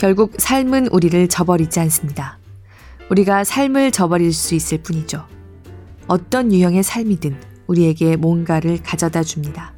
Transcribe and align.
결국 0.00 0.32
삶은 0.38 0.86
우리를 0.86 1.28
저버리지 1.28 1.78
않습니다. 1.80 2.38
우리가 3.10 3.44
삶을 3.44 3.92
저버릴 3.92 4.32
수 4.32 4.54
있을 4.54 4.78
뿐이죠. 4.78 5.26
어떤 6.06 6.54
유형의 6.54 6.82
삶이든 6.82 7.38
우리에게 7.66 8.16
뭔가를 8.16 8.82
가져다 8.82 9.22
줍니다. 9.22 9.74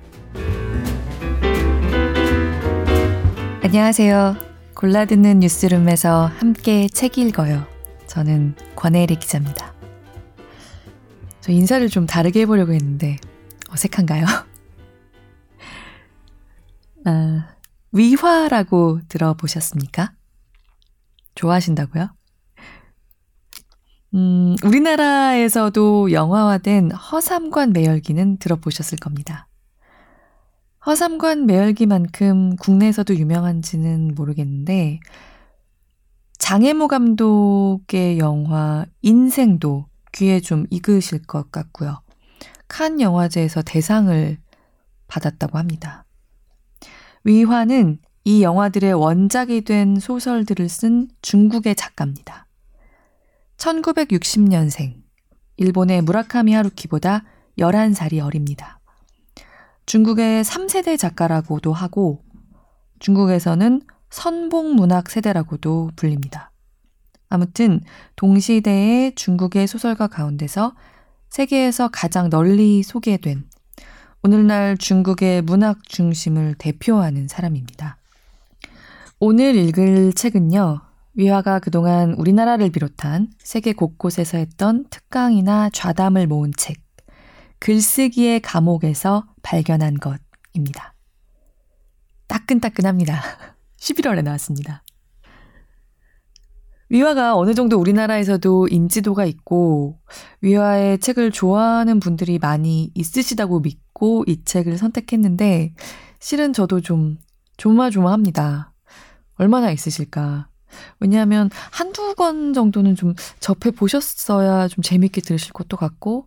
안녕하세요. 3.65 4.37
골라듣는 4.77 5.41
뉴스룸에서 5.41 6.27
함께 6.27 6.87
책 6.87 7.19
읽어요. 7.19 7.67
저는 8.07 8.55
권혜리 8.77 9.17
기자입니다. 9.17 9.75
저 11.41 11.51
인사를 11.51 11.89
좀 11.89 12.07
다르게 12.07 12.43
해보려고 12.43 12.73
했는데 12.73 13.17
어색한가요? 13.71 14.25
아, 17.07 17.49
위화라고 17.93 19.01
들어보셨습니까? 19.09 20.15
좋아하신다고요? 21.35 22.09
음, 24.15 24.57
우리나라에서도 24.65 26.13
영화화된 26.13 26.93
허삼관 26.93 27.73
매열기는 27.73 28.39
들어보셨을 28.39 28.99
겁니다. 28.99 29.49
허삼관 30.85 31.47
매열기만큼 31.47 32.57
국내에서도 32.57 33.17
유명한지는 33.17 34.15
모르겠는데, 34.15 35.01
장혜모 36.39 36.89
감독의 36.89 38.19
영화 38.19 38.85
인생도 39.01 39.87
귀에 40.13 40.41
좀 40.41 40.67
익으실 40.71 41.23
것 41.23 41.51
같고요. 41.53 42.03
칸 42.69 43.01
영화제에서 43.01 43.63
대상을 43.63 44.39
받았다고 45.07 45.57
합니다. 45.59 46.05
위화는 47.25 47.99
이 48.25 48.43
영화들의 48.43 48.93
원작이 48.93 49.63
된 49.63 49.99
소설들을 49.99 50.69
쓴 50.69 51.09
중국의 51.23 51.75
작가입니다. 51.75 52.47
1960년생, 53.57 54.95
일본의 55.57 56.03
무라카미 56.03 56.53
하루키보다 56.53 57.25
11살이 57.59 58.25
어립니다. 58.25 58.81
중국의 59.87 60.45
3세대 60.45 60.97
작가라고도 60.99 61.73
하고 61.73 62.23
중국에서는 63.01 63.83
선봉 64.11 64.77
문학 64.77 65.11
세대라고도 65.11 65.91
불립니다. 65.97 66.53
아무튼 67.29 67.81
동시대의 68.15 69.15
중국의 69.17 69.67
소설가 69.67 70.07
가운데서 70.07 70.75
세계에서 71.31 71.89
가장 71.89 72.31
널리 72.31 72.83
소개된 72.83 73.49
오늘날 74.23 74.77
중국의 74.77 75.43
문학 75.43 75.83
중심을 75.89 76.55
대표하는 76.59 77.27
사람입니다. 77.27 77.97
오늘 79.25 79.55
읽을 79.55 80.13
책은요. 80.15 80.81
위화가 81.15 81.61
그동안 81.61 82.15
우리나라를 82.15 82.71
비롯한 82.71 83.29
세계 83.39 83.73
곳곳에서 83.73 84.37
했던 84.37 84.85
특강이나 84.91 85.71
좌담을 85.73 86.27
모은 86.27 86.51
책, 86.57 86.83
글쓰기의 87.61 88.41
감옥에서 88.41 89.25
발견한 89.43 89.99
것입니다. 90.01 90.95
따끈따끈합니다. 92.27 93.23
11월에 93.79 94.25
나왔습니다. 94.25 94.83
위화가 96.89 97.37
어느 97.37 97.55
정도 97.55 97.79
우리나라에서도 97.79 98.67
인지도가 98.67 99.25
있고 99.27 100.01
위화의 100.41 100.99
책을 100.99 101.31
좋아하는 101.31 102.01
분들이 102.01 102.41
많이 102.41 102.91
있으시다고 102.97 103.61
믿고 103.61 104.25
이 104.27 104.43
책을 104.43 104.79
선택했는데 104.79 105.75
실은 106.19 106.53
저도 106.53 106.81
좀 106.81 107.19
조마조마합니다. 107.57 108.72
얼마나 109.35 109.71
있으실까? 109.71 110.49
왜냐하면 111.01 111.51
한두 111.71 112.15
권 112.15 112.55
정도는 112.55 112.95
좀 112.95 113.15
접해 113.41 113.71
보셨어야 113.73 114.69
좀 114.69 114.83
재밌게 114.83 115.21
들으실 115.21 115.53
것도 115.53 115.77
같고 115.77 116.27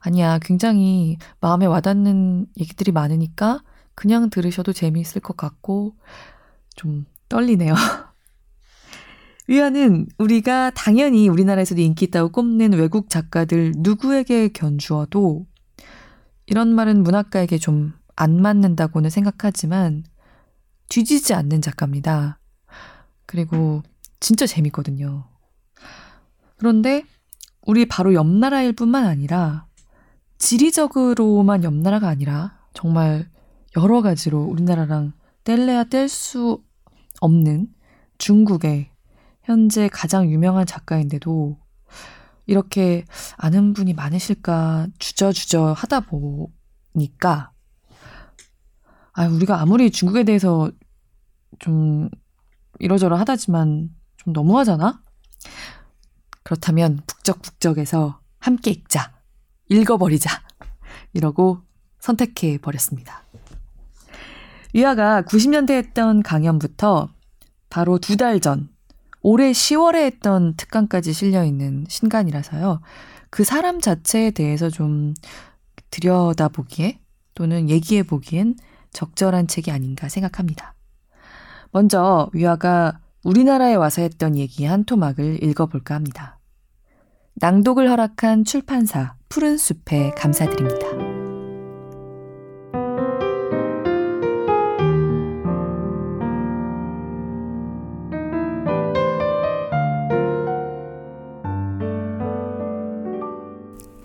아니야 0.00 0.38
굉장히 0.40 1.18
마음에 1.40 1.66
와닿는 1.66 2.46
얘기들이 2.58 2.92
많으니까 2.92 3.62
그냥 3.94 4.30
들으셔도 4.30 4.72
재미있을 4.72 5.20
것 5.20 5.36
같고 5.36 5.94
좀 6.74 7.04
떨리네요. 7.28 7.74
위안은 9.46 10.06
우리가 10.16 10.70
당연히 10.70 11.28
우리나라에서도 11.28 11.80
인기 11.80 12.06
있다고 12.06 12.30
꼽는 12.30 12.72
외국 12.72 13.10
작가들 13.10 13.74
누구에게 13.76 14.48
견주어도 14.48 15.46
이런 16.46 16.74
말은 16.74 17.02
문학가에게 17.02 17.58
좀 17.58 17.92
안 18.16 18.40
맞는다고는 18.40 19.10
생각하지만 19.10 20.04
뒤지지 20.88 21.34
않는 21.34 21.62
작가입니다. 21.62 22.38
그리고 23.26 23.82
진짜 24.20 24.46
재밌거든요. 24.46 25.28
그런데 26.56 27.04
우리 27.66 27.86
바로 27.86 28.14
옆 28.14 28.26
나라일 28.26 28.72
뿐만 28.72 29.06
아니라 29.06 29.66
지리적으로만 30.38 31.64
옆 31.64 31.74
나라가 31.74 32.08
아니라 32.08 32.58
정말 32.74 33.28
여러 33.76 34.02
가지로 34.02 34.42
우리나라랑 34.42 35.12
뗄래야 35.44 35.84
뗄 35.84 36.08
수 36.08 36.62
없는 37.20 37.68
중국의 38.18 38.90
현재 39.42 39.88
가장 39.88 40.30
유명한 40.30 40.66
작가인데도 40.66 41.58
이렇게 42.46 43.04
아는 43.36 43.72
분이 43.72 43.94
많으실까 43.94 44.88
주저주저 44.98 45.74
하다 45.76 46.00
보니까 46.00 47.53
아 49.14 49.26
우리가 49.28 49.60
아무리 49.60 49.90
중국에 49.90 50.24
대해서 50.24 50.70
좀 51.58 52.08
이러저러 52.78 53.16
하다지만 53.16 53.90
좀 54.16 54.32
너무하잖아? 54.32 55.02
그렇다면 56.42 57.00
북적북적해서 57.06 58.20
함께 58.38 58.70
읽자. 58.72 59.12
읽어버리자. 59.68 60.42
이러고 61.12 61.62
선택해 62.00 62.58
버렸습니다. 62.58 63.22
위아가 64.74 65.22
90년대 65.22 65.70
했던 65.70 66.22
강연부터 66.22 67.08
바로 67.70 67.98
두 67.98 68.16
달 68.16 68.40
전, 68.40 68.68
올해 69.22 69.52
10월에 69.52 70.04
했던 70.04 70.54
특강까지 70.56 71.12
실려있는 71.12 71.86
신간이라서요. 71.88 72.80
그 73.30 73.42
사람 73.44 73.80
자체에 73.80 74.32
대해서 74.32 74.68
좀 74.70 75.14
들여다보기에 75.90 77.00
또는 77.34 77.70
얘기해보기엔 77.70 78.56
적절한 78.94 79.46
책이 79.48 79.70
아닌가 79.70 80.08
생각합니다. 80.08 80.74
먼저 81.70 82.30
위아가 82.32 83.00
우리나라에 83.22 83.74
와서 83.74 84.00
했던 84.00 84.36
얘기 84.36 84.64
한 84.64 84.84
토막을 84.84 85.42
읽어볼까 85.42 85.94
합니다. 85.94 86.38
낭독을 87.34 87.90
허락한 87.90 88.44
출판사 88.44 89.16
푸른 89.28 89.58
숲에 89.58 90.12
감사드립니다. 90.12 90.86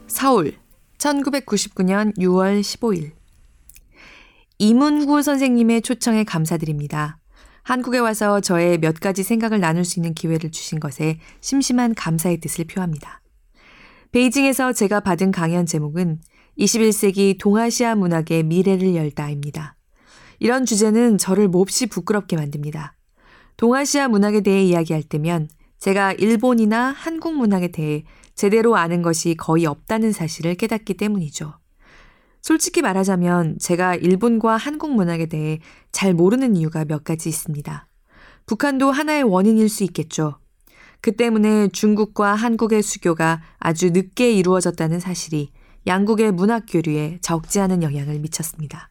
서울 0.08 0.54
1999년 0.98 2.18
6월 2.18 2.62
15일 2.62 3.19
이문구 4.62 5.22
선생님의 5.22 5.84
초청에 5.84 6.26
감사드립니다. 6.26 7.18
한국에 7.64 7.98
와서 7.98 8.42
저의 8.42 8.78
몇 8.78 9.00
가지 9.00 9.24
생각을 9.24 9.62
나눌 9.62 9.86
수 9.86 10.00
있는 10.00 10.14
기회를 10.14 10.52
주신 10.52 10.82
것에 10.82 11.18
심심한 11.40 11.96
감사의 11.96 12.42
뜻을 12.42 12.66
표합니다. 12.66 13.22
베이징에서 14.12 14.74
제가 14.74 15.00
받은 15.00 15.32
강연 15.32 15.66
제목은 15.66 16.20
21세기 16.58 17.40
동아시아 17.40 17.96
문학의 17.96 18.44
미래를 18.44 18.96
열다입니다. 18.96 19.78
이런 20.40 20.66
주제는 20.66 21.18
저를 21.18 21.48
몹시 21.48 21.88
부끄럽게 21.88 22.36
만듭니다. 22.36 22.98
동아시아 23.56 24.10
문학에 24.10 24.42
대해 24.42 24.62
이야기할 24.64 25.04
때면 25.04 25.48
제가 25.78 26.12
일본이나 26.12 26.92
한국 26.92 27.38
문학에 27.38 27.70
대해 27.70 28.04
제대로 28.36 28.76
아는 28.76 29.04
것이 29.04 29.36
거의 29.36 29.66
없다는 29.66 30.12
사실을 30.12 30.56
깨닫기 30.56 30.96
때문이죠. 30.96 31.59
솔직히 32.42 32.82
말하자면 32.82 33.60
제가 33.60 33.96
일본과 33.96 34.58
한국 34.58 34.94
문학에 34.94 35.28
대해 35.28 35.60
잘 35.92 36.14
모르는 36.14 36.56
이유가 36.56 36.86
몇 36.86 37.04
가지 37.04 37.30
있습니다. 37.30 37.88
북한도 38.46 38.92
하나의 38.92 39.24
원인일 39.24 39.70
수 39.70 39.84
있겠죠. 39.84 40.40
그 41.02 41.16
때문에 41.16 41.70
중국과 41.70 42.36
한국의 42.36 42.82
수교가 42.82 43.42
아주 43.58 43.92
늦게 43.92 44.32
이루어졌다는 44.34 45.00
사실이 45.00 45.52
양국의 45.88 46.32
문학 46.32 46.66
교류에 46.68 47.20
적지 47.22 47.60
않은 47.60 47.84
영향을 47.84 48.20
미쳤습니다. 48.20 48.90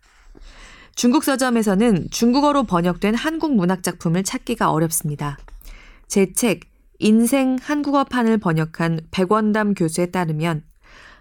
중국 0.95 1.23
서점에서는 1.25 2.09
중국어로 2.11 2.65
번역된 2.65 3.15
한국 3.15 3.55
문학 3.55 3.83
작품을 3.83 4.25
찾기가 4.25 4.71
어렵습니다. 4.71 5.39
제 6.09 6.33
책 6.33 6.61
인생 7.01 7.59
한국어판을 7.61 8.39
번역한 8.39 9.01
백원담 9.13 9.75
교수에 9.75 10.07
따르면 10.07 10.65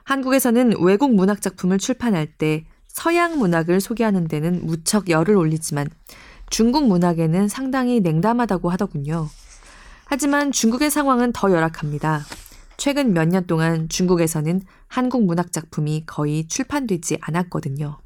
한국에서는 0.08 0.76
외국 0.80 1.14
문학 1.14 1.42
작품을 1.42 1.80
출판할 1.80 2.28
때 2.28 2.64
서양 2.88 3.38
문학을 3.40 3.82
소개하는 3.82 4.30
데는 4.30 4.66
무척 4.66 5.10
열을 5.10 5.36
올리지만 5.36 5.90
중국 6.50 6.88
문학에는 6.88 7.50
상당히 7.50 8.00
냉담하다고 8.00 8.70
하더군요. 8.70 9.28
하지만 10.06 10.54
중국의 10.54 10.92
상황은 10.92 11.34
더 11.34 11.52
열악합니다. 11.52 12.22
최근 12.78 13.12
몇 13.12 13.28
년 13.28 13.48
동안 13.48 13.90
중국에서는 13.90 14.62
한국 14.88 15.26
문학 15.26 15.52
작품이 15.52 16.06
거의 16.06 16.48
출판되지 16.48 17.18
않았거든요. 17.20 17.98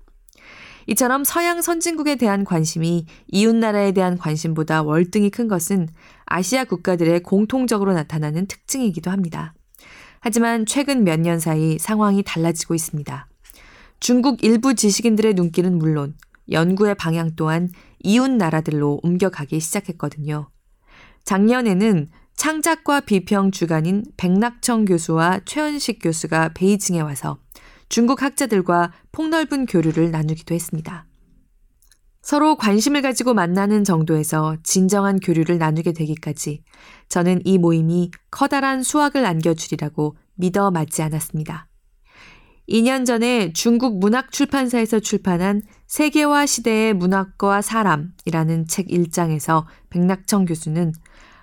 이처럼 0.87 1.23
서양 1.23 1.61
선진국에 1.61 2.15
대한 2.15 2.45
관심이 2.45 3.05
이웃나라에 3.27 3.91
대한 3.91 4.17
관심보다 4.17 4.81
월등히 4.81 5.29
큰 5.29 5.47
것은 5.47 5.87
아시아 6.25 6.63
국가들의 6.63 7.21
공통적으로 7.21 7.93
나타나는 7.93 8.47
특징이기도 8.47 9.11
합니다. 9.11 9.53
하지만 10.21 10.67
최근 10.67 11.03
몇 11.03 11.19
년 11.19 11.39
사이 11.39 11.79
상황이 11.79 12.21
달라지고 12.23 12.75
있습니다. 12.75 13.27
중국 13.99 14.43
일부 14.43 14.75
지식인들의 14.75 15.33
눈길은 15.33 15.79
물론 15.79 16.15
연구의 16.51 16.95
방향 16.95 17.31
또한 17.35 17.69
이웃 18.03 18.29
나라들로 18.29 18.99
옮겨가기 19.03 19.59
시작했거든요. 19.59 20.49
작년에는 21.23 22.07
창작과 22.35 23.01
비평 23.01 23.51
주간인 23.51 24.03
백낙청 24.17 24.85
교수와 24.85 25.41
최현식 25.45 25.99
교수가 26.01 26.49
베이징에 26.53 27.01
와서 27.01 27.37
중국 27.89 28.21
학자들과 28.21 28.91
폭넓은 29.11 29.65
교류를 29.65 30.11
나누기도 30.11 30.53
했습니다. 30.55 31.05
서로 32.21 32.55
관심을 32.55 33.01
가지고 33.01 33.33
만나는 33.33 33.83
정도에서 33.83 34.55
진정한 34.63 35.19
교류를 35.19 35.57
나누게 35.57 35.91
되기까지 35.93 36.63
저는 37.09 37.41
이 37.45 37.57
모임이 37.57 38.11
커다란 38.29 38.83
수확을 38.83 39.25
안겨주리라고 39.25 40.15
믿어 40.35 40.71
맞지 40.71 41.01
않았습니다. 41.01 41.67
2년 42.69 43.05
전에 43.05 43.51
중국 43.53 43.99
문학 43.99 44.31
출판사에서 44.31 44.99
출판한 44.99 45.61
세계화 45.87 46.45
시대의 46.45 46.93
문학과 46.93 47.61
사람이라는 47.61 48.67
책 48.67 48.87
1장에서 48.87 49.65
백낙청 49.89 50.45
교수는 50.45 50.93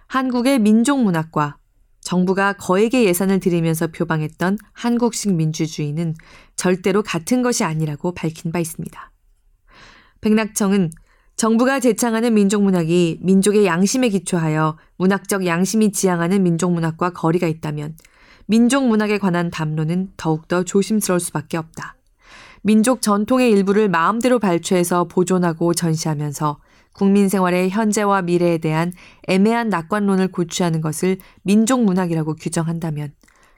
한국의 0.06 0.58
민족 0.58 1.02
문학과 1.02 1.58
정부가 2.00 2.54
거액의 2.54 3.04
예산을 3.04 3.40
들이면서 3.40 3.88
표방했던 3.88 4.56
한국식 4.72 5.34
민주주의는 5.34 6.14
절대로 6.56 7.02
같은 7.02 7.42
것이 7.42 7.64
아니라고 7.64 8.14
밝힌 8.14 8.50
바 8.50 8.58
있습니다. 8.58 9.12
백낙청은 10.20 10.90
정부가 11.36 11.78
제창하는 11.78 12.34
민족문학이 12.34 13.18
민족의 13.22 13.64
양심에 13.64 14.08
기초하여 14.08 14.76
문학적 14.96 15.46
양심이 15.46 15.92
지향하는 15.92 16.42
민족문학과 16.42 17.10
거리가 17.10 17.46
있다면 17.46 17.96
민족문학에 18.46 19.18
관한 19.18 19.50
담론은 19.50 20.12
더욱더 20.16 20.64
조심스러울 20.64 21.20
수밖에 21.20 21.56
없다. 21.56 21.96
민족 22.62 23.02
전통의 23.02 23.52
일부를 23.52 23.88
마음대로 23.88 24.38
발췌해서 24.38 25.04
보존하고 25.04 25.74
전시하면서 25.74 26.58
국민 26.92 27.28
생활의 27.28 27.70
현재와 27.70 28.22
미래에 28.22 28.58
대한 28.58 28.92
애매한 29.28 29.68
낙관론을 29.68 30.32
고취하는 30.32 30.80
것을 30.80 31.18
민족 31.42 31.84
문학이라고 31.84 32.34
규정한다면 32.34 33.12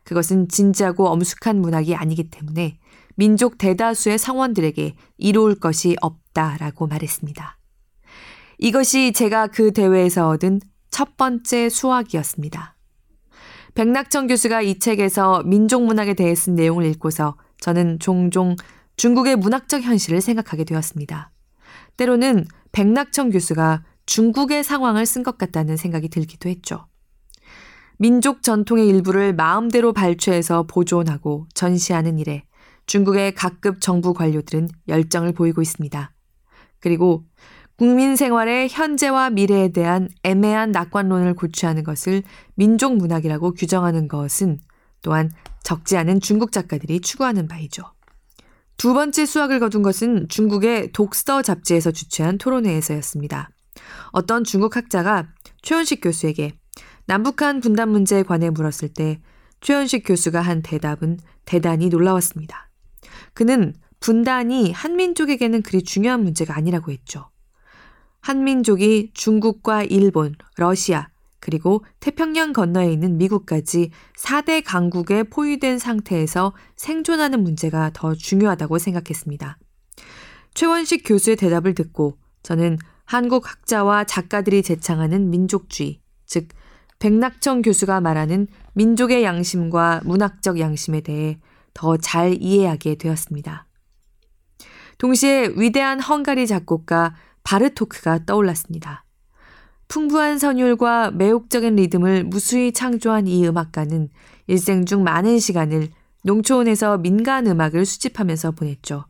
그것은 0.04 0.48
진지하고 0.48 1.08
엄숙한 1.08 1.60
문학이 1.60 1.94
아니기 1.94 2.28
때문에 2.28 2.78
민족 3.16 3.58
대다수의 3.58 4.18
성원들에게 4.18 4.94
이로울 5.18 5.54
것이 5.54 5.96
없다라고 6.00 6.86
말했습니다. 6.86 7.58
이것이 8.58 9.12
제가 9.12 9.48
그 9.48 9.72
대회에서 9.72 10.28
얻은 10.28 10.60
첫 10.90 11.16
번째 11.16 11.68
수학이었습니다. 11.68 12.76
백낙천 13.74 14.26
교수가 14.26 14.62
이 14.62 14.78
책에서 14.78 15.42
민족 15.44 15.84
문학에 15.84 16.14
대해 16.14 16.34
쓴 16.34 16.54
내용을 16.54 16.84
읽고서 16.86 17.36
저는 17.60 17.98
종종 18.00 18.56
중국의 18.96 19.36
문학적 19.36 19.82
현실을 19.82 20.20
생각하게 20.20 20.64
되었습니다. 20.64 21.30
때로는 21.96 22.44
백낙천 22.72 23.30
교수가 23.30 23.84
중국의 24.06 24.64
상황을 24.64 25.06
쓴 25.06 25.22
것 25.22 25.38
같다는 25.38 25.76
생각이 25.76 26.08
들기도 26.08 26.48
했죠. 26.48 26.86
민족 27.98 28.42
전통의 28.42 28.88
일부를 28.88 29.34
마음대로 29.34 29.92
발췌해서 29.92 30.64
보존하고 30.64 31.46
전시하는 31.54 32.18
일에 32.18 32.44
중국의 32.90 33.36
각급 33.36 33.80
정부 33.80 34.12
관료들은 34.14 34.68
열정을 34.88 35.32
보이고 35.32 35.62
있습니다. 35.62 36.12
그리고 36.80 37.24
국민 37.76 38.16
생활의 38.16 38.68
현재와 38.68 39.30
미래에 39.30 39.68
대한 39.68 40.08
애매한 40.24 40.72
낙관론을 40.72 41.34
고취하는 41.34 41.84
것을 41.84 42.24
민족 42.56 42.96
문학이라고 42.96 43.52
규정하는 43.52 44.08
것은 44.08 44.58
또한 45.02 45.30
적지 45.62 45.96
않은 45.98 46.18
중국 46.18 46.50
작가들이 46.50 47.00
추구하는 47.00 47.46
바이죠. 47.46 47.84
두 48.76 48.92
번째 48.92 49.24
수확을 49.24 49.60
거둔 49.60 49.82
것은 49.82 50.26
중국의 50.28 50.90
독서 50.90 51.42
잡지에서 51.42 51.92
주최한 51.92 52.38
토론회에서였습니다. 52.38 53.50
어떤 54.10 54.42
중국 54.42 54.74
학자가 54.74 55.28
최현식 55.62 56.00
교수에게 56.02 56.54
남북한 57.06 57.60
분단 57.60 57.88
문제에 57.88 58.24
관해 58.24 58.50
물었을 58.50 58.92
때 58.92 59.20
최현식 59.60 60.02
교수가 60.08 60.40
한 60.40 60.62
대답은 60.62 61.20
대단히 61.44 61.88
놀라웠습니다. 61.88 62.69
그는 63.34 63.74
분단이 64.00 64.72
한민족에게는 64.72 65.62
그리 65.62 65.82
중요한 65.82 66.22
문제가 66.22 66.56
아니라고 66.56 66.90
했죠. 66.90 67.30
한민족이 68.20 69.10
중국과 69.14 69.84
일본, 69.84 70.34
러시아, 70.56 71.08
그리고 71.40 71.84
태평양 72.00 72.52
건너에 72.52 72.92
있는 72.92 73.16
미국까지 73.16 73.90
4대 74.16 74.62
강국에 74.64 75.24
포위된 75.24 75.78
상태에서 75.78 76.52
생존하는 76.76 77.42
문제가 77.42 77.90
더 77.94 78.14
중요하다고 78.14 78.78
생각했습니다. 78.78 79.58
최원식 80.52 81.02
교수의 81.06 81.36
대답을 81.36 81.74
듣고 81.74 82.18
저는 82.42 82.78
한국 83.04 83.50
학자와 83.50 84.04
작가들이 84.04 84.62
제창하는 84.62 85.30
민족주의, 85.30 86.00
즉, 86.26 86.48
백낙청 86.98 87.62
교수가 87.62 88.00
말하는 88.00 88.46
민족의 88.74 89.24
양심과 89.24 90.02
문학적 90.04 90.60
양심에 90.60 91.00
대해 91.00 91.40
더 91.74 91.96
잘 91.96 92.36
이해하게 92.40 92.96
되었습니다. 92.96 93.66
동시에 94.98 95.52
위대한 95.56 96.00
헝가리 96.00 96.46
작곡가 96.46 97.14
바르토크가 97.42 98.26
떠올랐습니다. 98.26 99.04
풍부한 99.88 100.38
선율과 100.38 101.10
매혹적인 101.12 101.76
리듬을 101.76 102.24
무수히 102.24 102.72
창조한 102.72 103.26
이 103.26 103.46
음악가는 103.46 104.08
일생 104.46 104.84
중 104.84 105.02
많은 105.02 105.38
시간을 105.38 105.88
농촌에서 106.22 106.98
민간 106.98 107.46
음악을 107.46 107.84
수집하면서 107.86 108.52
보냈죠. 108.52 109.06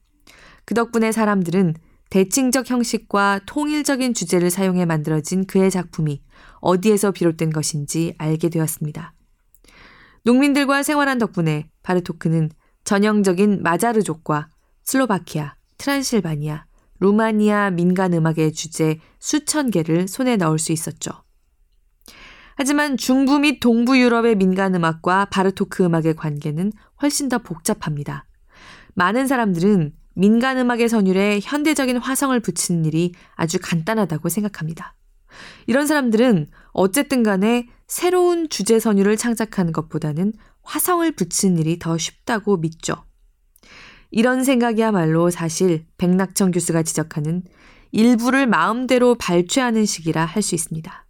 그 0.64 0.75
덕분에 0.75 1.12
사람들은 1.12 1.75
대칭적 2.11 2.71
형식과 2.71 3.40
통일적인 3.47 4.14
주제를 4.14 4.50
사용해 4.50 4.85
만들어진 4.85 5.47
그의 5.47 5.71
작품이 5.71 6.23
어디에서 6.61 7.11
비롯된 7.11 7.50
것인지 7.50 8.14
알게 8.19 8.49
되었습니다. 8.49 9.12
농민들과 10.25 10.83
생활한 10.83 11.19
덕분에 11.19 11.71
바르토크는 11.83 12.50
전형적인 12.85 13.62
마자르족과 13.62 14.49
슬로바키아, 14.85 15.55
트란실바니아, 15.79 16.67
루마니아 16.99 17.71
민간 17.71 18.12
음악의 18.12 18.53
주제 18.53 18.99
수천 19.19 19.71
개를 19.71 20.09
손에 20.09 20.37
넣을 20.37 20.59
수 20.59 20.73
있었죠. 20.73 21.11
하지만 22.57 22.99
중부 22.99 23.39
및 23.39 23.61
동부 23.61 23.99
유럽의 23.99 24.35
민간 24.37 24.75
음악과 24.75 25.27
바르토크 25.27 25.83
음악의 25.85 26.15
관계는 26.17 26.73
훨씬 27.00 27.31
더 27.31 27.39
복잡합니다. 27.39 28.27
많은 28.95 29.27
사람들은 29.27 29.95
민간 30.15 30.59
음악의 30.59 30.91
선율에 30.91 31.41
현대적인 31.43 31.97
화성을 31.97 32.39
붙이는 32.41 32.85
일이 32.85 33.12
아주 33.35 33.59
간단하다고 33.62 34.29
생각합니다. 34.29 34.95
이런 35.67 35.87
사람들은 35.87 36.49
어쨌든 36.73 37.23
간에 37.23 37.69
새로운 37.91 38.49
주제 38.49 38.79
선율을 38.79 39.17
창작하는 39.17 39.73
것보다는 39.73 40.33
화성을 40.63 41.11
붙이는 41.11 41.59
일이 41.59 41.81
더 41.81 41.99
쉽다고 41.99 42.57
믿죠. 42.57 43.05
이런 44.13 44.45
생각이야말로 44.45 45.31
사실 45.31 45.87
백낙천 45.99 46.53
교수가 46.53 46.85
지적하는 46.85 47.43
일부를 47.91 48.47
마음대로 48.47 49.17
발췌하는 49.17 49.87
시기라 49.87 50.25
할 50.25 50.41
수 50.41 50.55
있습니다. 50.55 51.05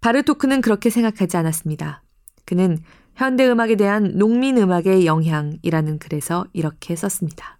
바르토크는 0.00 0.62
그렇게 0.62 0.88
생각하지 0.88 1.36
않았습니다. 1.36 2.02
그는 2.46 2.78
현대 3.14 3.46
음악에 3.46 3.76
대한 3.76 4.16
농민 4.16 4.56
음악의 4.56 5.04
영향이라는 5.04 5.98
글에서 5.98 6.46
이렇게 6.54 6.96
썼습니다. 6.96 7.58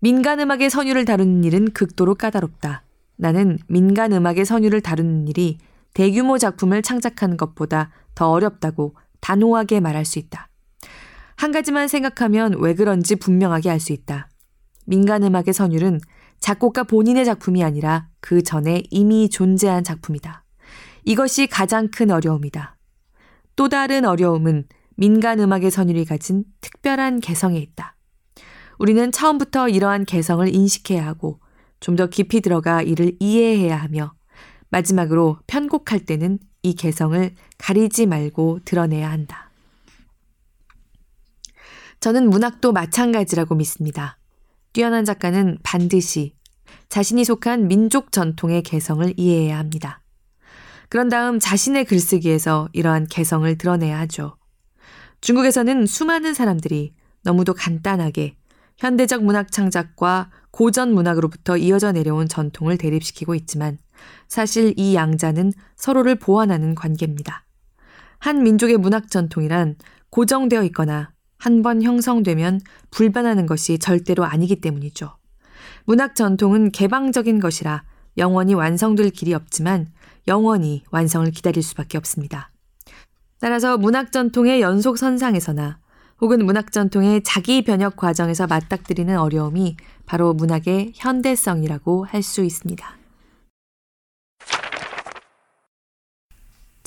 민간 0.00 0.38
음악의 0.38 0.68
선율을 0.68 1.06
다루는 1.06 1.44
일은 1.44 1.70
극도로 1.70 2.14
까다롭다. 2.16 2.82
나는 3.16 3.58
민간 3.68 4.12
음악의 4.12 4.44
선율을 4.44 4.82
다루는 4.82 5.28
일이 5.28 5.56
대규모 5.98 6.38
작품을 6.38 6.80
창작하는 6.80 7.36
것보다 7.36 7.90
더 8.14 8.30
어렵다고 8.30 8.94
단호하게 9.18 9.80
말할 9.80 10.04
수 10.04 10.20
있다. 10.20 10.48
한 11.34 11.50
가지만 11.50 11.88
생각하면 11.88 12.54
왜 12.60 12.74
그런지 12.74 13.16
분명하게 13.16 13.68
알 13.68 13.80
수 13.80 13.92
있다. 13.92 14.28
민간 14.86 15.24
음악의 15.24 15.52
선율은 15.52 16.00
작곡가 16.38 16.84
본인의 16.84 17.24
작품이 17.24 17.64
아니라 17.64 18.06
그 18.20 18.44
전에 18.44 18.84
이미 18.90 19.28
존재한 19.28 19.82
작품이다. 19.82 20.44
이것이 21.04 21.48
가장 21.48 21.88
큰 21.88 22.12
어려움이다. 22.12 22.76
또 23.56 23.68
다른 23.68 24.04
어려움은 24.04 24.68
민간 24.94 25.40
음악의 25.40 25.72
선율이 25.72 26.04
가진 26.04 26.44
특별한 26.60 27.18
개성에 27.18 27.58
있다. 27.58 27.96
우리는 28.78 29.10
처음부터 29.10 29.68
이러한 29.68 30.04
개성을 30.04 30.46
인식해야 30.54 31.04
하고 31.04 31.40
좀 31.80 31.96
더 31.96 32.06
깊이 32.06 32.40
들어가 32.40 32.82
이를 32.82 33.16
이해해야 33.18 33.76
하며 33.76 34.12
마지막으로 34.70 35.38
편곡할 35.46 36.00
때는 36.00 36.38
이 36.62 36.74
개성을 36.74 37.34
가리지 37.56 38.06
말고 38.06 38.60
드러내야 38.64 39.10
한다. 39.10 39.50
저는 42.00 42.30
문학도 42.30 42.72
마찬가지라고 42.72 43.54
믿습니다. 43.56 44.18
뛰어난 44.72 45.04
작가는 45.04 45.58
반드시 45.62 46.34
자신이 46.88 47.24
속한 47.24 47.68
민족 47.68 48.12
전통의 48.12 48.62
개성을 48.62 49.12
이해해야 49.16 49.58
합니다. 49.58 50.00
그런 50.88 51.08
다음 51.08 51.38
자신의 51.38 51.84
글쓰기에서 51.84 52.68
이러한 52.72 53.06
개성을 53.08 53.58
드러내야 53.58 53.98
하죠. 54.00 54.36
중국에서는 55.20 55.86
수많은 55.86 56.34
사람들이 56.34 56.94
너무도 57.22 57.54
간단하게 57.54 58.36
현대적 58.78 59.24
문학 59.24 59.50
창작과 59.50 60.30
고전 60.50 60.94
문학으로부터 60.94 61.56
이어져 61.56 61.92
내려온 61.92 62.28
전통을 62.28 62.78
대립시키고 62.78 63.34
있지만 63.34 63.78
사실 64.28 64.74
이 64.76 64.94
양자는 64.94 65.52
서로를 65.76 66.14
보완하는 66.16 66.74
관계입니다. 66.74 67.44
한 68.18 68.42
민족의 68.42 68.76
문학 68.78 69.10
전통이란 69.10 69.76
고정되어 70.10 70.62
있거나 70.64 71.10
한 71.38 71.62
번 71.62 71.82
형성되면 71.82 72.60
불반하는 72.90 73.46
것이 73.46 73.78
절대로 73.78 74.24
아니기 74.24 74.60
때문이죠. 74.60 75.16
문학 75.84 76.14
전통은 76.14 76.72
개방적인 76.72 77.40
것이라 77.40 77.84
영원히 78.16 78.54
완성될 78.54 79.10
길이 79.10 79.34
없지만 79.34 79.86
영원히 80.26 80.82
완성을 80.90 81.30
기다릴 81.30 81.62
수밖에 81.62 81.96
없습니다. 81.96 82.50
따라서 83.40 83.78
문학 83.78 84.10
전통의 84.10 84.60
연속 84.60 84.98
선상에서나 84.98 85.78
혹은 86.20 86.44
문학 86.44 86.72
전통의 86.72 87.22
자기 87.22 87.62
변혁 87.62 87.96
과정에서 87.96 88.48
맞닥뜨리는 88.48 89.16
어려움이 89.16 89.76
바로 90.04 90.34
문학의 90.34 90.92
현대성이라고 90.96 92.04
할 92.06 92.22
수 92.22 92.42
있습니다. 92.42 92.98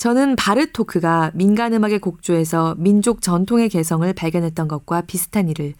저는 0.02 0.34
바르토크가 0.34 1.30
민간음악의 1.32 2.00
곡조에서 2.00 2.74
민족 2.76 3.22
전통의 3.22 3.68
개성을 3.68 4.12
발견했던 4.12 4.66
것과 4.66 5.02
비슷한 5.02 5.48
일을 5.48 5.74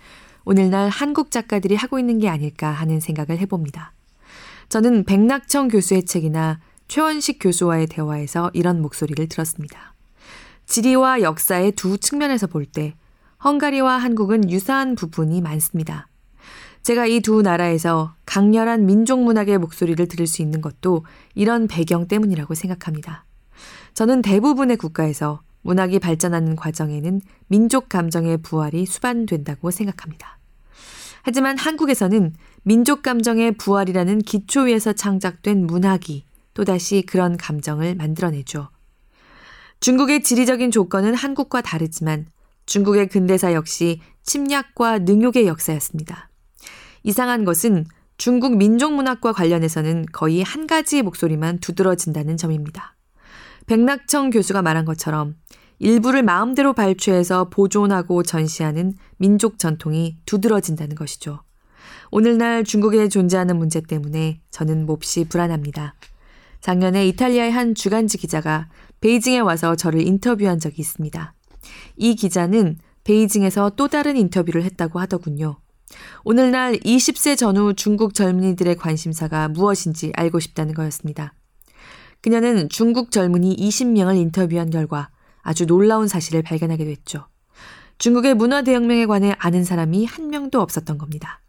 오늘날 0.45 0.89
한국 0.91 1.33
작가들이 1.33 1.75
하고 1.75 1.99
있는 1.99 2.21
게 2.21 2.29
아닐까 2.29 2.71
하는 2.71 3.01
생각을 3.01 3.41
해봅니다. 3.41 3.93
저는 4.69 5.07
백낙청 5.07 5.67
교수의 5.67 6.05
책이나 6.05 6.61
최원식 6.87 7.39
교수와의 7.41 7.89
대화에서 7.89 8.53
이런 8.55 8.81
목소리를 8.81 9.29
들었습니다. 9.29 9.93
지리와 10.67 11.23
역사의 11.23 11.73
두 11.73 11.99
측면에서 11.99 12.47
볼 12.47 12.67
때 12.67 12.95
헝가리와 13.43 13.97
한국은 13.97 14.49
유사한 14.53 14.95
부분이 14.95 15.41
많습니다. 15.41 16.07
제가 16.85 17.07
이 17.07 17.23
두 17.23 17.43
나라에서 17.43 18.15
강렬한 18.25 18.87
민족 18.87 19.21
문학의 19.25 19.59
목소리를 19.59 20.07
들을 20.07 20.29
수 20.29 20.43
있는 20.43 20.61
것도 20.61 21.05
이런 21.35 21.67
배경 21.67 22.07
때문이라고 22.07 22.55
생각합니다. 22.55 23.25
저는 23.95 24.23
대부분의 24.23 24.77
국가에서 24.77 25.43
문학이 25.63 25.99
발전하는 25.99 26.57
과정에는 26.57 27.21
민족 27.47 27.89
감정의 27.89 28.39
부활이 28.39 28.87
수반된다고 28.87 29.71
생각합니다. 29.71 30.39
하지만 31.23 31.57
한국에서는 31.57 32.35
민족 32.65 33.03
감정의 33.03 33.53
부활이라는 33.53 34.19
기초 34.21 34.63
위에서 34.63 34.93
창작된 34.93 35.67
문학이 35.67 36.25
또다시 36.55 37.03
그런 37.03 37.37
감정을 37.37 37.95
만들어내죠. 37.95 38.69
중국의 39.81 40.23
지리적인 40.23 40.71
조건은 40.71 41.15
한국과 41.15 41.61
다르지만 41.61 42.27
중국의 42.67 43.09
근대사 43.09 43.53
역시 43.53 44.01
침략과 44.23 45.01
능욕의 45.01 45.47
역사였습니다. 45.47 46.29
이상한 47.03 47.45
것은 47.45 47.87
중국 48.17 48.57
민족문학과 48.57 49.33
관련해서는 49.33 50.07
거의 50.13 50.43
한 50.43 50.67
가지 50.67 51.03
목소리만 51.03 51.59
두드러진다는 51.59 52.37
점입니다. 52.37 52.92
백낙청 53.73 54.29
교수가 54.29 54.61
말한 54.61 54.85
것처럼 54.85 55.35
일부를 55.79 56.23
마음대로 56.23 56.75
발췌해서 56.75 57.49
보존하고 57.49 58.23
전시하는 58.23 58.93
민족 59.17 59.59
전통이 59.59 60.19
두드러진다는 60.27 60.95
것이죠. 60.95 61.41
오늘날 62.11 62.65
중국에 62.65 63.09
존재하는 63.09 63.57
문제 63.57 63.81
때문에 63.81 64.43
저는 64.51 64.85
몹시 64.85 65.25
불안합니다. 65.27 65.95
작년에 66.61 67.07
이탈리아의 67.09 67.51
한 67.51 67.75
주간지 67.75 68.19
기자가 68.19 68.69
베이징에 69.01 69.39
와서 69.39 69.75
저를 69.75 70.07
인터뷰한 70.07 70.61
적이 70.61 70.83
있습니다. 70.83 71.33
이 71.97 72.15
기자는 72.15 72.77
베이징에서 73.05 73.71
또 73.77 73.89
다른 73.89 74.19
인터뷰를 74.19 74.65
했다고 74.65 75.01
하더군요. 75.01 75.57
오늘날 76.25 76.75
20세 76.75 77.39
전후 77.39 77.73
중국 77.73 78.13
젊은이들의 78.13 78.77
관심사가 78.77 79.49
무엇인지 79.49 80.13
알고 80.15 80.41
싶다는 80.41 80.75
거였습니다. 80.75 81.33
그녀는 82.23 82.69
중국 82.69 83.11
젊은이 83.11 83.57
20명을 83.57 84.17
인터뷰한 84.17 84.71
결과 84.71 85.11
아주 85.43 85.67
놀라운 85.67 86.09
사실을 86.09 86.43
발견하게 86.43 86.85
됐죠. 86.85 87.27
중국의 87.99 88.35
문화 88.35 88.63
대혁명에 88.63 89.07
관해 89.07 89.35
아는 89.39 89.65
사람이 89.65 90.07
한 90.07 90.29
명도 90.29 90.61
없었던 90.61 90.99
겁니다. 90.99 91.41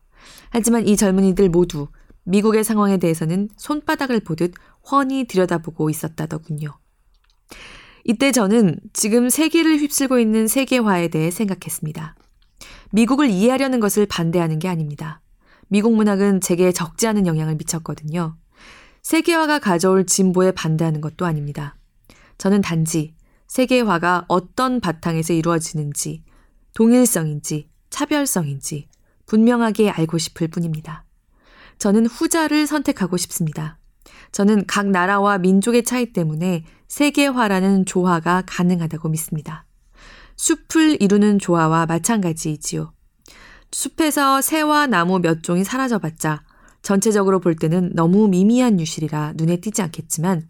하지만 0.50 0.88
이 0.88 0.98
젊은이들 0.98 1.50
모두 1.50 1.88
미국의 2.26 2.64
상황에 2.64 2.98
대해서는 2.98 3.50
손바닥을 3.58 4.22
보듯 4.22 4.54
훤히 4.92 5.26
들여다보고 5.26 5.90
있었다더군요. 5.90 6.70
이때 8.04 8.32
저는 8.32 8.80
지금 8.94 9.30
세계를 9.30 9.78
휩쓸고 9.78 10.20
있는 10.20 10.48
세계화에 10.48 11.08
대해 11.08 11.32
생각했습니다. 11.32 12.16
미국을 12.92 13.30
이해하려는 13.30 13.80
것을 13.80 14.06
반대하는 14.06 14.60
게 14.60 14.68
아닙니다. 14.68 15.22
미국 15.68 15.96
문학은 15.96 16.42
제게 16.42 16.72
적지 16.72 17.08
않은 17.08 17.26
영향을 17.28 17.56
미쳤거든요. 17.56 18.36
세계화가 19.04 19.60
가져올 19.60 20.06
진보에 20.06 20.52
반대하는 20.52 21.02
것도 21.02 21.26
아닙니다. 21.26 21.76
저는 22.38 22.62
단지 22.62 23.14
세계화가 23.48 24.26
어떤 24.30 24.80
바탕에서 24.80 25.34
이루어지는지, 25.34 26.24
동일성인지, 26.74 27.70
차별성인지 27.90 28.88
분명하게 29.26 29.92
알고 29.92 30.18
싶을 30.18 30.48
뿐입니다. 30.48 31.06
저는 31.78 32.08
후자를 32.08 32.66
선택하고 32.66 33.18
싶습니다. 33.18 33.78
저는 34.32 34.66
각 34.68 34.88
나라와 34.88 35.38
민족의 35.38 35.84
차이 35.84 36.14
때문에 36.14 36.64
세계화라는 36.88 37.86
조화가 37.86 38.44
가능하다고 38.48 39.10
믿습니다. 39.10 39.66
숲을 40.38 41.02
이루는 41.02 41.40
조화와 41.40 41.86
마찬가지이지요. 41.86 42.94
숲에서 43.72 44.42
새와 44.42 44.88
나무 44.88 45.20
몇 45.20 45.44
종이 45.44 45.64
사라져봤자 45.64 46.44
전체적으로 46.84 47.40
볼 47.40 47.56
때는 47.56 47.92
너무 47.94 48.28
미미한 48.28 48.80
유실이라 48.80 49.34
눈에 49.36 49.58
띄지 49.58 49.82
않겠지만 49.82 50.48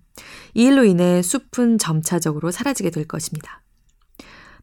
이 0.53 0.63
일로 0.63 0.83
인해 0.83 1.21
숲은 1.21 1.77
점차적으로 1.77 2.51
사라지게 2.51 2.89
될 2.89 3.07
것입니다. 3.07 3.61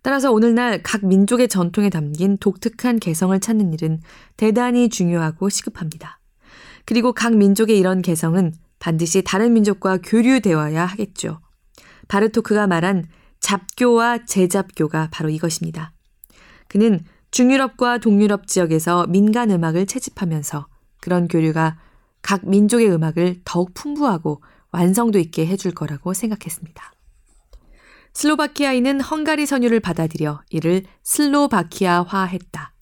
따라서 0.03 0.33
오늘날 0.33 0.83
각 0.83 1.05
민족의 1.05 1.49
전통에 1.49 1.91
담긴 1.91 2.39
독특한 2.39 2.99
개성을 2.99 3.39
찾는 3.39 3.73
일은 3.73 4.01
대단히 4.37 4.89
중요하고 4.89 5.49
시급합니다. 5.49 6.21
그리고 6.85 7.13
각 7.13 7.37
민족의 7.37 7.79
이런 7.79 8.03
개성은 8.03 8.55
반드시 8.79 9.23
다른 9.23 9.53
민족과 9.53 9.99
교류되어야 9.99 10.87
하겠죠. 10.87 11.41
바르토크가 12.09 12.67
말한 12.67 13.05
잡교와 13.41 14.25
재잡교가 14.25 15.09
바로 15.13 15.29
이것입니다. 15.29 15.93
그는 16.67 17.01
중유럽과 17.31 17.99
동유럽 17.99 18.47
지역에서 18.47 19.07
민간 19.07 19.51
음악을 19.51 19.87
채집하면서 19.87 20.67
그런 21.01 21.29
교류가 21.29 21.79
각 22.23 22.49
민족의 22.49 22.91
음악을 22.91 23.41
더욱 23.45 23.75
풍부하고 23.75 24.43
완성도 24.71 25.19
있게 25.19 25.47
해줄 25.47 25.73
거라고 25.73 26.13
생각했습니다. 26.15 26.93
슬로바키아인은 28.13 29.01
헝가리 29.01 29.47
선유를 29.47 29.81
받아들여 29.81 30.43
이를 30.51 30.83
슬로바키아화 31.03 32.25
했다. 32.25 32.73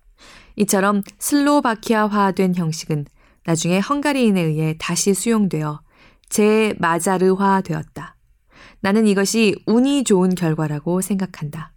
이처럼 0.57 1.03
슬로바키아화된 1.19 2.55
형식은 2.57 3.07
나중에 3.45 3.79
헝가리인에 3.79 4.41
의해 4.41 4.75
다시 4.79 5.15
수용되어 5.15 5.81
제마자르화 6.29 7.63
되었다. 7.63 8.17
나는 8.81 9.07
이것이 9.07 9.57
운이 9.67 10.05
좋은 10.05 10.35
결과라고 10.35 11.01
생각한다. 11.01 11.73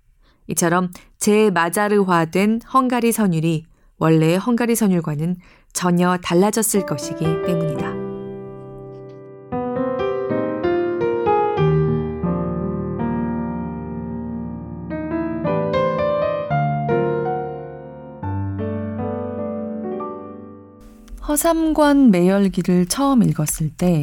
이처럼 0.47 0.91
제마자르화된 1.17 2.61
헝가리 2.73 3.11
선율이 3.11 3.65
원래의 3.97 4.39
헝가리 4.39 4.75
선율과는 4.75 5.35
전혀 5.73 6.17
달라졌을 6.17 6.85
것이기 6.85 7.23
때문이다. 7.23 8.01
허삼관 21.27 22.11
매열기를 22.11 22.87
처음 22.87 23.23
읽었을 23.23 23.69
때, 23.69 24.01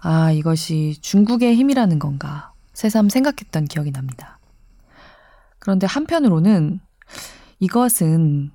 아, 0.00 0.30
이것이 0.32 0.98
중국의 1.00 1.54
힘이라는 1.56 1.98
건가, 1.98 2.52
새삼 2.74 3.08
생각했던 3.08 3.64
기억이 3.64 3.90
납니다. 3.90 4.38
그런데 5.58 5.86
한편으로는 5.86 6.80
이것은 7.60 8.50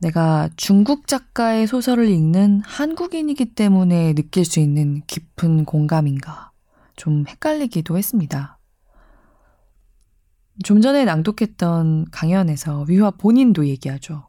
내가 0.00 0.48
중국 0.56 1.08
작가의 1.08 1.66
소설을 1.66 2.08
읽는 2.08 2.62
한국인이기 2.64 3.54
때문에 3.54 4.14
느낄 4.14 4.44
수 4.44 4.60
있는 4.60 5.02
깊은 5.06 5.64
공감인가 5.64 6.52
좀 6.94 7.24
헷갈리기도 7.26 7.98
했습니다. 7.98 8.58
좀 10.64 10.80
전에 10.80 11.04
낭독했던 11.04 12.06
강연에서 12.10 12.84
위화 12.88 13.10
본인도 13.10 13.66
얘기하죠. 13.66 14.28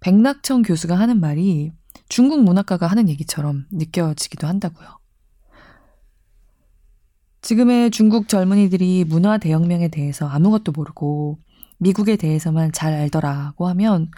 백낙청 0.00 0.62
교수가 0.62 0.96
하는 0.96 1.20
말이 1.20 1.72
중국 2.08 2.42
문학가가 2.42 2.86
하는 2.86 3.08
얘기처럼 3.08 3.66
느껴지기도 3.70 4.46
한다고요. 4.46 4.98
지금의 7.42 7.90
중국 7.90 8.28
젊은이들이 8.28 9.04
문화 9.04 9.38
대혁명에 9.38 9.88
대해서 9.88 10.28
아무것도 10.28 10.72
모르고 10.72 11.38
미국에 11.78 12.16
대해서만 12.16 12.72
잘 12.72 12.92
알더라고 12.92 13.68
하면 13.68 14.10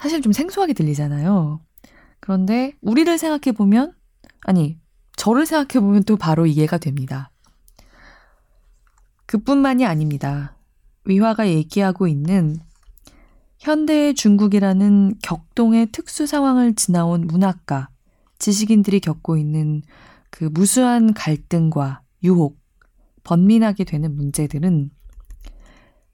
사실 0.00 0.22
좀 0.22 0.32
생소하게 0.32 0.72
들리잖아요. 0.72 1.60
그런데 2.20 2.72
우리를 2.80 3.18
생각해 3.18 3.54
보면 3.54 3.92
아니 4.40 4.78
저를 5.16 5.44
생각해 5.44 5.84
보면 5.84 6.04
또 6.04 6.16
바로 6.16 6.46
이해가 6.46 6.78
됩니다. 6.78 7.30
그뿐만이 9.26 9.84
아닙니다. 9.84 10.56
위화가 11.04 11.48
얘기하고 11.48 12.08
있는 12.08 12.58
현대의 13.58 14.14
중국이라는 14.14 15.18
격동의 15.22 15.88
특수 15.92 16.26
상황을 16.26 16.74
지나온 16.74 17.26
문학가, 17.26 17.90
지식인들이 18.38 19.00
겪고 19.00 19.36
있는 19.36 19.82
그 20.30 20.44
무수한 20.44 21.12
갈등과 21.12 22.00
유혹, 22.22 22.58
번민하게 23.22 23.84
되는 23.84 24.16
문제들은 24.16 24.90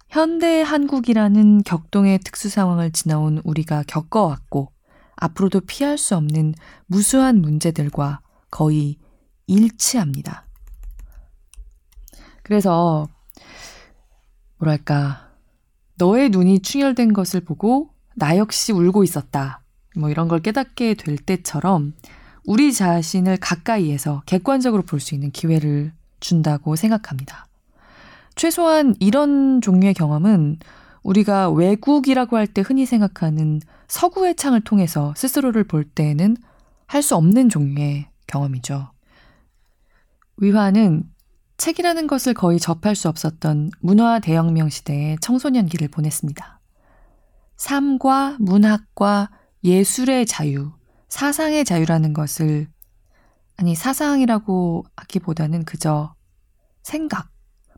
현대 0.09 0.63
한국이라는 0.63 1.63
격동의 1.65 2.21
특수 2.21 2.49
상황을 2.49 2.91
지나온 2.93 3.41
우리가 3.45 3.85
겪어왔고 3.87 4.73
앞으로도 5.17 5.61
피할 5.61 5.99
수 5.99 6.17
없는 6.17 6.55
무수한 6.87 7.41
문제들과 7.41 8.21
거의 8.51 8.99
일치합니다. 9.47 10.47
그래서 12.43 13.09
뭐랄까 14.59 15.31
너의 15.97 16.31
눈이 16.31 16.61
충혈된 16.61 17.13
것을 17.13 17.41
보고 17.41 17.91
나 18.15 18.37
역시 18.37 18.73
울고 18.73 19.05
있었다. 19.05 19.63
뭐 19.97 20.11
이런 20.11 20.29
걸 20.29 20.41
깨닫게 20.41 20.95
될 20.95 21.17
때처럼 21.17 21.95
우리 22.45 22.73
자신을 22.73 23.39
가까이에서 23.39 24.23
객관적으로 24.27 24.83
볼 24.83 25.01
수 25.01 25.15
있는 25.15 25.31
기회를 25.31 25.93
준다고 26.21 26.77
생각합니다. 26.77 27.47
최소한 28.37 28.95
이런 29.01 29.61
종류의 29.61 29.95
경험은 29.95 30.59
우리가 31.03 31.51
외국이라고 31.51 32.37
할 32.37 32.47
때 32.47 32.63
흔히 32.63 32.85
생각하는 32.87 33.61
서구의 33.89 34.35
창을 34.37 34.61
통해서 34.61 35.15
스스로를 35.17 35.65
볼 35.65 35.85
때에는 35.85 36.37
할 36.87 37.03
수 37.03 37.17
없는 37.17 37.49
종류의 37.49 38.09
경험이죠. 38.27 38.91
위화는 40.37 41.05
책이라는 41.57 42.07
것을 42.07 42.35
거의 42.35 42.61
접할 42.61 42.95
수 42.95 43.09
없었던 43.09 43.71
문화 43.81 44.21
대혁명 44.21 44.69
시대의 44.69 45.17
청소년기를 45.21 45.89
보냈습니다. 45.89 46.61
삶과 47.57 48.37
문학과 48.39 49.31
예술의 49.65 50.27
자유, 50.27 50.73
사상의 51.09 51.65
자유라는 51.65 52.13
것을 52.13 52.69
아니 53.57 53.75
사상이라고 53.75 54.85
하기보다는 54.97 55.65
그저 55.65 56.15
생각, 56.83 57.31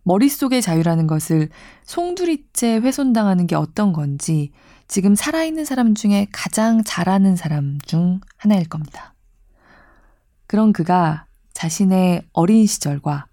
머릿속의 0.08 0.62
자유라는 0.62 1.06
것을 1.06 1.50
송두리째 1.84 2.76
훼손당하는 2.76 3.46
게 3.46 3.54
어떤 3.56 3.92
건지 3.92 4.52
지금 4.86 5.14
살아있는 5.14 5.66
사람 5.66 5.94
중에 5.94 6.26
가장 6.32 6.82
잘하는 6.82 7.36
사람 7.36 7.78
중 7.84 8.20
하나일 8.38 8.70
겁니다. 8.70 9.14
그런 10.46 10.72
그가 10.72 11.26
자신의 11.52 12.22
어린 12.32 12.64
시절과 12.64 13.26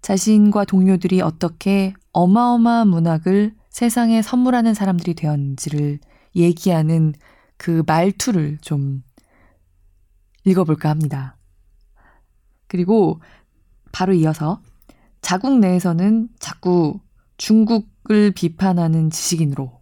자신과 0.00 0.64
동료들이 0.64 1.20
어떻게 1.20 1.94
어마어마한 2.10 2.88
문학을 2.88 3.54
세상에 3.70 4.20
선물하는 4.20 4.74
사람들이 4.74 5.14
되었는지를 5.14 6.00
얘기하는 6.34 7.14
그 7.56 7.84
말투를 7.86 8.58
좀 8.62 9.04
읽어볼까 10.44 10.88
합니다. 10.88 11.36
그리고 12.66 13.20
바로 13.92 14.12
이어서 14.12 14.60
자국 15.22 15.58
내에서는 15.58 16.28
자꾸 16.38 17.00
중국을 17.38 18.32
비판하는 18.32 19.10
지식인으로 19.10 19.80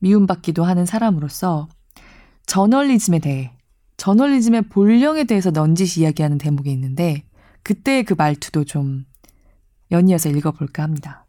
미움받기도 0.00 0.64
하는 0.64 0.84
사람으로서 0.84 1.68
저널리즘에 2.46 3.18
대해 3.20 3.52
저널리즘의 3.96 4.62
본령에 4.68 5.24
대해서 5.24 5.50
넌지시 5.50 6.02
이야기하는 6.02 6.38
대목이 6.38 6.70
있는데 6.72 7.24
그때의 7.62 8.04
그 8.04 8.14
말투도 8.14 8.64
좀 8.64 9.06
연이어서 9.90 10.28
읽어볼까 10.28 10.82
합니다. 10.82 11.26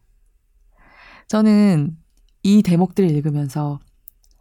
저는 1.27 1.97
이 2.43 2.61
대목들을 2.61 3.09
읽으면서 3.09 3.79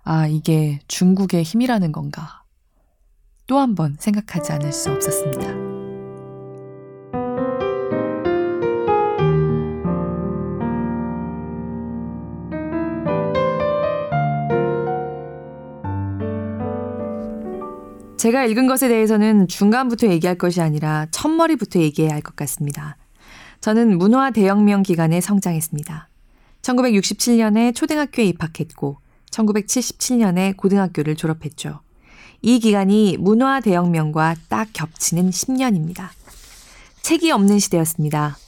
아, 0.03 0.27
이게 0.27 0.81
중국의 0.89 1.43
힘이라는 1.43 1.93
건가 1.93 2.43
또 3.47 3.59
한 3.59 3.75
번 3.75 3.97
생각하지 3.99 4.53
않을 4.53 4.73
수 4.73 4.91
없었습니다. 4.93 5.76
제가 18.17 18.47
읽은 18.47 18.67
것에 18.67 18.89
대해서는 18.89 19.47
중간부터 19.47 20.09
얘기할 20.09 20.39
것이 20.39 20.61
아니라 20.63 21.07
첫머리부터 21.11 21.81
얘기해야 21.81 22.15
할 22.15 22.23
것 22.23 22.35
같습니다. 22.35 22.97
저는 23.61 23.99
문화 23.99 24.31
대혁명 24.31 24.83
기간에 24.83 25.21
성장했습니다. 25.21 26.09
1967년에 26.63 27.75
초등학교에 27.75 28.25
입학했고 28.27 28.99
1977년에 29.31 30.57
고등학교를 30.57 31.15
졸업했죠. 31.15 31.81
이 32.43 32.59
기간이 32.59 33.17
문화 33.19 33.61
대혁명과 33.61 34.37
딱 34.49 34.69
겹치는 34.73 35.31
10년입니다. 35.31 36.09
책이 37.03 37.31
없는 37.31 37.59
시대였습니다. 37.59 38.39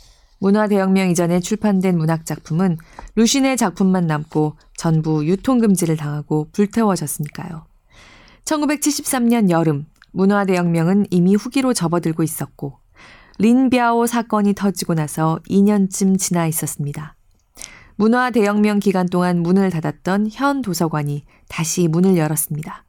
문화 0.41 0.67
대혁명 0.67 1.11
이전에 1.11 1.41
출판된 1.41 1.99
문학 1.99 2.25
작품은 2.25 2.79
루신의 3.17 3.57
작품만 3.57 4.07
남고 4.07 4.57
전부 4.77 5.27
유통 5.27 5.59
금지를 5.59 5.97
당하고 5.97 6.49
불태워졌으니까요. 6.53 7.68
1973년 8.49 9.51
여름 9.51 9.85
문화대혁명은 10.13 11.09
이미 11.11 11.35
후기로 11.35 11.75
접어들고 11.75 12.23
있었고 12.23 12.79
린비아오 13.39 14.07
사건이 14.07 14.55
터지고 14.55 14.95
나서 14.95 15.39
2년쯤 15.51 16.19
지나 16.19 16.47
있었습니다. 16.47 17.15
문화대혁명 17.97 18.79
기간 18.79 19.07
동안 19.07 19.43
문을 19.43 19.71
닫았던 19.71 20.29
현 20.33 20.63
도서관이 20.63 21.25
다시 21.49 21.89
문을 21.89 22.17
열었습니다. 22.17 22.85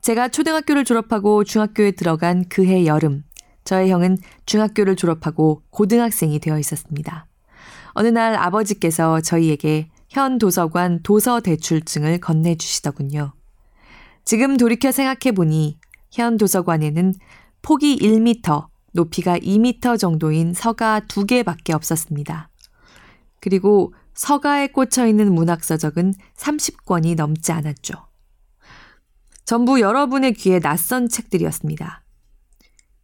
제가 0.00 0.28
초등학교를 0.28 0.84
졸업하고 0.84 1.44
중학교에 1.44 1.92
들어간 1.92 2.48
그해 2.48 2.86
여름, 2.86 3.22
저의 3.64 3.90
형은 3.90 4.18
중학교를 4.46 4.96
졸업하고 4.96 5.62
고등학생이 5.70 6.40
되어 6.40 6.58
있었습니다. 6.58 7.26
어느 7.92 8.08
날 8.08 8.34
아버지께서 8.34 9.20
저희에게 9.20 9.88
현 10.08 10.38
도서관 10.38 11.00
도서 11.02 11.40
대출증을 11.40 12.18
건네주시더군요. 12.18 13.34
지금 14.30 14.56
돌이켜 14.56 14.92
생각해 14.92 15.34
보니 15.34 15.80
현 16.12 16.36
도서관에는 16.36 17.14
폭이 17.62 17.96
1m, 17.96 18.68
높이가 18.92 19.36
2m 19.36 19.98
정도인 19.98 20.54
서가 20.54 21.00
두 21.08 21.26
개밖에 21.26 21.72
없었습니다. 21.72 22.48
그리고 23.40 23.92
서가에 24.14 24.68
꽂혀 24.68 25.08
있는 25.08 25.34
문학서적은 25.34 26.14
30권이 26.36 27.16
넘지 27.16 27.50
않았죠. 27.50 27.94
전부 29.44 29.80
여러분의 29.80 30.34
귀에 30.34 30.60
낯선 30.60 31.08
책들이었습니다. 31.08 32.04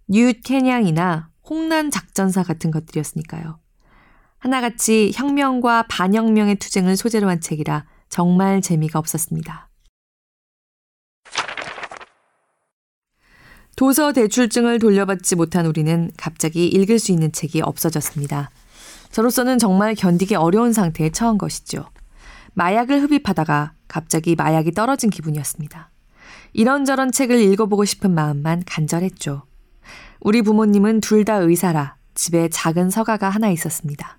뉴 0.06 0.32
캐냥이나 0.32 1.30
홍난 1.42 1.90
작전사 1.90 2.44
같은 2.44 2.70
것들이었으니까요. 2.70 3.58
하나같이 4.38 5.10
혁명과 5.12 5.86
반혁명의 5.88 6.54
투쟁을 6.54 6.96
소재로 6.96 7.28
한 7.28 7.40
책이라 7.40 7.84
정말 8.08 8.60
재미가 8.60 9.00
없었습니다. 9.00 9.66
도서 13.76 14.12
대출증을 14.12 14.78
돌려받지 14.78 15.36
못한 15.36 15.66
우리는 15.66 16.10
갑자기 16.16 16.66
읽을 16.66 16.98
수 16.98 17.12
있는 17.12 17.30
책이 17.30 17.60
없어졌습니다. 17.60 18.50
저로서는 19.12 19.58
정말 19.58 19.94
견디기 19.94 20.34
어려운 20.34 20.72
상태에 20.72 21.10
처한 21.10 21.36
것이죠. 21.36 21.84
마약을 22.54 23.02
흡입하다가 23.02 23.74
갑자기 23.86 24.34
마약이 24.34 24.72
떨어진 24.72 25.10
기분이었습니다. 25.10 25.90
이런저런 26.54 27.12
책을 27.12 27.38
읽어보고 27.38 27.84
싶은 27.84 28.14
마음만 28.14 28.62
간절했죠. 28.66 29.42
우리 30.20 30.40
부모님은 30.40 31.02
둘 31.02 31.24
다 31.24 31.36
의사라 31.36 31.96
집에 32.14 32.48
작은 32.48 32.88
서가가 32.88 33.28
하나 33.28 33.50
있었습니다. 33.50 34.18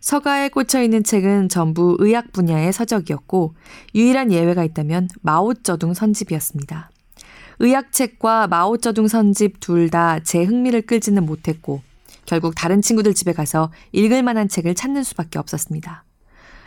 서가에 0.00 0.48
꽂혀 0.48 0.82
있는 0.82 1.04
책은 1.04 1.48
전부 1.48 1.96
의학 2.00 2.32
분야의 2.32 2.72
서적이었고 2.72 3.54
유일한 3.94 4.32
예외가 4.32 4.64
있다면 4.64 5.08
마오쩌둥 5.22 5.94
선집이었습니다. 5.94 6.90
의학책과 7.60 8.46
마오쩌둥 8.48 9.06
선집 9.06 9.60
둘 9.60 9.90
다 9.90 10.18
제 10.24 10.42
흥미를 10.42 10.82
끌지는 10.82 11.24
못했고 11.26 11.82
결국 12.24 12.54
다른 12.54 12.80
친구들 12.80 13.12
집에 13.14 13.32
가서 13.32 13.70
읽을 13.92 14.22
만한 14.22 14.48
책을 14.48 14.74
찾는 14.74 15.02
수밖에 15.04 15.38
없었습니다. 15.38 16.04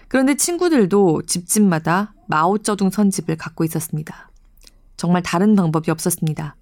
그런데 0.08 0.36
친구들도 0.36 1.24
집집마다 1.24 2.14
마오쩌둥 2.28 2.92
선집을 2.92 3.38
갖고 3.38 3.64
있었습니다. 3.64 4.30
정말 4.96 5.24
다른 5.24 5.56
방법이 5.56 5.90
없었습니다. 5.90 6.56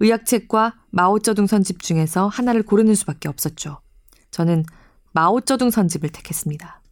의학책과 0.00 0.74
마오쩌둥 0.90 1.46
선집 1.46 1.82
중에서 1.82 2.28
하나를 2.28 2.62
고르는 2.62 2.94
수밖에 2.94 3.28
없었죠. 3.28 3.80
저는 4.30 4.64
마오쩌둥 5.12 5.70
선집을 5.70 6.10
택했습니다. 6.10 6.82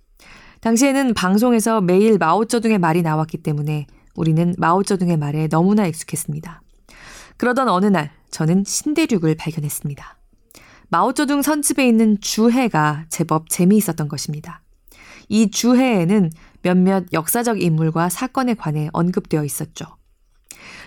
당시에는 0.61 1.13
방송에서 1.13 1.83
매일 1.83 2.17
마오쩌둥의 2.17 2.79
말이 2.79 3.03
나왔기 3.03 3.39
때문에 3.39 3.87
우리는 4.15 4.55
마오쩌둥의 4.57 5.19
말에 5.19 5.49
너무나 5.49 5.87
익숙했습니다. 5.87 6.63
그러던 7.39 7.69
어느 7.69 7.87
날 7.87 8.11
저는 8.31 8.65
신대륙을 8.67 9.37
발견했습니다. 9.37 10.19
마오쩌둥 10.91 11.43
선집에 11.43 11.87
있는 11.87 12.21
주해가 12.21 13.07
제법 13.09 13.49
재미있었던 13.49 14.09
것입니다. 14.09 14.63
이 15.29 15.51
주해에는 15.51 16.31
몇몇 16.63 17.05
역사적 17.13 17.63
인물과 17.63 18.09
사건에 18.09 18.55
관해 18.55 18.89
언급되어 18.93 19.45
있었죠. 19.45 19.87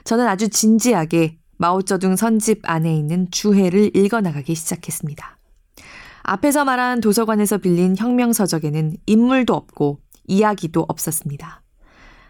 저는 0.03 0.27
아주 0.27 0.49
진지하게 0.49 1.37
마오쩌둥 1.57 2.15
선집 2.15 2.61
안에 2.63 2.95
있는 2.95 3.29
주해를 3.29 3.95
읽어나가기 3.95 4.55
시작했습니다. 4.55 5.37
앞에서 6.23 6.65
말한 6.65 7.01
도서관에서 7.01 7.59
빌린 7.59 7.95
혁명서적에는 7.97 8.97
인물도 9.05 9.53
없고 9.53 9.99
이야기도 10.25 10.85
없었습니다. 10.87 11.61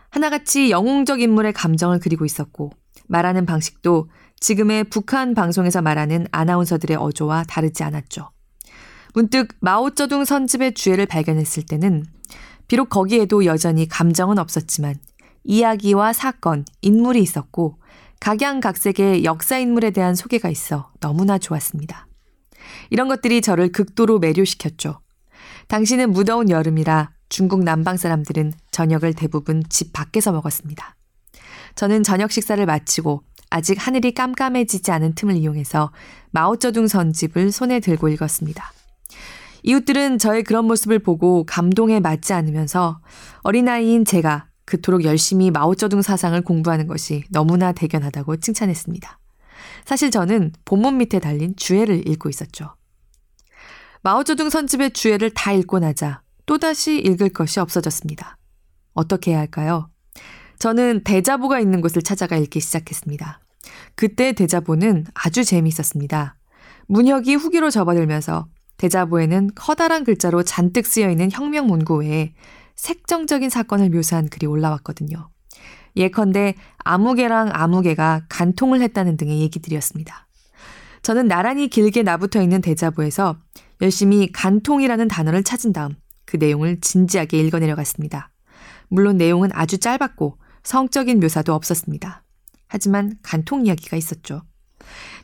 하나같이 0.09 0.69
영웅적 0.69 1.21
인물의 1.21 1.53
감정을 1.53 1.99
그리고 1.99 2.25
있었고 2.25 2.71
말하는 3.11 3.45
방식도 3.45 4.09
지금의 4.39 4.85
북한 4.85 5.35
방송에서 5.35 5.81
말하는 5.81 6.27
아나운서들의 6.31 6.97
어조와 6.97 7.43
다르지 7.43 7.83
않았죠. 7.83 8.31
문득 9.13 9.49
마오쩌둥 9.59 10.23
선집의 10.23 10.73
주애를 10.73 11.05
발견했을 11.05 11.63
때는 11.63 12.05
비록 12.67 12.89
거기에도 12.89 13.43
여전히 13.43 13.87
감정은 13.87 14.39
없었지만 14.39 14.95
이야기와 15.43 16.13
사건, 16.13 16.63
인물이 16.81 17.21
있었고 17.21 17.79
각양각색의 18.21 19.25
역사 19.25 19.57
인물에 19.57 19.91
대한 19.91 20.15
소개가 20.15 20.49
있어 20.49 20.91
너무나 21.01 21.37
좋았습니다. 21.37 22.07
이런 22.91 23.09
것들이 23.09 23.41
저를 23.41 23.71
극도로 23.73 24.19
매료시켰죠. 24.19 25.01
당신은 25.67 26.11
무더운 26.11 26.49
여름이라 26.49 27.11
중국 27.27 27.63
남방 27.63 27.97
사람들은 27.97 28.53
저녁을 28.71 29.13
대부분 29.13 29.63
집 29.69 29.91
밖에서 29.91 30.31
먹었습니다. 30.31 30.95
저는 31.75 32.03
저녁 32.03 32.31
식사를 32.31 32.63
마치고 32.65 33.23
아직 33.49 33.75
하늘이 33.85 34.13
깜깜해지지 34.13 34.91
않은 34.91 35.13
틈을 35.15 35.35
이용해서 35.35 35.91
마오쩌둥 36.31 36.87
선집을 36.87 37.51
손에 37.51 37.79
들고 37.79 38.09
읽었습니다. 38.09 38.71
이웃들은 39.63 40.17
저의 40.17 40.43
그런 40.43 40.65
모습을 40.65 40.99
보고 40.99 41.45
감동에 41.45 41.99
맞지 41.99 42.33
않으면서 42.33 43.01
어린아이인 43.41 44.05
제가 44.05 44.47
그토록 44.65 45.03
열심히 45.03 45.51
마오쩌둥 45.51 46.01
사상을 46.01 46.39
공부하는 46.41 46.87
것이 46.87 47.23
너무나 47.29 47.71
대견하다고 47.71 48.37
칭찬했습니다. 48.37 49.19
사실 49.85 50.11
저는 50.11 50.53
본문 50.65 50.97
밑에 50.97 51.19
달린 51.19 51.55
주애를 51.55 52.07
읽고 52.07 52.29
있었죠. 52.29 52.75
마오쩌둥 54.01 54.49
선집의 54.49 54.91
주애를 54.91 55.31
다 55.31 55.51
읽고 55.51 55.79
나자 55.79 56.21
또다시 56.45 56.97
읽을 56.99 57.29
것이 57.29 57.59
없어졌습니다. 57.59 58.37
어떻게 58.93 59.31
해야 59.31 59.39
할까요? 59.39 59.89
저는 60.61 61.01
대자보가 61.03 61.59
있는 61.59 61.81
곳을 61.81 62.03
찾아가 62.03 62.37
읽기 62.37 62.59
시작했습니다. 62.59 63.39
그때 63.95 64.31
대자보는 64.33 65.07
아주 65.15 65.43
재미있었습니다. 65.43 66.35
문혁이 66.85 67.33
후기로 67.33 67.71
접어들면서 67.71 68.45
대자보에는 68.77 69.49
커다란 69.55 70.03
글자로 70.03 70.43
잔뜩 70.43 70.85
쓰여 70.85 71.09
있는 71.09 71.31
혁명 71.31 71.65
문구 71.65 72.01
외에 72.01 72.35
색정적인 72.75 73.49
사건을 73.49 73.89
묘사한 73.89 74.29
글이 74.29 74.45
올라왔거든요. 74.45 75.31
예컨대 75.95 76.53
아무개랑 76.77 77.49
아무개가 77.51 78.25
간통을 78.29 78.81
했다는 78.81 79.17
등의 79.17 79.39
얘기들이었습니다. 79.39 80.27
저는 81.01 81.27
나란히 81.27 81.69
길게 81.69 82.03
나붙어 82.03 82.39
있는 82.39 82.61
대자보에서 82.61 83.39
열심히 83.81 84.31
간통이라는 84.31 85.07
단어를 85.07 85.41
찾은 85.41 85.73
다음 85.73 85.95
그 86.25 86.37
내용을 86.37 86.81
진지하게 86.81 87.39
읽어내려갔습니다. 87.39 88.29
물론 88.89 89.17
내용은 89.17 89.49
아주 89.53 89.79
짧았고 89.79 90.37
성적인 90.63 91.19
묘사도 91.19 91.53
없었습니다. 91.53 92.23
하지만 92.67 93.17
간통 93.21 93.65
이야기가 93.65 93.97
있었죠. 93.97 94.43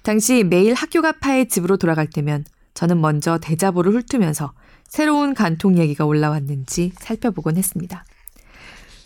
당시 0.04 0.44
매일 0.44 0.74
학교가 0.74 1.14
파의 1.14 1.48
집으로 1.48 1.78
돌아갈 1.78 2.10
때면 2.10 2.46
저는 2.74 3.02
먼저 3.02 3.38
대자보를 3.40 3.94
훑으면서 3.94 4.54
새로운 4.88 5.34
간통 5.34 5.78
이야기가 5.78 6.06
올라왔는지 6.06 6.94
살펴보곤 7.00 7.58
했습니다. 7.58 8.06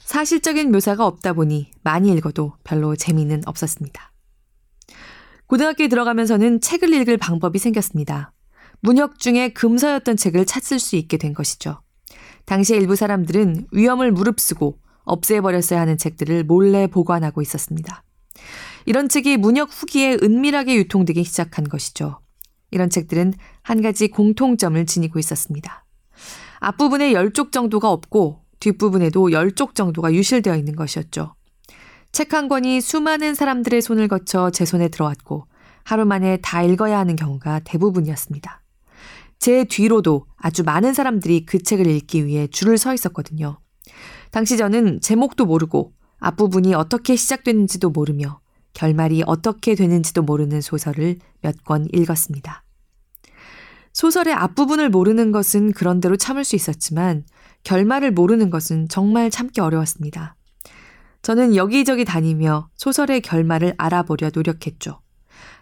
사실적인 0.03 0.71
묘사가 0.71 1.05
없다 1.05 1.33
보니 1.33 1.71
많이 1.83 2.11
읽어도 2.11 2.53
별로 2.63 2.95
재미는 2.95 3.41
없었습니다. 3.45 4.11
고등학교에 5.47 5.87
들어가면서는 5.87 6.61
책을 6.61 6.93
읽을 6.93 7.17
방법이 7.17 7.59
생겼습니다. 7.59 8.33
문혁 8.81 9.19
중에 9.19 9.49
금서였던 9.49 10.17
책을 10.17 10.45
찾을 10.45 10.79
수 10.79 10.95
있게 10.95 11.17
된 11.17 11.33
것이죠. 11.33 11.81
당시 12.45 12.75
일부 12.75 12.95
사람들은 12.95 13.67
위험을 13.71 14.11
무릅쓰고 14.11 14.79
없애버렸어야 15.11 15.79
하는 15.79 15.97
책들을 15.97 16.43
몰래 16.45 16.87
보관하고 16.87 17.41
있었습니다. 17.41 18.03
이런 18.85 19.09
책이 19.09 19.37
문혁 19.37 19.69
후기에 19.71 20.17
은밀하게 20.23 20.75
유통되기 20.75 21.23
시작한 21.23 21.67
것이죠. 21.67 22.19
이런 22.71 22.89
책들은 22.89 23.33
한 23.61 23.81
가지 23.81 24.07
공통점을 24.07 24.83
지니고 24.85 25.19
있었습니다. 25.19 25.85
앞부분에 26.59 27.11
10쪽 27.13 27.51
정도가 27.51 27.91
없고 27.91 28.41
뒷부분에도 28.59 29.29
10쪽 29.29 29.75
정도가 29.75 30.13
유실되어 30.13 30.55
있는 30.55 30.75
것이었죠. 30.75 31.35
책 32.11 32.33
한 32.33 32.47
권이 32.47 32.81
수많은 32.81 33.35
사람들의 33.35 33.81
손을 33.81 34.07
거쳐 34.07 34.49
제 34.51 34.65
손에 34.65 34.89
들어왔고 34.89 35.47
하루 35.83 36.05
만에 36.05 36.37
다 36.41 36.61
읽어야 36.61 36.99
하는 36.99 37.15
경우가 37.15 37.61
대부분이었습니다. 37.63 38.61
제 39.39 39.63
뒤로도 39.63 40.27
아주 40.37 40.63
많은 40.63 40.93
사람들이 40.93 41.45
그 41.45 41.63
책을 41.63 41.87
읽기 41.87 42.25
위해 42.25 42.47
줄을 42.47 42.77
서 42.77 42.93
있었거든요. 42.93 43.59
당시 44.31 44.57
저는 44.57 45.01
제목도 45.01 45.45
모르고 45.45 45.93
앞부분이 46.19 46.73
어떻게 46.73 47.15
시작됐는지도 47.15 47.89
모르며 47.89 48.39
결말이 48.73 49.23
어떻게 49.25 49.75
되는지도 49.75 50.23
모르는 50.23 50.61
소설을 50.61 51.17
몇 51.41 51.63
권 51.65 51.87
읽었습니다. 51.93 52.63
소설의 53.93 54.33
앞부분을 54.33 54.89
모르는 54.89 55.31
것은 55.31 55.73
그런대로 55.73 56.15
참을 56.15 56.45
수 56.45 56.55
있었지만 56.55 57.25
결말을 57.63 58.11
모르는 58.11 58.49
것은 58.49 58.87
정말 58.87 59.29
참기 59.29 59.59
어려웠습니다. 59.59 60.35
저는 61.21 61.55
여기저기 61.55 62.05
다니며 62.05 62.69
소설의 62.75 63.21
결말을 63.21 63.75
알아보려 63.77 64.31
노력했죠. 64.33 65.01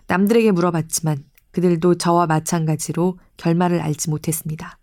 남들에게 0.07 0.51
물어봤지만 0.51 1.23
그들도 1.51 1.95
저와 1.95 2.27
마찬가지로 2.27 3.17
결말을 3.37 3.81
알지 3.81 4.09
못했습니다. 4.11 4.77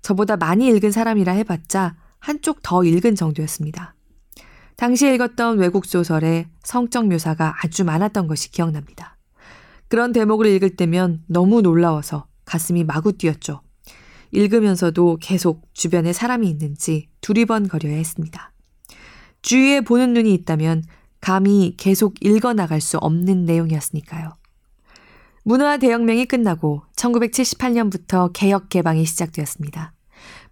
저보다 0.00 0.36
많이 0.36 0.68
읽은 0.68 0.92
사람이라 0.92 1.32
해봤자 1.32 1.96
한쪽 2.18 2.62
더 2.62 2.84
읽은 2.84 3.14
정도였습니다. 3.14 3.94
당시 4.76 5.12
읽었던 5.12 5.58
외국 5.58 5.86
소설에 5.86 6.48
성적 6.62 7.08
묘사가 7.08 7.56
아주 7.62 7.84
많았던 7.84 8.26
것이 8.26 8.50
기억납니다. 8.50 9.16
그런 9.88 10.12
대목을 10.12 10.46
읽을 10.46 10.76
때면 10.76 11.22
너무 11.26 11.62
놀라워서 11.62 12.26
가슴이 12.44 12.84
마구 12.84 13.12
뛰었죠. 13.12 13.62
읽으면서도 14.30 15.18
계속 15.20 15.68
주변에 15.72 16.12
사람이 16.12 16.48
있는지 16.48 17.08
두리번거려야 17.20 17.96
했습니다. 17.96 18.52
주위에 19.42 19.80
보는 19.80 20.12
눈이 20.12 20.32
있다면 20.34 20.84
감히 21.20 21.74
계속 21.76 22.14
읽어나갈 22.20 22.80
수 22.80 22.98
없는 22.98 23.44
내용이었으니까요. 23.44 24.34
문화 25.44 25.78
대혁명이 25.78 26.26
끝나고 26.26 26.82
1978년부터 26.94 28.30
개혁 28.32 28.68
개방이 28.68 29.04
시작되었습니다. 29.06 29.94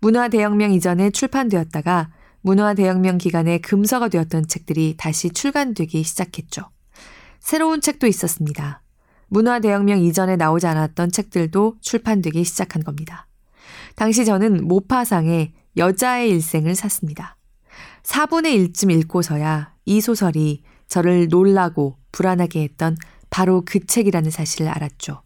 문화 0.01 0.29
대혁명 0.29 0.73
이전에 0.73 1.11
출판되었다가 1.11 2.11
문화 2.41 2.75
대혁명 2.75 3.19
기간에 3.19 3.59
금서가 3.59 4.09
되었던 4.09 4.47
책들이 4.47 4.95
다시 4.97 5.31
출간되기 5.31 6.03
시작했죠. 6.03 6.71
새로운 7.41 7.81
책도 7.81 8.07
있었습니다. 8.07 8.83
문화 9.29 9.59
대혁명 9.59 9.99
이전에 9.99 10.37
나오지 10.37 10.67
않았던 10.67 11.11
책들도 11.11 11.77
출판되기 11.81 12.45
시작한 12.45 12.85
겁니다. 12.85 13.27
당시 13.97 14.25
저는 14.25 14.67
모파상에 14.67 15.53
여자의 15.77 16.31
일생을 16.31 16.75
샀습니다. 16.75 17.37
4분의 18.03 18.73
1쯤 18.73 18.93
읽고서야 18.93 19.75
이 19.85 20.01
소설이 20.01 20.63
저를 20.87 21.29
놀라고 21.29 21.97
불안하게 22.13 22.63
했던 22.63 22.97
바로 23.31 23.63
그 23.65 23.85
책이라는 23.85 24.31
사실을 24.31 24.71
알았죠. 24.71 25.23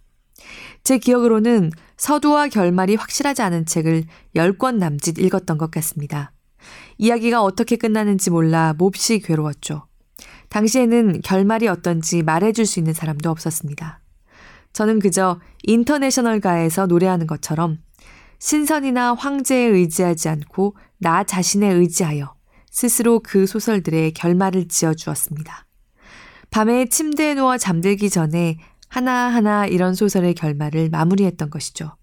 제 0.90 0.98
기억으로는 0.98 1.70
서두와 1.98 2.48
결말이 2.48 2.96
확실하지 2.96 3.42
않은 3.42 3.64
책을 3.64 4.06
10권 4.34 4.78
남짓 4.78 5.20
읽었던 5.20 5.56
것 5.56 5.70
같습니다. 5.70 6.32
이야기가 6.98 7.44
어떻게 7.44 7.76
끝나는지 7.76 8.30
몰라 8.30 8.74
몹시 8.76 9.20
괴로웠죠. 9.20 9.86
당시에는 10.48 11.20
결말이 11.22 11.68
어떤지 11.68 12.24
말해줄 12.24 12.66
수 12.66 12.80
있는 12.80 12.92
사람도 12.92 13.30
없었습니다. 13.30 14.00
저는 14.72 14.98
그저 14.98 15.38
인터내셔널가에서 15.62 16.86
노래하는 16.86 17.28
것처럼 17.28 17.78
신선이나 18.40 19.14
황제에 19.14 19.66
의지하지 19.66 20.28
않고 20.28 20.74
나 20.98 21.22
자신에 21.22 21.68
의지하여 21.68 22.34
스스로 22.68 23.20
그 23.20 23.46
소설들의 23.46 24.12
결말을 24.14 24.66
지어 24.66 24.94
주었습니다. 24.94 25.68
밤에 26.50 26.86
침대에 26.86 27.34
누워 27.34 27.58
잠들기 27.58 28.10
전에 28.10 28.58
하나하나 28.90 29.66
이런 29.66 29.94
소설의 29.94 30.34
결말을 30.34 30.90
마무리했던 30.90 31.48
것이죠. 31.48 31.96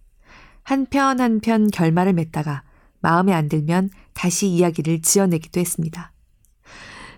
한편 0.64 1.20
한편 1.20 1.70
결말을 1.70 2.14
맺다가 2.14 2.64
마음에 3.02 3.34
안 3.34 3.50
들면 3.50 3.90
다시 4.14 4.48
이야기를 4.48 5.02
지어내기도 5.02 5.60
했습니다. 5.60 6.14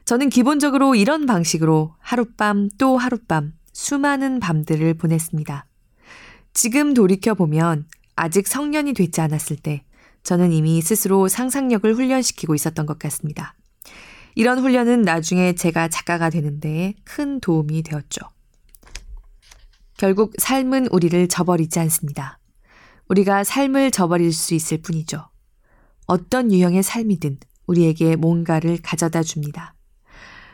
저는 0.06 0.30
기본적으로 0.30 0.96
이런 0.96 1.26
방식으로 1.28 1.94
하룻밤 2.00 2.70
또 2.80 2.98
하룻밤 2.98 3.54
수많은 3.72 4.40
밤들을 4.40 4.96
보냈습니다. 4.96 5.66
지금 6.54 6.94
돌이켜보면 6.96 7.86
아직 8.16 8.48
성년이 8.48 8.94
되지 8.94 9.22
않았을 9.22 9.56
때 9.58 9.84
저는 10.24 10.52
이미 10.52 10.82
스스로 10.82 11.28
상상력을 11.28 11.94
훈련시키고 11.94 12.56
있었던 12.56 12.88
것 12.88 12.98
같습니다. 12.98 13.54
이런 14.34 14.60
훈련은 14.60 15.04
나중에 15.04 15.54
제가 15.54 15.90
작가가 15.90 16.30
되는데 16.30 16.96
큰 17.04 17.40
도움이 17.40 17.84
되었죠. 17.84 18.22
결국 20.00 20.32
삶은 20.38 20.88
우리를 20.92 21.28
저버리지 21.28 21.78
않습니다. 21.82 22.40
우리가 23.10 23.44
삶을 23.44 23.92
저버릴 23.92 24.32
수 24.32 24.54
있을 24.54 24.78
뿐이죠. 24.82 25.28
어떤 26.06 26.54
유형의 26.54 26.84
삶이든 26.84 27.38
우리에게 27.68 28.16
뭔가를 28.16 28.78
가져다 28.82 29.24
줍니다. 29.24 29.76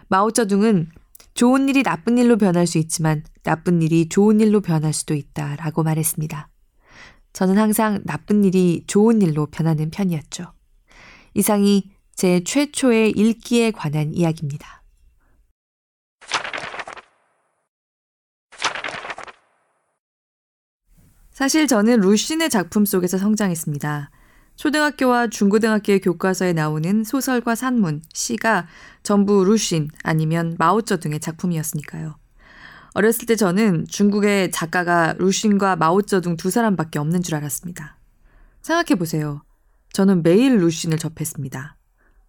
마오쩌둥은 0.08 0.90
좋은 1.36 1.70
일이 1.70 1.84
나쁜 1.84 2.18
일로 2.18 2.38
변할 2.38 2.66
수 2.66 2.80
있지만 2.80 3.24
나쁜 3.44 3.84
일이 3.84 4.10
좋은 4.10 4.40
일로 4.40 4.62
변할 4.62 4.94
수도 4.94 5.14
있다 5.14 5.58
라고 5.58 5.84
말했습니다. 5.84 6.50
저는 7.34 7.60
항상 7.60 8.02
나쁜 8.04 8.46
일이 8.46 8.84
좋은 8.88 9.22
일로 9.22 9.46
변하는 9.46 9.92
편이었죠. 9.92 10.54
이상이 11.36 11.92
제 12.16 12.44
최초의 12.44 13.12
읽기에 13.12 13.70
관한 13.70 14.12
이야기입니다. 14.12 14.85
사실 21.36 21.68
저는 21.68 22.00
루신의 22.00 22.50
작품 22.50 22.86
속에서 22.86 23.18
성장했습니다. 23.18 24.10
초등학교와 24.56 25.28
중고등학교의 25.28 26.00
교과서에 26.00 26.54
나오는 26.54 27.04
소설과 27.04 27.56
산문, 27.56 28.02
시가 28.14 28.68
전부 29.04 29.44
루신 29.44 29.90
아니면 30.02 30.56
마오쩌둥의 30.58 31.20
작품이었으니까요. 31.20 32.16
어렸을 32.94 33.26
때 33.26 33.36
저는 33.36 33.86
중국의 33.90 34.52
작가가 34.52 35.12
루신과 35.18 35.76
마오쩌둥 35.76 36.38
두 36.38 36.50
사람밖에 36.50 37.00
없는 37.00 37.22
줄 37.22 37.36
알았습니다. 37.36 37.98
생각해 38.62 38.98
보세요. 38.98 39.44
저는 39.92 40.24
매일 40.24 40.60
루신을 40.60 40.98
접했습니다. 40.98 41.76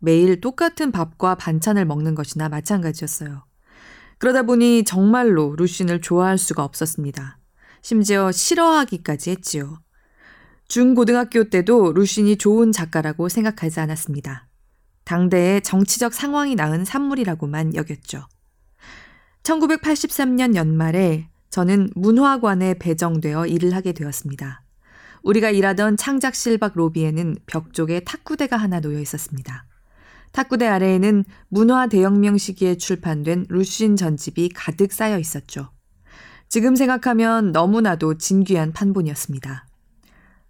매일 0.00 0.40
똑같은 0.40 0.90
밥과 0.90 1.36
반찬을 1.36 1.84
먹는 1.84 2.16
것이나 2.16 2.48
마찬가지였어요. 2.48 3.44
그러다 4.18 4.42
보니 4.42 4.82
정말로 4.82 5.54
루신을 5.54 6.00
좋아할 6.00 6.38
수가 6.38 6.64
없었습니다. 6.64 7.35
심지어 7.86 8.32
싫어하기까지 8.32 9.30
했지요. 9.30 9.78
중고등학교 10.66 11.44
때도 11.44 11.92
루신이 11.92 12.36
좋은 12.36 12.72
작가라고 12.72 13.28
생각하지 13.28 13.78
않았습니다. 13.78 14.48
당대의 15.04 15.62
정치적 15.62 16.12
상황이 16.12 16.56
낳은 16.56 16.84
산물이라고만 16.84 17.76
여겼죠. 17.76 18.26
1983년 19.44 20.56
연말에 20.56 21.28
저는 21.50 21.90
문화관에 21.94 22.74
배정되어 22.74 23.46
일을 23.46 23.72
하게 23.72 23.92
되었습니다. 23.92 24.64
우리가 25.22 25.50
일하던 25.50 25.96
창작실 25.96 26.58
밖 26.58 26.72
로비에는 26.74 27.36
벽 27.46 27.72
쪽에 27.72 28.00
탁구대가 28.00 28.56
하나 28.56 28.80
놓여 28.80 28.98
있었습니다. 28.98 29.64
탁구대 30.32 30.66
아래에는 30.66 31.24
문화 31.50 31.86
대혁명 31.86 32.36
시기에 32.36 32.78
출판된 32.78 33.46
루신 33.48 33.94
전집이 33.94 34.48
가득 34.56 34.92
쌓여 34.92 35.20
있었죠. 35.20 35.70
지금 36.48 36.76
생각하면 36.76 37.52
너무나도 37.52 38.18
진귀한 38.18 38.72
판본이었습니다. 38.72 39.66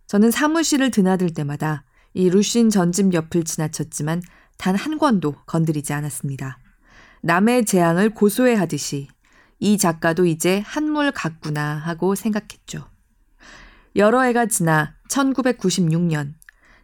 저는 0.07 0.31
사무실을 0.31 0.91
드나들 0.91 1.33
때마다 1.35 1.85
이 2.15 2.31
루신 2.31 2.71
전집 2.71 3.13
옆을 3.13 3.45
지나쳤지만 3.45 4.23
단 4.59 4.77
한 4.77 4.99
권도 4.99 5.35
건드리지 5.47 5.93
않았습니다. 5.93 6.59
남의 7.23 7.65
재앙을 7.65 8.11
고소해 8.11 8.55
하듯이 8.55 9.09
이 9.59 9.79
작가도 9.79 10.27
이제 10.27 10.63
한물 10.65 11.13
같구나 11.13 11.77
하고 11.77 12.15
생각했죠. 12.15 12.89
여러 13.97 14.23
해가 14.23 14.47
지나 14.47 14.95
1996년 15.09 16.35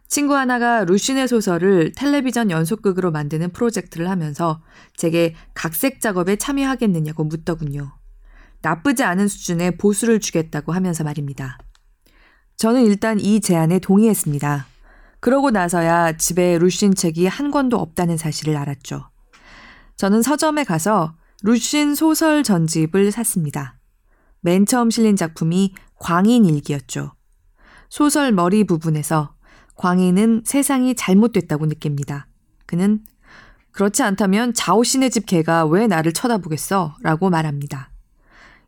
친구 0.07 0.35
하나가 0.35 0.83
루신의 0.85 1.27
소설을 1.27 1.93
텔레비전 1.93 2.51
연속극으로 2.51 3.11
만드는 3.11 3.51
프로젝트를 3.51 4.09
하면서 4.09 4.61
제게 4.95 5.35
각색 5.53 6.01
작업에 6.01 6.35
참여하겠느냐고 6.35 7.23
묻더군요. 7.23 7.93
나쁘지 8.63 9.03
않은 9.03 9.27
수준의 9.27 9.77
보수를 9.77 10.19
주겠다고 10.19 10.71
하면서 10.71 11.03
말입니다. 11.03 11.59
저는 12.55 12.85
일단 12.85 13.19
이 13.19 13.41
제안에 13.41 13.79
동의했습니다. 13.79 14.65
그러고 15.19 15.51
나서야 15.51 16.17
집에 16.17 16.57
루신 16.57 16.95
책이 16.95 17.27
한 17.27 17.51
권도 17.51 17.77
없다는 17.77 18.17
사실을 18.17 18.57
알았죠. 18.57 19.09
저는 19.97 20.21
서점에 20.21 20.63
가서 20.63 21.15
루신 21.43 21.93
소설 21.93 22.43
전집을 22.43 23.11
샀습니다. 23.11 23.77
맨 24.41 24.65
처음 24.65 24.89
실린 24.89 25.15
작품이 25.15 25.75
광인 25.99 26.45
일기였죠. 26.45 27.13
소설 27.89 28.31
머리 28.31 28.63
부분에서 28.63 29.35
광인은 29.75 30.43
세상이 30.45 30.95
잘못됐다고 30.95 31.65
느낍니다. 31.65 32.27
그는 32.65 33.03
그렇지 33.71 34.03
않다면 34.03 34.53
자오신의 34.53 35.09
집 35.09 35.25
개가 35.25 35.65
왜 35.65 35.87
나를 35.87 36.13
쳐다보겠어? 36.13 36.95
라고 37.01 37.29
말합니다. 37.29 37.92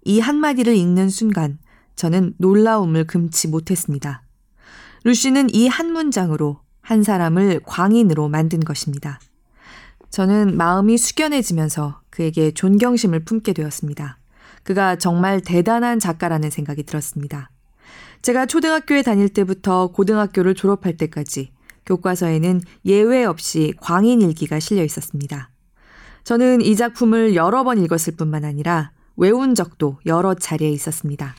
이 0.05 0.19
한마디를 0.19 0.75
읽는 0.75 1.09
순간 1.09 1.57
저는 1.95 2.35
놀라움을 2.37 3.05
금치 3.05 3.47
못했습니다. 3.47 4.21
루시는 5.03 5.53
이 5.53 5.67
한 5.67 5.91
문장으로 5.91 6.59
한 6.81 7.03
사람을 7.03 7.61
광인으로 7.65 8.29
만든 8.29 8.59
것입니다. 8.59 9.19
저는 10.11 10.55
마음이 10.55 10.97
숙연해지면서 10.97 12.01
그에게 12.09 12.51
존경심을 12.51 13.25
품게 13.25 13.53
되었습니다. 13.53 14.19
그가 14.63 14.95
정말 14.95 15.41
대단한 15.41 15.99
작가라는 15.99 16.49
생각이 16.49 16.83
들었습니다. 16.83 17.49
제가 18.21 18.45
초등학교에 18.45 19.01
다닐 19.01 19.29
때부터 19.29 19.87
고등학교를 19.87 20.55
졸업할 20.55 20.97
때까지 20.97 21.51
교과서에는 21.85 22.61
예외 22.85 23.25
없이 23.25 23.73
광인 23.81 24.21
일기가 24.21 24.59
실려 24.59 24.83
있었습니다. 24.83 25.49
저는 26.23 26.61
이 26.61 26.75
작품을 26.75 27.35
여러 27.35 27.63
번 27.63 27.83
읽었을 27.83 28.15
뿐만 28.15 28.45
아니라 28.45 28.91
외운 29.17 29.55
적도 29.55 29.99
여러 30.05 30.33
차례 30.33 30.69
있었습니다. 30.69 31.35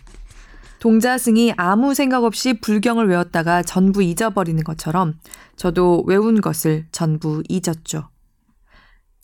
동자승이 0.79 1.55
아무 1.57 1.95
생각 1.95 2.25
없이 2.25 2.55
불경을 2.61 3.09
외웠다가 3.09 3.63
전부 3.63 4.03
잊어버리는 4.03 4.63
것처럼 4.63 5.15
저도 5.57 6.05
외운 6.07 6.41
것을 6.41 6.87
전부 6.93 7.43
잊었죠. 7.49 8.09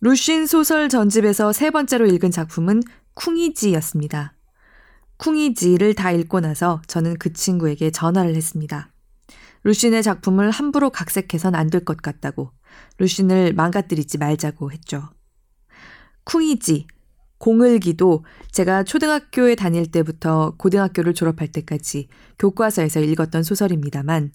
루신 0.01 0.47
소설 0.47 0.89
전집에서 0.89 1.53
세 1.53 1.71
번째로 1.71 2.07
읽은 2.07 2.31
작품은 2.31 2.83
쿵이지였습니다. 3.15 4.35
쿵이지를 5.19 5.95
다 5.95 6.11
읽고 6.11 6.41
나서 6.41 6.83
저는 6.89 7.19
그 7.19 7.33
친구에게 7.33 7.91
전화를 7.91 8.35
했습니다. 8.35 8.91
루신의 9.65 10.03
작품을 10.03 10.51
함부로 10.51 10.91
각색해선 10.91 11.55
안 11.55 11.71
될 11.71 11.85
것 11.85 11.99
같다고 12.03 12.51
루신을 12.99 13.53
망가뜨리지 13.53 14.19
말자고 14.19 14.73
했죠. 14.73 15.11
쿵이지, 16.25 16.87
공을기도 17.43 18.25
제가 18.53 18.85
초등학교에 18.85 19.57
다닐 19.57 19.91
때부터 19.91 20.55
고등학교를 20.59 21.13
졸업할 21.13 21.49
때까지 21.49 22.07
교과서에서 22.39 23.01
읽었던 23.01 23.43
소설입니다만 23.43 24.31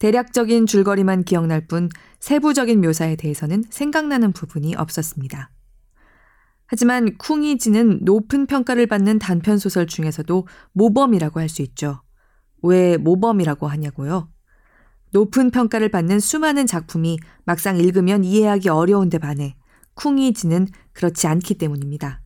대략적인 0.00 0.66
줄거리만 0.66 1.22
기억날 1.22 1.68
뿐 1.68 1.88
세부적인 2.18 2.80
묘사에 2.80 3.14
대해서는 3.14 3.62
생각나는 3.70 4.32
부분이 4.32 4.74
없었습니다. 4.74 5.52
하지만 6.66 7.16
쿵이지는 7.16 8.00
높은 8.02 8.46
평가를 8.46 8.88
받는 8.88 9.20
단편 9.20 9.56
소설 9.58 9.86
중에서도 9.86 10.48
모범이라고 10.72 11.38
할 11.38 11.48
수 11.48 11.62
있죠. 11.62 12.02
왜 12.64 12.96
모범이라고 12.96 13.68
하냐고요? 13.68 14.32
높은 15.12 15.52
평가를 15.52 15.90
받는 15.90 16.18
수많은 16.18 16.66
작품이 16.66 17.20
막상 17.44 17.76
읽으면 17.76 18.24
이해하기 18.24 18.68
어려운데 18.68 19.18
반해 19.18 19.54
쿵이지는 19.94 20.66
그렇지 20.92 21.28
않기 21.28 21.54
때문입니다. 21.54 22.22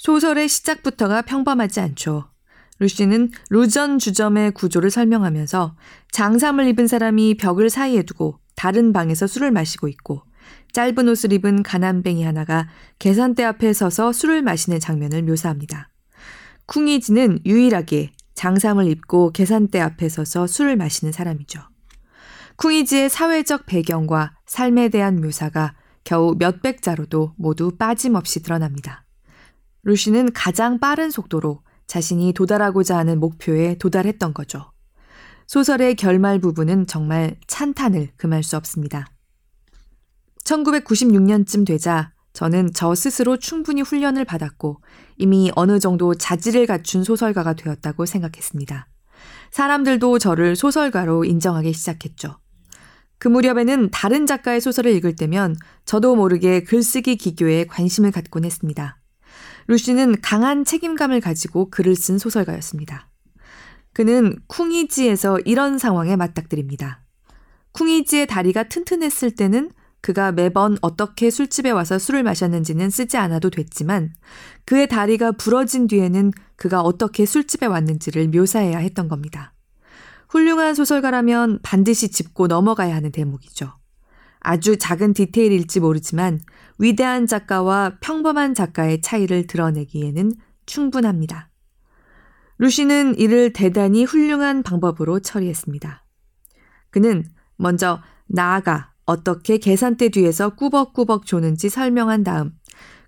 소설의 0.00 0.48
시작부터가 0.48 1.20
평범하지 1.20 1.80
않죠. 1.80 2.30
루시는 2.78 3.32
루전 3.50 3.98
주점의 3.98 4.52
구조를 4.52 4.90
설명하면서 4.90 5.76
장삼을 6.10 6.68
입은 6.68 6.86
사람이 6.86 7.36
벽을 7.36 7.68
사이에 7.68 8.02
두고 8.04 8.38
다른 8.56 8.94
방에서 8.94 9.26
술을 9.26 9.50
마시고 9.50 9.88
있고 9.88 10.22
짧은 10.72 11.06
옷을 11.06 11.34
입은 11.34 11.62
가난뱅이 11.62 12.24
하나가 12.24 12.66
계산대 12.98 13.44
앞에 13.44 13.74
서서 13.74 14.14
술을 14.14 14.40
마시는 14.40 14.80
장면을 14.80 15.22
묘사합니다. 15.22 15.90
쿵이지는 16.64 17.40
유일하게 17.44 18.12
장삼을 18.34 18.86
입고 18.86 19.32
계산대 19.32 19.80
앞에 19.80 20.08
서서 20.08 20.46
술을 20.46 20.76
마시는 20.76 21.12
사람이죠. 21.12 21.60
쿵이지의 22.56 23.10
사회적 23.10 23.66
배경과 23.66 24.32
삶에 24.46 24.88
대한 24.88 25.20
묘사가 25.20 25.74
겨우 26.04 26.36
몇백 26.38 26.80
자로도 26.80 27.34
모두 27.36 27.76
빠짐없이 27.76 28.42
드러납니다. 28.42 29.04
루시는 29.82 30.32
가장 30.32 30.78
빠른 30.78 31.10
속도로 31.10 31.62
자신이 31.86 32.32
도달하고자 32.32 32.96
하는 32.96 33.18
목표에 33.18 33.76
도달했던 33.78 34.34
거죠. 34.34 34.72
소설의 35.46 35.96
결말 35.96 36.38
부분은 36.38 36.86
정말 36.86 37.36
찬탄을 37.48 38.10
금할 38.16 38.42
수 38.42 38.56
없습니다. 38.56 39.06
1996년쯤 40.44 41.66
되자 41.66 42.12
저는 42.32 42.70
저 42.74 42.94
스스로 42.94 43.36
충분히 43.36 43.82
훈련을 43.82 44.24
받았고 44.24 44.80
이미 45.16 45.50
어느 45.56 45.80
정도 45.80 46.14
자질을 46.14 46.66
갖춘 46.66 47.02
소설가가 47.02 47.54
되었다고 47.54 48.06
생각했습니다. 48.06 48.86
사람들도 49.50 50.18
저를 50.20 50.54
소설가로 50.54 51.24
인정하기 51.24 51.72
시작했죠. 51.72 52.38
그 53.18 53.28
무렵에는 53.28 53.90
다른 53.90 54.26
작가의 54.26 54.60
소설을 54.60 54.92
읽을 54.92 55.16
때면 55.16 55.56
저도 55.84 56.14
모르게 56.14 56.62
글쓰기 56.62 57.16
기교에 57.16 57.66
관심을 57.66 58.12
갖곤 58.12 58.44
했습니다. 58.44 58.99
루시는 59.70 60.20
강한 60.20 60.64
책임감을 60.64 61.20
가지고 61.20 61.70
글을 61.70 61.94
쓴 61.94 62.18
소설가였습니다. 62.18 63.08
그는 63.92 64.36
쿵이지에서 64.48 65.38
이런 65.44 65.78
상황에 65.78 66.16
맞닥뜨립니다. 66.16 67.04
쿵이지의 67.70 68.26
다리가 68.26 68.64
튼튼했을 68.64 69.30
때는 69.30 69.70
그가 70.00 70.32
매번 70.32 70.76
어떻게 70.80 71.30
술집에 71.30 71.70
와서 71.70 72.00
술을 72.00 72.24
마셨는지는 72.24 72.90
쓰지 72.90 73.16
않아도 73.16 73.48
됐지만 73.48 74.12
그의 74.64 74.88
다리가 74.88 75.32
부러진 75.32 75.86
뒤에는 75.86 76.32
그가 76.56 76.80
어떻게 76.80 77.24
술집에 77.24 77.66
왔는지를 77.66 78.26
묘사해야 78.26 78.78
했던 78.78 79.06
겁니다. 79.06 79.54
훌륭한 80.30 80.74
소설가라면 80.74 81.60
반드시 81.62 82.08
짚고 82.08 82.48
넘어가야 82.48 82.92
하는 82.92 83.12
대목이죠. 83.12 83.79
아주 84.40 84.78
작은 84.78 85.12
디테일일지 85.12 85.80
모르지만 85.80 86.40
위대한 86.78 87.26
작가와 87.26 87.98
평범한 88.00 88.54
작가의 88.54 89.02
차이를 89.02 89.46
드러내기에는 89.46 90.32
충분합니다. 90.66 91.50
루시는 92.58 93.18
이를 93.18 93.52
대단히 93.52 94.04
훌륭한 94.04 94.62
방법으로 94.62 95.20
처리했습니다. 95.20 96.04
그는 96.90 97.24
먼저 97.56 98.00
나아가 98.26 98.92
어떻게 99.04 99.58
계산대 99.58 100.10
뒤에서 100.10 100.50
꾸벅꾸벅 100.54 101.26
조는지 101.26 101.68
설명한 101.68 102.24
다음 102.24 102.52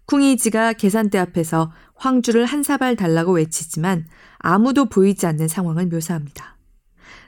쿵이지가 0.07 0.75
계산대 0.75 1.19
앞에서 1.19 1.73
황주를 1.95 2.45
한 2.45 2.63
사발 2.63 2.97
달라고 2.97 3.33
외치지만 3.35 4.07
아무도 4.39 4.87
보이지 4.87 5.27
않는 5.27 5.49
상황을 5.49 5.87
묘사합니다. 5.87 6.59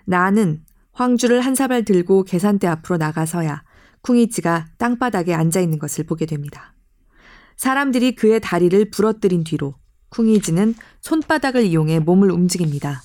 나는 0.06 0.64
황주를 0.92 1.40
한 1.40 1.54
사발 1.54 1.84
들고 1.84 2.24
계산대 2.24 2.66
앞으로 2.66 2.96
나가서야 2.96 3.62
쿵이치가 4.04 4.66
땅바닥에 4.76 5.34
앉아 5.34 5.60
있는 5.60 5.78
것을 5.78 6.04
보게 6.04 6.26
됩니다. 6.26 6.74
사람들이 7.56 8.14
그의 8.14 8.40
다리를 8.40 8.90
부러뜨린 8.90 9.44
뒤로 9.44 9.74
쿵이지는 10.10 10.74
손바닥을 11.00 11.64
이용해 11.64 12.00
몸을 12.00 12.30
움직입니다. 12.30 13.02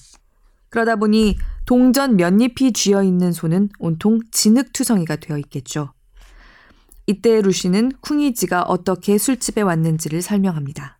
그러다 0.69 0.97
보니 0.97 1.37
동전 1.65 2.17
몇 2.17 2.33
잎이 2.39 2.73
쥐어 2.73 3.03
있는 3.03 3.31
손은 3.31 3.69
온통 3.79 4.19
진흙투성이가 4.31 5.15
되어 5.15 5.37
있겠죠. 5.37 5.93
이때 7.07 7.41
루시는 7.41 7.93
쿵이지가 8.01 8.63
어떻게 8.63 9.17
술집에 9.17 9.61
왔는지를 9.61 10.21
설명합니다. 10.21 10.99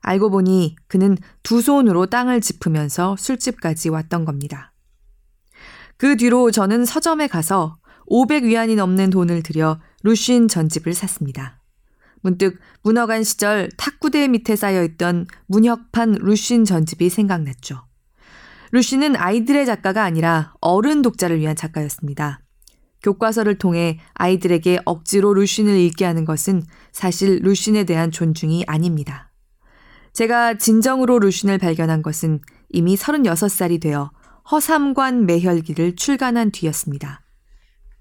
알고 0.00 0.30
보니 0.30 0.76
그는 0.86 1.18
두 1.42 1.60
손으로 1.60 2.06
땅을 2.06 2.40
짚으면서 2.40 3.16
술집까지 3.18 3.90
왔던 3.90 4.24
겁니다. 4.24 4.72
그 5.96 6.16
뒤로 6.16 6.50
저는 6.50 6.84
서점에 6.84 7.26
가서 7.26 7.76
500위안이 8.12 8.76
넘는 8.76 9.08
돈을 9.08 9.42
들여 9.42 9.80
루쉰 10.02 10.46
전집을 10.46 10.92
샀습니다. 10.92 11.58
문득 12.20 12.58
문어간 12.82 13.24
시절 13.24 13.70
탁구대 13.78 14.28
밑에 14.28 14.54
쌓여있던 14.54 15.26
문혁판 15.46 16.18
루쉰 16.20 16.66
전집이 16.66 17.08
생각났죠. 17.08 17.82
루쉬는 18.70 19.16
아이들의 19.16 19.64
작가가 19.66 20.04
아니라 20.04 20.52
어른 20.60 21.00
독자를 21.00 21.40
위한 21.40 21.56
작가였습니다. 21.56 22.40
교과서를 23.02 23.58
통해 23.58 23.98
아이들에게 24.14 24.80
억지로 24.84 25.34
루쉰을 25.34 25.76
읽게 25.76 26.04
하는 26.04 26.24
것은 26.24 26.62
사실 26.92 27.40
루쉰에 27.42 27.84
대한 27.84 28.10
존중이 28.10 28.64
아닙니다. 28.66 29.32
제가 30.12 30.58
진정으로 30.58 31.18
루쉰을 31.18 31.58
발견한 31.58 32.02
것은 32.02 32.40
이미 32.68 32.94
36살이 32.94 33.80
되어 33.80 34.10
허삼관 34.50 35.26
매혈기를 35.26 35.96
출간한 35.96 36.50
뒤였습니다. 36.50 37.21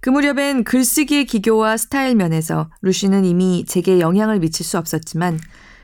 그 0.01 0.09
무렵엔 0.09 0.63
글쓰기의 0.63 1.25
기교와 1.25 1.77
스타일 1.77 2.15
면에서 2.15 2.71
루시는 2.81 3.23
이미 3.23 3.65
제게 3.67 3.99
영향을 3.99 4.39
미칠 4.39 4.65
수 4.65 4.79
없었지만 4.79 5.39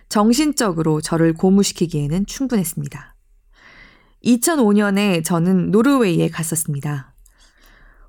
정신적으로 0.09 1.01
저를 1.01 1.33
고무시키기에는 1.33 2.25
충분했습니다. 2.25 3.15
2005년에 4.25 5.23
저는 5.23 5.69
노르웨이에 5.69 6.29
갔었습니다. 6.29 7.13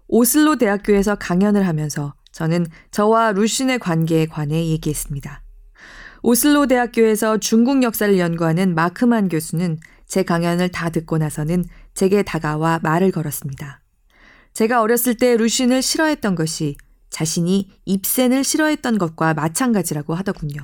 오슬로 0.06 0.56
대학교에서 0.56 1.16
강연을 1.16 1.66
하면서 1.66 2.14
저는 2.32 2.66
저와 2.90 3.32
루신의 3.32 3.78
관계에 3.78 4.24
관해 4.24 4.66
얘기했습니다. 4.68 5.42
오슬로 6.22 6.66
대학교에서 6.66 7.36
중국 7.36 7.82
역사를 7.82 8.18
연구하는 8.18 8.74
마크만 8.74 9.28
교수는 9.28 9.78
제 10.06 10.22
강연을 10.22 10.70
다 10.70 10.88
듣고 10.88 11.18
나서는 11.18 11.64
제게 11.92 12.22
다가와 12.22 12.80
말을 12.82 13.10
걸었습니다. 13.12 13.82
제가 14.58 14.80
어렸을 14.80 15.14
때 15.14 15.36
루신을 15.36 15.82
싫어했던 15.82 16.34
것이 16.34 16.76
자신이 17.10 17.70
입센을 17.84 18.42
싫어했던 18.42 18.98
것과 18.98 19.32
마찬가지라고 19.32 20.16
하더군요. 20.16 20.60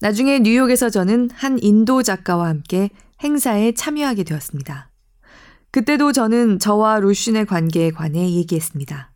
나중에 0.00 0.40
뉴욕에서 0.40 0.90
저는 0.90 1.30
한 1.32 1.58
인도 1.62 2.02
작가와 2.02 2.48
함께 2.48 2.90
행사에 3.24 3.72
참여하게 3.72 4.24
되었습니다. 4.24 4.90
그때도 5.70 6.12
저는 6.12 6.58
저와 6.58 7.00
루신의 7.00 7.46
관계에 7.46 7.92
관해 7.92 8.30
얘기했습니다. 8.30 9.10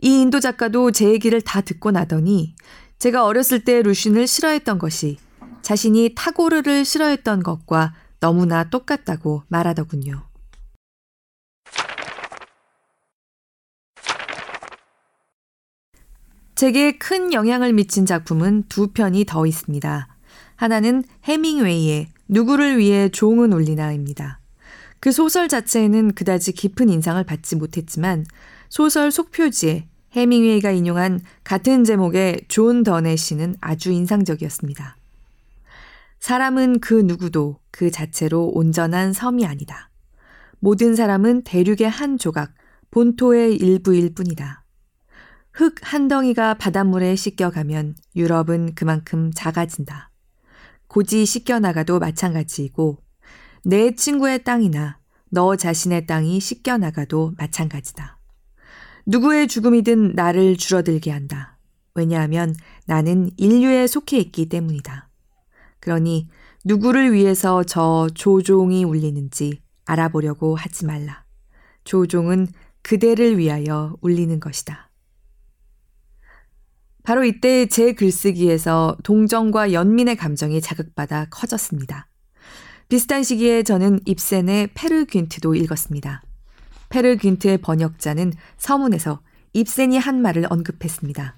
이 0.00 0.20
인도 0.20 0.40
작가도 0.40 0.90
제 0.90 1.08
얘기를 1.08 1.40
다 1.40 1.60
듣고 1.60 1.92
나더니 1.92 2.56
제가 2.98 3.24
어렸을 3.24 3.62
때 3.62 3.82
루신을 3.82 4.26
싫어했던 4.26 4.80
것이 4.80 5.18
자신이 5.62 6.14
타고르를 6.16 6.84
싫어했던 6.84 7.44
것과 7.44 7.94
너무나 8.18 8.68
똑같다고 8.68 9.44
말하더군요. 9.46 10.31
제게 16.62 16.92
큰 16.92 17.32
영향을 17.32 17.72
미친 17.72 18.06
작품은 18.06 18.66
두 18.68 18.92
편이 18.92 19.24
더 19.24 19.46
있습니다. 19.46 20.06
하나는 20.54 21.02
헤밍웨이의 21.24 22.06
누구를 22.28 22.78
위해 22.78 23.08
종은 23.08 23.52
울리나입니다. 23.52 24.38
그 25.00 25.10
소설 25.10 25.48
자체에는 25.48 26.14
그다지 26.14 26.52
깊은 26.52 26.88
인상을 26.88 27.24
받지 27.24 27.56
못했지만 27.56 28.24
소설 28.68 29.10
속표지에 29.10 29.88
헤밍웨이가 30.12 30.70
인용한 30.70 31.22
같은 31.42 31.82
제목의 31.82 32.42
존 32.46 32.84
던의 32.84 33.16
시는 33.16 33.56
아주 33.60 33.90
인상적이었습니다. 33.90 34.96
사람은 36.20 36.78
그 36.78 36.94
누구도 36.94 37.58
그 37.72 37.90
자체로 37.90 38.52
온전한 38.54 39.12
섬이 39.12 39.44
아니다. 39.46 39.90
모든 40.60 40.94
사람은 40.94 41.42
대륙의 41.42 41.90
한 41.90 42.18
조각, 42.18 42.54
본토의 42.92 43.56
일부일 43.56 44.14
뿐이다. 44.14 44.61
흙 45.52 45.74
한 45.82 46.08
덩이가 46.08 46.54
바닷물에 46.54 47.14
씻겨가면 47.14 47.94
유럽은 48.16 48.74
그만큼 48.74 49.30
작아진다. 49.34 50.10
고지 50.88 51.26
씻겨나가도 51.26 51.98
마찬가지이고 51.98 52.98
내 53.64 53.94
친구의 53.94 54.44
땅이나 54.44 54.98
너 55.28 55.56
자신의 55.56 56.06
땅이 56.06 56.40
씻겨나가도 56.40 57.34
마찬가지다. 57.36 58.18
누구의 59.06 59.48
죽음이든 59.48 60.12
나를 60.14 60.56
줄어들게 60.56 61.10
한다. 61.10 61.58
왜냐하면 61.94 62.54
나는 62.86 63.30
인류에 63.36 63.86
속해 63.86 64.18
있기 64.18 64.48
때문이다. 64.48 65.10
그러니 65.80 66.28
누구를 66.64 67.12
위해서 67.12 67.62
저 67.64 68.08
조종이 68.14 68.84
울리는지 68.84 69.60
알아보려고 69.84 70.54
하지 70.56 70.86
말라. 70.86 71.24
조종은 71.84 72.48
그대를 72.82 73.36
위하여 73.36 73.96
울리는 74.00 74.40
것이다. 74.40 74.91
바로 77.02 77.24
이때 77.24 77.66
제 77.66 77.92
글쓰기에서 77.92 78.96
동정과 79.02 79.72
연민의 79.72 80.16
감정이 80.16 80.60
자극받아 80.60 81.26
커졌습니다. 81.30 82.08
비슷한 82.88 83.22
시기에 83.22 83.62
저는 83.62 84.00
입센의 84.04 84.68
페르 84.74 85.06
귄트도 85.06 85.54
읽었습니다. 85.54 86.22
페르 86.90 87.16
귄트의 87.16 87.58
번역자는 87.58 88.34
서문에서 88.58 89.20
입센이 89.54 89.98
한 89.98 90.20
말을 90.22 90.46
언급했습니다. 90.48 91.36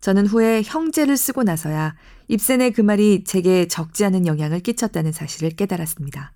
저는 0.00 0.26
후에 0.26 0.62
형제를 0.64 1.16
쓰고 1.16 1.42
나서야 1.42 1.94
입센의 2.28 2.72
그 2.72 2.80
말이 2.80 3.24
제게 3.24 3.68
적지 3.68 4.04
않은 4.04 4.26
영향을 4.26 4.60
끼쳤다는 4.60 5.12
사실을 5.12 5.50
깨달았습니다. 5.50 6.32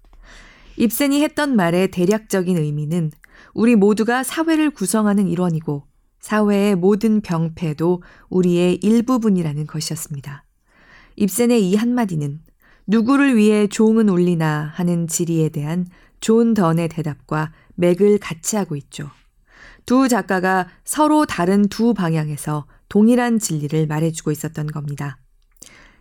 입센이 0.77 1.23
했던 1.23 1.57
말의 1.57 1.91
대략적인 1.91 2.57
의미는 2.59 3.11
우리 3.55 3.77
모두가 3.77 4.23
사회를 4.23 4.71
구성하는 4.71 5.29
일원이고 5.29 5.85
사회의 6.23 6.77
모든 6.77 7.21
병폐도 7.21 8.03
우리의 8.31 8.77
일부분이라는 8.77 9.67
것이었습니다. 9.67 10.45
입센의 11.17 11.69
이 11.69 11.75
한마디는 11.75 12.41
누구를 12.87 13.37
위해 13.37 13.67
종은 13.67 14.09
울리나 14.09 14.71
하는 14.75 15.09
질의에 15.09 15.51
대한 15.51 15.87
존 16.21 16.55
던의 16.55 16.89
대답과 16.89 17.53
맥을 17.75 18.19
같이 18.19 18.57
하고 18.57 18.77
있죠. 18.77 19.11
두 19.85 20.09
작가가 20.09 20.69
서로 20.85 21.27
다른 21.27 21.69
두 21.69 21.93
방향에서 21.93 22.67
동일한 22.89 23.41
진리를 23.41 23.87
말해주고 23.89 24.31
있었던 24.31 24.69
겁니다. 24.69 25.19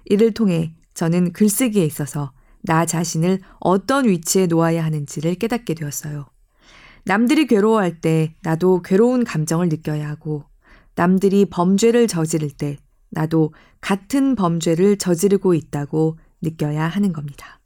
이를 0.05 0.33
통해 0.33 0.75
저는 0.93 1.33
글쓰기에 1.33 1.83
있어서 1.85 2.31
나 2.61 2.85
자신을 2.85 3.39
어떤 3.59 4.07
위치에 4.07 4.45
놓아야 4.45 4.83
하는지를 4.85 5.35
깨닫게 5.35 5.73
되었어요. 5.73 6.27
남들이 7.05 7.47
괴로워할 7.47 7.99
때 7.99 8.35
나도 8.43 8.81
괴로운 8.81 9.23
감정을 9.23 9.69
느껴야 9.69 10.07
하고 10.07 10.43
남들이 10.95 11.45
범죄를 11.45 12.07
저지를 12.07 12.49
때 12.51 12.77
나도 13.09 13.53
같은 13.79 14.35
범죄를 14.35 14.97
저지르고 14.97 15.53
있다고 15.53 16.17
느껴야 16.41 16.87
하는 16.87 17.13
겁니다. 17.13 17.59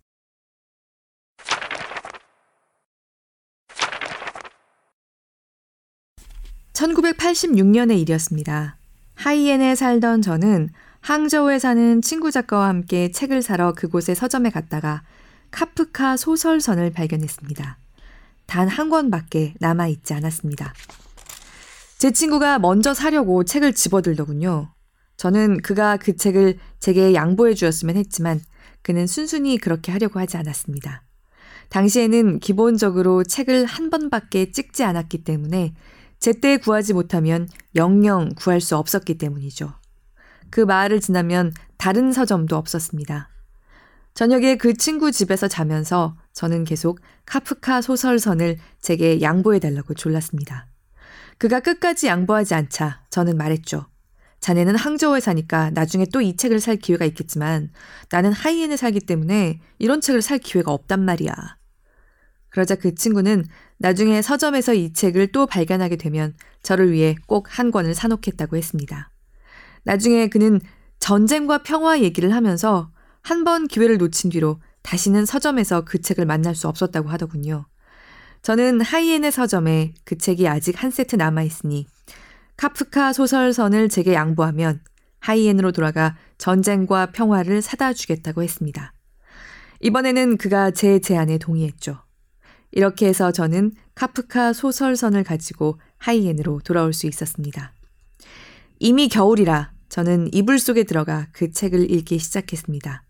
1986년의 6.73 7.99
일이었습니다. 8.01 8.77
하이엔에 9.15 9.75
살던 9.75 10.21
저는 10.21 10.69
항저우에 10.99 11.59
사는 11.59 12.01
친구 12.01 12.31
작가와 12.31 12.67
함께 12.67 13.11
책을 13.11 13.41
사러 13.41 13.73
그곳의 13.73 14.15
서점에 14.15 14.49
갔다가 14.49 15.03
카프카 15.51 16.17
소설선을 16.17 16.91
발견했습니다. 16.91 17.77
단 18.45 18.67
한 18.67 18.89
권밖에 18.89 19.53
남아 19.59 19.87
있지 19.87 20.13
않았습니다. 20.13 20.73
제 21.97 22.11
친구가 22.11 22.59
먼저 22.59 22.93
사려고 22.93 23.43
책을 23.43 23.73
집어들더군요. 23.73 24.73
저는 25.17 25.61
그가 25.61 25.97
그 25.97 26.15
책을 26.15 26.57
제게 26.79 27.13
양보해 27.13 27.53
주었으면 27.53 27.95
했지만 27.95 28.41
그는 28.81 29.07
순순히 29.07 29.57
그렇게 29.57 29.91
하려고 29.91 30.19
하지 30.19 30.37
않았습니다. 30.37 31.03
당시에는 31.69 32.39
기본적으로 32.39 33.23
책을 33.23 33.65
한 33.65 33.89
번밖에 33.89 34.51
찍지 34.51 34.83
않았기 34.83 35.23
때문에 35.23 35.73
제때 36.19 36.57
구하지 36.57 36.93
못하면 36.93 37.47
영영 37.75 38.33
구할 38.35 38.61
수 38.61 38.77
없었기 38.77 39.17
때문이죠. 39.17 39.73
그 40.49 40.61
마을을 40.61 41.01
지나면 41.01 41.53
다른 41.77 42.11
서점도 42.11 42.55
없었습니다. 42.55 43.29
저녁에 44.13 44.55
그 44.55 44.73
친구 44.73 45.11
집에서 45.11 45.47
자면서 45.47 46.15
저는 46.35 46.65
계속 46.65 46.99
카프카 47.25 47.81
소설선을 47.81 48.57
제게 48.81 49.21
양보해달라고 49.21 49.93
졸랐습니다. 49.95 50.67
그가 51.37 51.59
끝까지 51.61 52.07
양보하지 52.07 52.53
않자 52.53 53.01
저는 53.09 53.37
말했죠. 53.37 53.87
자네는 54.41 54.75
항저우에 54.75 55.21
사니까 55.21 55.71
나중에 55.71 56.05
또 56.13 56.21
이 56.21 56.35
책을 56.35 56.59
살 56.59 56.75
기회가 56.75 57.05
있겠지만 57.05 57.71
나는 58.11 58.31
하이엔에 58.31 58.77
살기 58.77 58.99
때문에 59.01 59.59
이런 59.79 60.01
책을 60.01 60.21
살 60.21 60.37
기회가 60.37 60.71
없단 60.71 61.03
말이야. 61.03 61.33
그러자 62.49 62.75
그 62.75 62.93
친구는 62.95 63.45
나중에 63.77 64.21
서점에서 64.21 64.73
이 64.75 64.93
책을 64.93 65.31
또 65.31 65.45
발견하게 65.47 65.95
되면 65.95 66.35
저를 66.63 66.91
위해 66.91 67.15
꼭 67.27 67.47
한 67.49 67.71
권을 67.71 67.95
사놓겠다고 67.95 68.55
했습니다. 68.55 69.09
나중에 69.83 70.27
그는 70.27 70.59
전쟁과 70.99 71.63
평화 71.63 71.99
얘기를 72.01 72.33
하면서 72.33 72.91
한 73.21 73.43
번 73.43 73.67
기회를 73.67 73.97
놓친 73.97 74.29
뒤로 74.29 74.59
다시는 74.85 75.25
서점에서 75.25 75.83
그 75.83 75.99
책을 75.99 76.25
만날 76.25 76.53
수 76.55 76.67
없었다고 76.67 77.09
하더군요. 77.09 77.65
저는 78.43 78.81
하이엔의 78.81 79.31
서점에 79.31 79.95
그 80.03 80.17
책이 80.17 80.47
아직 80.47 80.81
한 80.81 80.91
세트 80.91 81.15
남아있으니 81.15 81.87
카프카 82.55 83.11
소설선을 83.11 83.89
제게 83.89 84.13
양보하면 84.13 84.81
하이엔으로 85.19 85.71
돌아가 85.71 86.15
전쟁과 86.37 87.07
평화를 87.07 87.63
사다 87.63 87.93
주겠다고 87.93 88.43
했습니다. 88.43 88.93
이번에는 89.81 90.37
그가 90.37 90.69
제 90.69 90.99
제안에 90.99 91.39
동의했죠. 91.39 91.97
이렇게 92.71 93.07
해서 93.07 93.31
저는 93.31 93.71
카프카 93.95 94.53
소설선을 94.53 95.23
가지고 95.23 95.79
하이엔으로 95.97 96.61
돌아올 96.63 96.93
수 96.93 97.07
있었습니다. 97.07 97.73
이미 98.79 99.07
겨울이라 99.07 99.71
저는 99.89 100.31
이불 100.31 100.59
속에 100.59 100.83
들어가 100.83 101.27
그 101.31 101.49
책을 101.49 101.89
읽기 101.89 102.19
시작했습니다. 102.19 103.04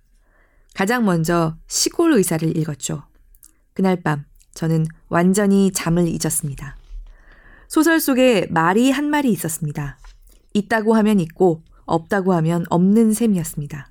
가장 0.76 1.06
먼저 1.06 1.56
시골 1.68 2.14
의사를 2.14 2.56
읽었죠. 2.58 3.04
그날 3.74 4.04
밤 4.04 4.26
저는 4.54 4.86
완전히 5.08 5.72
잠을 5.72 6.06
잊었습니다. 6.08 6.78
소설 7.70 8.02
속에 8.02 8.48
말이 8.52 8.92
한 8.92 9.10
마리 9.10 9.32
있었습니다. 9.32 9.98
있다고 10.54 10.94
하면 10.96 11.22
있고 11.22 11.64
없다고 11.86 12.34
하면 12.34 12.66
없는 12.70 13.14
셈이었습니다. 13.14 13.90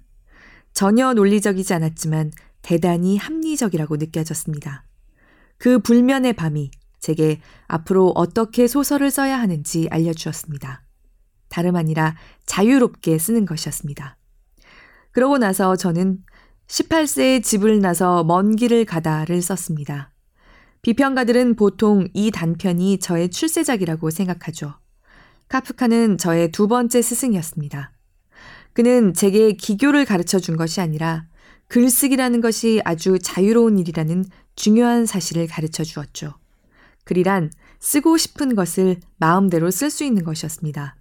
전혀 0.74 1.14
논리적이지 1.14 1.72
않았지만 1.72 2.32
대단히 2.60 3.16
합리적이라고 3.16 3.96
느껴졌습니다. 3.96 4.84
그 5.56 5.78
불면의 5.78 6.34
밤이 6.34 6.70
제게 7.00 7.40
앞으로 7.66 8.12
어떻게 8.14 8.66
소설을 8.66 9.10
써야 9.10 9.40
하는지 9.40 9.88
알려주었습니다. 9.90 10.82
다름 11.48 11.76
아니라 11.76 12.14
자유롭게 12.44 13.18
쓰는 13.18 13.46
것이었습니다. 13.46 14.18
그러고 15.12 15.38
나서 15.38 15.76
저는 15.76 16.18
18세에 16.66 17.42
집을 17.42 17.80
나서 17.80 18.24
먼 18.24 18.56
길을 18.56 18.84
가다를 18.84 19.42
썼습니다. 19.42 20.10
비평가들은 20.82 21.56
보통 21.56 22.08
이 22.12 22.30
단편이 22.30 22.98
저의 22.98 23.30
출세작이라고 23.30 24.10
생각하죠. 24.10 24.74
카프카는 25.48 26.18
저의 26.18 26.50
두 26.52 26.68
번째 26.68 27.00
스승이었습니다. 27.00 27.92
그는 28.72 29.14
제게 29.14 29.52
기교를 29.52 30.04
가르쳐 30.04 30.38
준 30.38 30.56
것이 30.56 30.80
아니라 30.80 31.26
글쓰기라는 31.68 32.40
것이 32.40 32.80
아주 32.84 33.18
자유로운 33.18 33.78
일이라는 33.78 34.24
중요한 34.56 35.06
사실을 35.06 35.46
가르쳐 35.46 35.84
주었죠. 35.84 36.34
글이란 37.04 37.50
쓰고 37.80 38.16
싶은 38.16 38.54
것을 38.54 38.96
마음대로 39.16 39.70
쓸 39.70 39.90
수 39.90 40.04
있는 40.04 40.24
것이었습니다. 40.24 40.96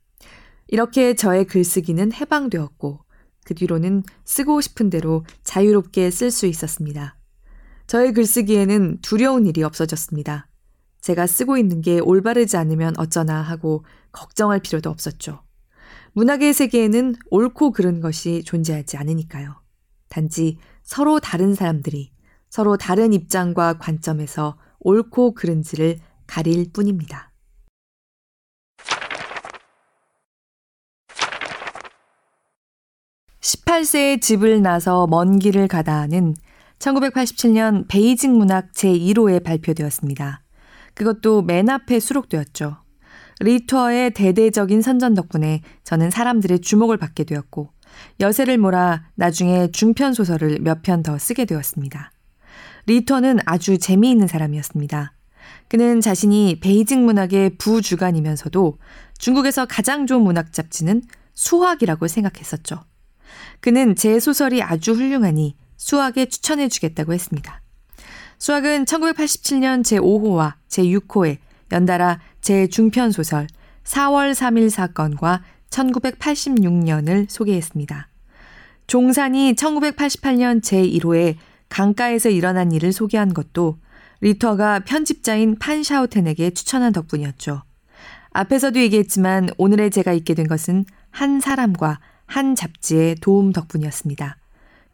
이렇게 0.68 1.16
저의 1.16 1.45
글쓰기는 1.45 2.14
해방되었고 2.14 3.03
그 3.46 3.56
뒤로는 3.56 4.04
쓰고 4.26 4.62
싶은 4.62 4.89
대로 4.89 5.26
자유롭게 5.44 6.12
쓸 6.12 6.32
수 6.32 6.46
있었습니다. 6.46 7.18
저의 7.88 8.14
글쓰기에는 8.14 9.00
두려운 9.02 9.46
일이 9.46 9.64
없어졌습니다. 9.64 10.48
제가 11.02 11.28
쓰고 11.28 11.58
있는 11.58 11.82
게 11.82 12.00
올바르지 12.00 12.56
않으면 12.56 12.94
어쩌나 12.98 13.41
하고 13.41 13.84
걱정할 14.14 14.62
필요도 14.62 14.89
없었죠. 14.89 15.44
문학의 16.14 16.54
세계에는 16.54 17.16
옳고 17.30 17.72
그른 17.72 18.00
것이 18.00 18.44
존재하지 18.46 18.98
않으니까요. 18.98 19.62
단지 20.08 20.58
서로 20.84 21.20
다른 21.20 21.56
사람들이 21.56 22.14
서로 22.50 22.78
다른 22.78 23.14
입장과 23.14 23.80
관점에서 23.80 24.58
옳고 24.80 25.34
그른지를 25.34 25.98
가릴 26.28 26.72
뿐입니다. 26.72 27.32
(18세에) 33.44 34.22
집을 34.22 34.62
나서 34.62 35.06
먼 35.08 35.38
길을 35.38 35.68
가다 35.68 36.00
하는 36.00 36.34
1987년 36.80 37.88
베이징 37.89 38.38
문학 38.38 38.72
제1호에 38.72 39.44
발표되었습니다. 39.44 40.41
그것도 40.94 41.41
맨 41.41 41.70
앞에 41.70 42.00
수록되었죠. 42.00 42.78
리투어의 43.41 44.12
대대적인 44.12 44.82
선전 44.82 45.14
덕분에 45.16 45.62
저는 45.84 46.10
사람들의 46.10 46.60
주목을 46.60 46.98
받게 46.98 47.26
되었고 47.26 47.70
여세를 48.22 48.58
몰아 48.58 49.04
나중에 49.16 49.72
중편 49.72 50.14
소설을 50.14 50.60
몇 50.62 50.82
편 50.82 51.04
더 51.04 51.18
쓰게 51.18 51.44
되었습니다. 51.46 52.12
리터는 52.86 53.39
아주 53.46 53.78
재미있는 53.78 54.28
사람이었습니다. 54.28 55.14
그는 55.68 56.00
자신이 56.00 56.60
베이징 56.62 57.06
문학의 57.06 57.58
부주간이면서도 57.58 58.78
중국에서 59.18 59.66
가장 59.66 60.06
좋은 60.08 60.22
문학 60.22 60.54
잡지는 60.54 61.02
수학이라고 61.34 62.08
생각했었죠. 62.08 62.86
그는 63.59 63.95
제 63.95 64.19
소설이 64.19 64.61
아주 64.61 64.93
훌륭하니 64.93 65.55
수학에 65.78 66.26
추천해 66.26 66.69
주겠다고 66.69 67.13
했습니다. 67.13 67.61
수학은 68.38 68.86
1987년 68.86 69.84
제5호와 69.84 70.55
제6호에 70.69 71.38
연달아 71.71 72.19
제 72.41 72.67
중편 72.67 73.11
소설 73.11 73.47
4월 73.84 74.34
3일 74.34 74.69
사건과 74.69 75.43
1986년을 75.69 77.30
소개했습니다. 77.30 78.07
종산이 78.88 79.53
1988년 79.53 80.61
제1호에 80.61 81.36
강가에서 81.69 82.30
일어난 82.30 82.71
일을 82.71 82.91
소개한 82.93 83.34
것도 83.34 83.78
리터가 84.21 84.82
편집자인 84.82 85.57
판 85.57 85.84
샤우텐에게 85.84 86.51
추천한 86.51 86.93
덕분이었죠. 86.93 87.63
앞에서도 88.32 88.80
얘기했지만 88.80 89.49
오늘의 89.57 89.91
제가 89.91 90.13
있게 90.13 90.34
된 90.34 90.47
것은 90.47 90.86
한 91.11 91.39
사람과 91.39 91.99
한 92.26 92.55
잡지의 92.55 93.15
도움 93.15 93.51
덕분이었습니다. 93.51 94.38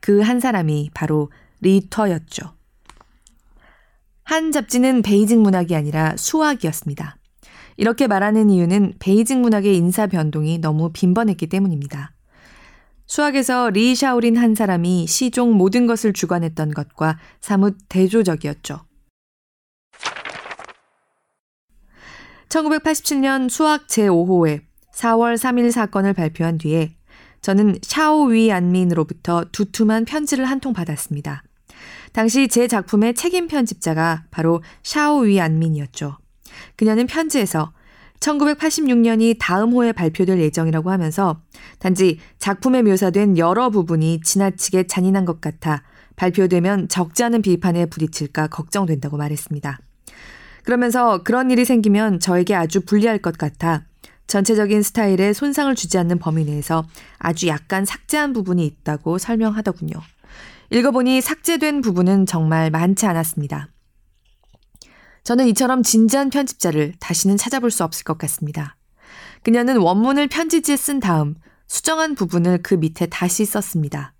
그 0.02 0.22
한 0.22 0.40
사람이 0.40 0.92
바로 0.94 1.32
리터였죠. 1.62 2.54
한 4.24 4.52
잡지는 4.52 5.02
베이징 5.02 5.42
문학이 5.42 5.76
아니라 5.76 6.16
수학이었습니다. 6.16 7.18
이렇게 7.78 8.08
말하는 8.08 8.50
이유는 8.50 8.94
베이징 9.00 9.42
문학의 9.42 9.76
인사 9.76 10.06
변동이 10.08 10.60
너무 10.60 10.92
빈번했기 10.92 11.48
때문입니다. 11.48 12.14
수학에서 13.08 13.72
리 13.72 13.96
샤오린 13.96 14.38
한 14.38 14.54
사람이 14.54 15.08
시종 15.08 15.54
모든 15.54 15.88
것을 15.88 16.14
주관했던 16.14 16.74
것과 16.74 17.18
사뭇 17.42 17.76
대조적이었죠. 17.90 18.82
1987년 22.50 23.50
수학 23.50 23.88
제5호회 23.88 24.62
4월 24.94 25.36
3일 25.36 25.72
사건을 25.72 26.14
발표한 26.14 26.58
뒤에 26.58 26.96
저는 27.42 27.78
샤오 27.82 28.26
위 28.26 28.52
안민으로부터 28.52 29.46
두툼한 29.52 30.06
편지를 30.06 30.46
한 30.46 30.60
통 30.60 30.74
받았습니다. 30.74 31.44
당시 32.12 32.48
제 32.48 32.68
작품의 32.68 33.14
책임 33.14 33.48
편집자가 33.48 34.24
바로 34.32 34.62
샤오 34.84 35.20
위 35.22 35.40
안민이었죠. 35.40 36.18
그녀는 36.76 37.08
편지에서 37.08 37.72
1986년이 38.20 39.38
다음 39.40 39.72
호에 39.72 39.94
발표될 39.94 40.40
예정이라고 40.40 40.92
하면서 40.92 41.42
단지 41.80 42.20
작품에 42.40 42.82
묘사된 42.82 43.38
여러 43.38 43.70
부분이 43.70 44.20
지나치게 44.22 44.88
잔인한 44.88 45.24
것 45.24 45.40
같아 45.40 45.84
발표되면 46.18 46.90
적지 46.90 47.24
않은 47.24 47.42
비판에 47.42 47.86
부딪힐까 47.86 48.48
걱정된다고 48.48 49.16
말했습니다. 49.16 49.80
그러면서 50.66 51.24
그런 51.24 51.50
일이 51.50 51.64
생기면 51.64 52.20
저에게 52.20 52.56
아주 52.56 52.82
불리할 52.82 53.20
것 53.20 53.38
같아 53.38 53.86
전체적인 54.30 54.84
스타일에 54.84 55.34
손상을 55.34 55.74
주지 55.74 55.98
않는 55.98 56.20
범위 56.20 56.46
내에서 56.46 56.86
아주 57.18 57.48
약간 57.48 57.84
삭제한 57.84 58.32
부분이 58.32 58.64
있다고 58.66 59.18
설명하더군요. 59.18 59.96
읽어보니 60.70 61.20
삭제된 61.20 61.82
부분은 61.82 62.28
정말 62.28 62.70
많지 62.70 63.08
않았습니다. 63.08 63.70
저는 65.24 65.48
이처럼 65.48 65.82
진지한 65.82 66.30
편집자를 66.30 66.94
다시는 67.00 67.38
찾아볼 67.38 67.72
수 67.72 67.84
없을 67.84 68.04
것 68.04 68.20
같습니다. 68.20 68.78
그녀는 69.42 69.78
원문을 69.78 70.28
편지지에 70.28 70.78
쓴 70.78 71.00
다음 71.00 71.34
수정한 71.68 72.14
부분을 72.14 72.62
그 72.62 72.76
밑에 72.76 73.08
다시 73.08 73.46
썼습니다. 73.46 74.14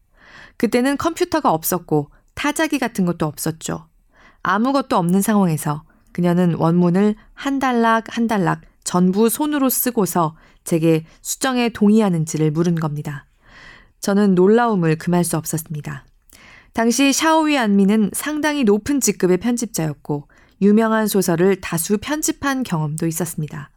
그때는 0.58 0.98
컴퓨터가 0.98 1.52
없었고 1.52 2.10
타자기 2.34 2.80
같은 2.80 3.06
것도 3.06 3.28
없었죠. 3.28 3.88
아무것도 4.42 4.98
없는 4.98 5.22
상황에서 5.22 5.84
그녀는 6.14 6.56
원문을 6.56 7.16
한 7.34 7.60
단락 7.60 8.18
한 8.18 8.28
단락 8.28 8.62
전부 8.90 9.30
손으로 9.30 9.70
쓰고서 9.70 10.36
제게 10.64 11.06
수정에 11.22 11.70
동의하는지를 11.70 12.50
물은 12.50 12.74
겁니다. 12.74 13.28
저는 14.00 14.34
놀라움을 14.34 14.98
금할 14.98 15.24
수 15.24 15.38
없었습니다. 15.38 16.08
당시 16.74 17.14
샤오위 17.14 17.56
안미는 17.56 18.10
상당히 18.14 18.64
높은 18.64 19.00
직급의 19.00 19.38
편집자였고 19.38 20.28
유명한 20.64 21.06
소설을 21.06 21.62
다수 21.62 22.00
편집한 22.00 22.64
경험도 22.64 23.06
있었습니다. 23.06 23.70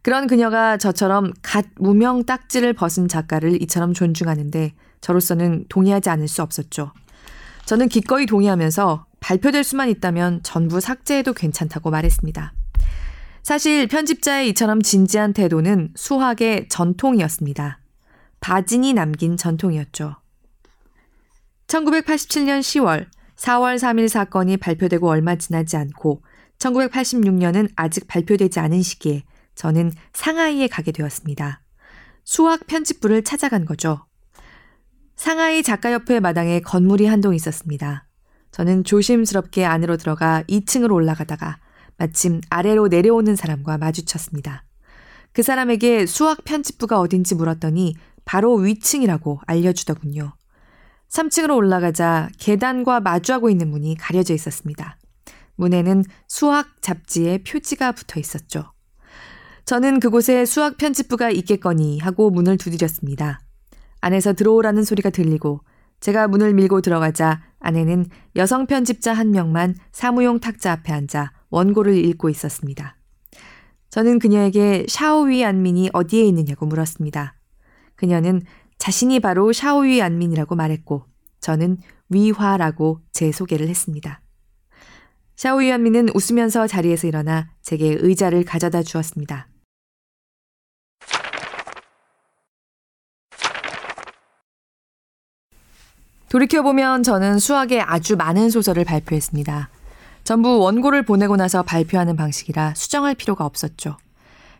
그런 0.00 0.26
그녀가 0.26 0.78
저처럼 0.78 1.34
갓 1.42 1.66
무명 1.76 2.24
딱지를 2.24 2.72
벗은 2.72 3.08
작가를 3.08 3.60
이처럼 3.60 3.92
존중하는데 3.92 4.72
저로서는 5.02 5.66
동의하지 5.68 6.08
않을 6.08 6.28
수 6.28 6.40
없었죠. 6.40 6.92
저는 7.66 7.90
기꺼이 7.90 8.24
동의하면서 8.24 9.04
발표될 9.20 9.64
수만 9.64 9.90
있다면 9.90 10.40
전부 10.42 10.80
삭제해도 10.80 11.34
괜찮다고 11.34 11.90
말했습니다. 11.90 12.54
사실 13.42 13.86
편집자의 13.88 14.48
이처럼 14.50 14.82
진지한 14.82 15.32
태도는 15.32 15.92
수학의 15.96 16.68
전통이었습니다. 16.68 17.80
바진이 18.40 18.92
남긴 18.94 19.36
전통이었죠. 19.36 20.16
1987년 21.66 22.60
10월 22.60 23.06
4월 23.36 23.76
3일 23.76 24.08
사건이 24.08 24.56
발표되고 24.58 25.08
얼마 25.08 25.36
지나지 25.36 25.76
않고 25.76 26.22
1986년은 26.58 27.70
아직 27.76 28.06
발표되지 28.06 28.60
않은 28.60 28.82
시기에 28.82 29.24
저는 29.54 29.92
상하이에 30.12 30.68
가게 30.68 30.92
되었습니다. 30.92 31.62
수학 32.24 32.66
편집부를 32.66 33.24
찾아간 33.24 33.64
거죠. 33.64 34.04
상하이 35.16 35.62
작가협회 35.62 36.20
마당에 36.20 36.60
건물이 36.60 37.06
한 37.06 37.20
동 37.20 37.34
있었습니다. 37.34 38.06
저는 38.52 38.84
조심스럽게 38.84 39.64
안으로 39.64 39.96
들어가 39.96 40.42
2층으로 40.48 40.92
올라가다가 40.94 41.58
마침 42.00 42.40
아래로 42.48 42.88
내려오는 42.88 43.36
사람과 43.36 43.76
마주쳤습니다. 43.76 44.64
그 45.32 45.42
사람에게 45.42 46.06
수학 46.06 46.44
편집부가 46.44 46.98
어딘지 46.98 47.34
물었더니 47.34 47.94
바로 48.24 48.54
위층이라고 48.54 49.40
알려주더군요. 49.46 50.32
3층으로 51.10 51.56
올라가자 51.56 52.30
계단과 52.38 53.00
마주하고 53.00 53.50
있는 53.50 53.68
문이 53.68 53.98
가려져 53.98 54.32
있었습니다. 54.32 54.96
문에는 55.56 56.04
수학 56.26 56.80
잡지의 56.80 57.44
표지가 57.44 57.92
붙어 57.92 58.18
있었죠. 58.18 58.72
저는 59.66 60.00
그곳에 60.00 60.46
수학 60.46 60.78
편집부가 60.78 61.30
있겠거니 61.30 61.98
하고 61.98 62.30
문을 62.30 62.56
두드렸습니다. 62.56 63.40
안에서 64.00 64.32
들어오라는 64.32 64.84
소리가 64.84 65.10
들리고 65.10 65.60
제가 66.00 66.28
문을 66.28 66.54
밀고 66.54 66.80
들어가자 66.80 67.42
아내는 67.58 68.06
여성 68.36 68.66
편집자 68.66 69.12
한 69.12 69.32
명만 69.32 69.74
사무용 69.92 70.40
탁자 70.40 70.72
앞에 70.72 70.94
앉아 70.94 71.32
원고를 71.50 71.96
읽고 71.96 72.28
있었습니다. 72.30 72.96
저는 73.90 74.18
그녀에게 74.18 74.86
샤오위 74.88 75.44
안민이 75.44 75.90
어디에 75.92 76.22
있느냐고 76.24 76.66
물었습니다. 76.66 77.34
그녀는 77.96 78.42
자신이 78.78 79.20
바로 79.20 79.52
샤오위 79.52 80.00
안민이라고 80.00 80.54
말했고 80.54 81.04
저는 81.40 81.78
위화라고 82.08 83.00
제 83.12 83.32
소개를 83.32 83.68
했습니다. 83.68 84.22
샤오위 85.36 85.72
안민은 85.72 86.08
웃으면서 86.14 86.66
자리에서 86.66 87.06
일어나 87.08 87.50
제게 87.62 87.96
의자를 87.98 88.44
가져다 88.44 88.82
주었습니다. 88.82 89.48
돌이켜보면 96.28 97.02
저는 97.02 97.40
수학에 97.40 97.80
아주 97.80 98.16
많은 98.16 98.50
소설을 98.50 98.84
발표했습니다. 98.84 99.68
전부 100.24 100.58
원고를 100.58 101.02
보내고 101.02 101.36
나서 101.36 101.62
발표하는 101.62 102.16
방식이라 102.16 102.74
수정할 102.76 103.14
필요가 103.14 103.44
없었죠. 103.44 103.96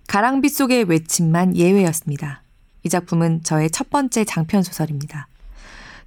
가랑빛 0.08 0.54
속의 0.54 0.84
외침만 0.84 1.56
예외였습니다. 1.56 2.42
이 2.82 2.88
작품은 2.88 3.42
저의 3.44 3.70
첫 3.70 3.90
번째 3.90 4.24
장편 4.24 4.62
소설입니다. 4.62 5.28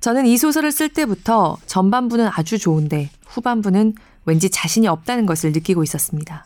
저는 0.01 0.25
이 0.25 0.37
소설을 0.37 0.71
쓸 0.71 0.89
때부터 0.89 1.57
전반부는 1.65 2.29
아주 2.33 2.57
좋은데 2.57 3.09
후반부는 3.27 3.95
왠지 4.25 4.49
자신이 4.49 4.87
없다는 4.87 5.25
것을 5.25 5.53
느끼고 5.53 5.83
있었습니다. 5.83 6.45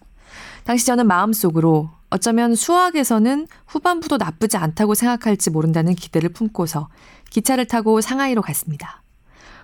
당시 0.64 0.86
저는 0.86 1.08
마음속으로 1.08 1.90
어쩌면 2.10 2.56
수학에서는 2.56 3.48
후반부도 3.66 4.18
나쁘지 4.18 4.58
않다고 4.58 4.94
생각할지 4.94 5.50
모른다는 5.50 5.96
기대를 5.96 6.30
품고서 6.30 6.90
기차를 7.32 7.66
타고 7.66 8.00
상하이로 8.00 8.42
갔습니다. 8.42 9.02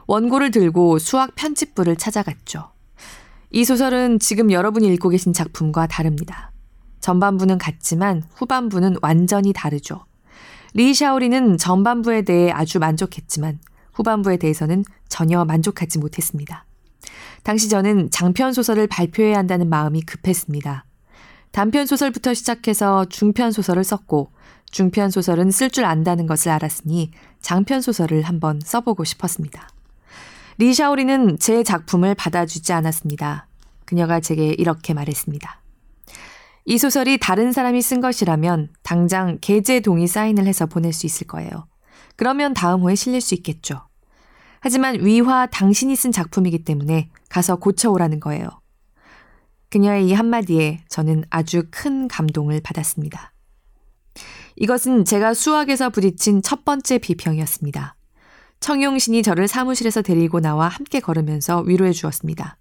원고를 0.08 0.52
들고 0.52 1.00
수학 1.00 1.36
편집부를 1.36 1.96
찾아갔죠. 1.96 2.73
이 3.56 3.66
소설은 3.66 4.18
지금 4.18 4.52
여러분이 4.52 4.88
읽고 4.96 5.10
계신 5.10 5.32
작품과 5.32 5.86
다릅니다. 5.86 6.52
전반부는 7.02 7.60
같지만 7.60 8.24
후반부는 8.34 8.96
완전히 9.04 9.54
다르죠. 9.54 10.06
리 10.74 10.92
샤오리는 10.92 11.60
전반부에 11.60 12.24
대해 12.24 12.50
아주 12.50 12.80
만족했지만 12.80 13.60
후반부에 13.94 14.38
대해서는 14.38 14.84
전혀 15.08 15.46
만족하지 15.46 16.00
못했습니다. 16.00 16.66
당시 17.44 17.70
저는 17.70 18.10
장편 18.10 18.54
소설을 18.54 18.88
발표해야 18.88 19.38
한다는 19.38 19.70
마음이 19.70 20.02
급했습니다. 20.02 20.86
단편 21.52 21.86
소설부터 21.86 22.34
시작해서 22.34 23.06
중편 23.06 23.52
소설을 23.52 23.84
썼고 23.84 24.32
중편 24.72 25.12
소설은 25.12 25.52
쓸 25.52 25.70
줄 25.70 25.86
안다는 25.86 26.26
것을 26.26 26.52
알았으니 26.52 27.12
장편 27.42 27.82
소설을 27.82 28.24
한번 28.24 28.60
써보고 28.64 29.04
싶었습니다. 29.04 29.70
리샤오리는 30.58 31.40
제 31.40 31.64
작품을 31.64 32.16
받아주지 32.16 32.74
않았습니다. 32.74 33.48
그녀가 33.86 34.20
제게 34.20 34.50
이렇게 34.50 34.94
말했습니다. 34.94 35.62
이 36.66 36.78
소설이 36.78 37.18
다른 37.18 37.52
사람이 37.52 37.82
쓴 37.82 38.00
것이라면 38.00 38.70
당장 38.84 39.38
게재 39.42 39.82
동의 39.82 40.08
사인을 40.08 40.46
해서 40.46 40.66
보낼 40.66 40.94
수 40.94 41.06
있을 41.06 41.28
거예요. 41.28 41.68
그러면 42.16 42.54
다음 42.54 42.82
호에 42.82 42.96
실릴 42.96 43.20
수 43.20 43.34
있겠죠. 43.36 43.82
하지만 44.62 45.04
위화 45.04 45.46
당신이 45.48 45.96
쓴 45.96 46.12
작품이기 46.12 46.64
때문에 46.64 47.10
가서 47.28 47.58
고쳐오라는 47.58 48.22
거예요. 48.22 48.48
그녀의 49.70 50.08
이 50.08 50.14
한마디에 50.14 50.84
저는 50.88 51.26
아주 51.30 51.64
큰 51.70 52.08
감동을 52.08 52.62
받았습니다. 52.62 53.34
이것은 54.56 55.04
제가 55.04 55.34
수학에서 55.34 55.90
부딪힌 55.90 56.42
첫 56.44 56.64
번째 56.64 57.00
비평이었습니다. 57.00 57.96
청용신이 58.64 59.24
저를 59.24 59.50
사무실에서 59.50 60.02
데리고 60.02 60.40
나와 60.40 60.70
함께 60.70 61.02
걸으면서 61.02 61.60
위로해 61.64 61.92
주었습니다. 61.92 62.56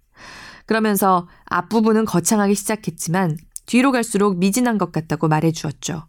그러면서 0.65 1.29
앞부분은 1.45 2.03
거창하기 2.03 2.55
시작했지만 2.55 3.37
뒤로 3.65 3.93
갈수록 3.93 4.37
미진한 4.37 4.77
것 4.77 4.91
같다고 4.91 5.29
말해 5.29 5.53
주었죠. 5.53 6.07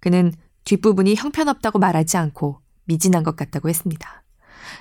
그는 0.00 0.32
뒷부분이 0.64 1.16
형편없다고 1.16 1.78
말하지 1.78 2.16
않고 2.16 2.60
미진한 2.86 3.24
것 3.24 3.36
같다고 3.36 3.68
했습니다. 3.68 4.24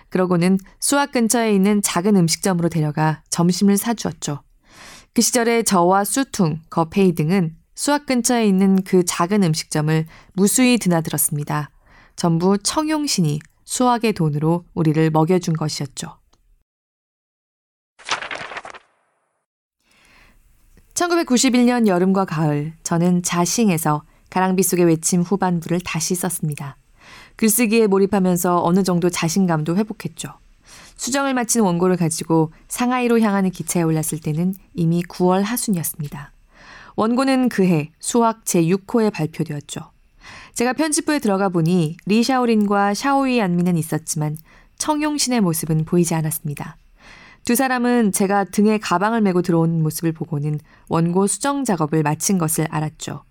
그러고는 0.08 0.58
수학 0.80 1.12
근처에 1.12 1.53
있는 1.53 1.82
작은 1.82 2.16
음식점으로 2.16 2.70
데려가 2.70 3.24
점심을 3.30 3.76
사주었죠. 3.76 4.41
그 5.14 5.22
시절에 5.22 5.64
저와 5.64 6.06
수퉁, 6.06 6.62
거페이 6.70 7.14
등은 7.16 7.58
수학 7.76 8.06
근처에 8.06 8.47
있는 8.47 8.82
그 8.84 9.03
작은 9.03 9.43
음식점을 9.43 10.06
무수히 10.32 10.78
드나들었습니다. 10.78 11.72
전부 12.16 12.58
청용신이 12.58 13.41
수학의 13.66 14.13
돈으로 14.13 14.63
우리를 14.74 15.09
먹여준 15.09 15.55
것이었죠. 15.55 16.18
1991년 20.93 21.88
여름과 21.88 22.26
가을, 22.26 22.74
저는 22.84 23.22
자싱에서 23.22 24.03
가랑비 24.30 24.63
속의 24.63 24.86
외침 24.86 25.22
후반부를 25.22 25.82
다시 25.82 26.16
썼습니다. 26.16 26.78
글쓰기에 27.36 27.88
몰입하면서 27.88 28.63
어느 28.63 28.84
정도 28.84 29.09
자신감도 29.09 29.76
회복했죠. 29.76 30.30
수정을 30.95 31.34
마친 31.34 31.61
원고를 31.61 31.97
가지고 31.97 32.53
상하이로 32.70 33.20
향하는 33.20 33.51
기차에 33.51 33.84
올랐을 33.84 34.22
때는 34.24 34.53
이미 34.74 35.03
9월 35.03 35.41
하순이었습니다. 35.43 36.32
원고는 36.95 37.49
그해 37.49 37.91
수학 37.99 38.45
제6호에 38.45 39.11
발표되었죠. 39.11 39.95
제가 40.56 40.72
편집부에 40.72 41.20
들어가 41.20 41.49
보니 41.49 41.97
리샤오린과 42.06 42.93
샤오이 42.93 43.41
안미는 43.41 43.76
있었지만 43.76 44.38
청용신의 44.78 45.41
모습은 45.41 45.84
보이지 45.84 46.16
않았습니다. 46.16 46.78
두 47.43 47.56
사람은 47.56 48.14
제가 48.14 48.45
등에 48.45 48.78
가방을 48.78 49.20
메고 49.20 49.41
들어온 49.41 49.84
모습을 49.84 50.14
보고는 50.14 50.60
원고 50.88 51.28
수정 51.28 51.66
작업을 51.66 52.03
마친 52.03 52.38
것을 52.38 52.68
알았죠. 52.70 53.24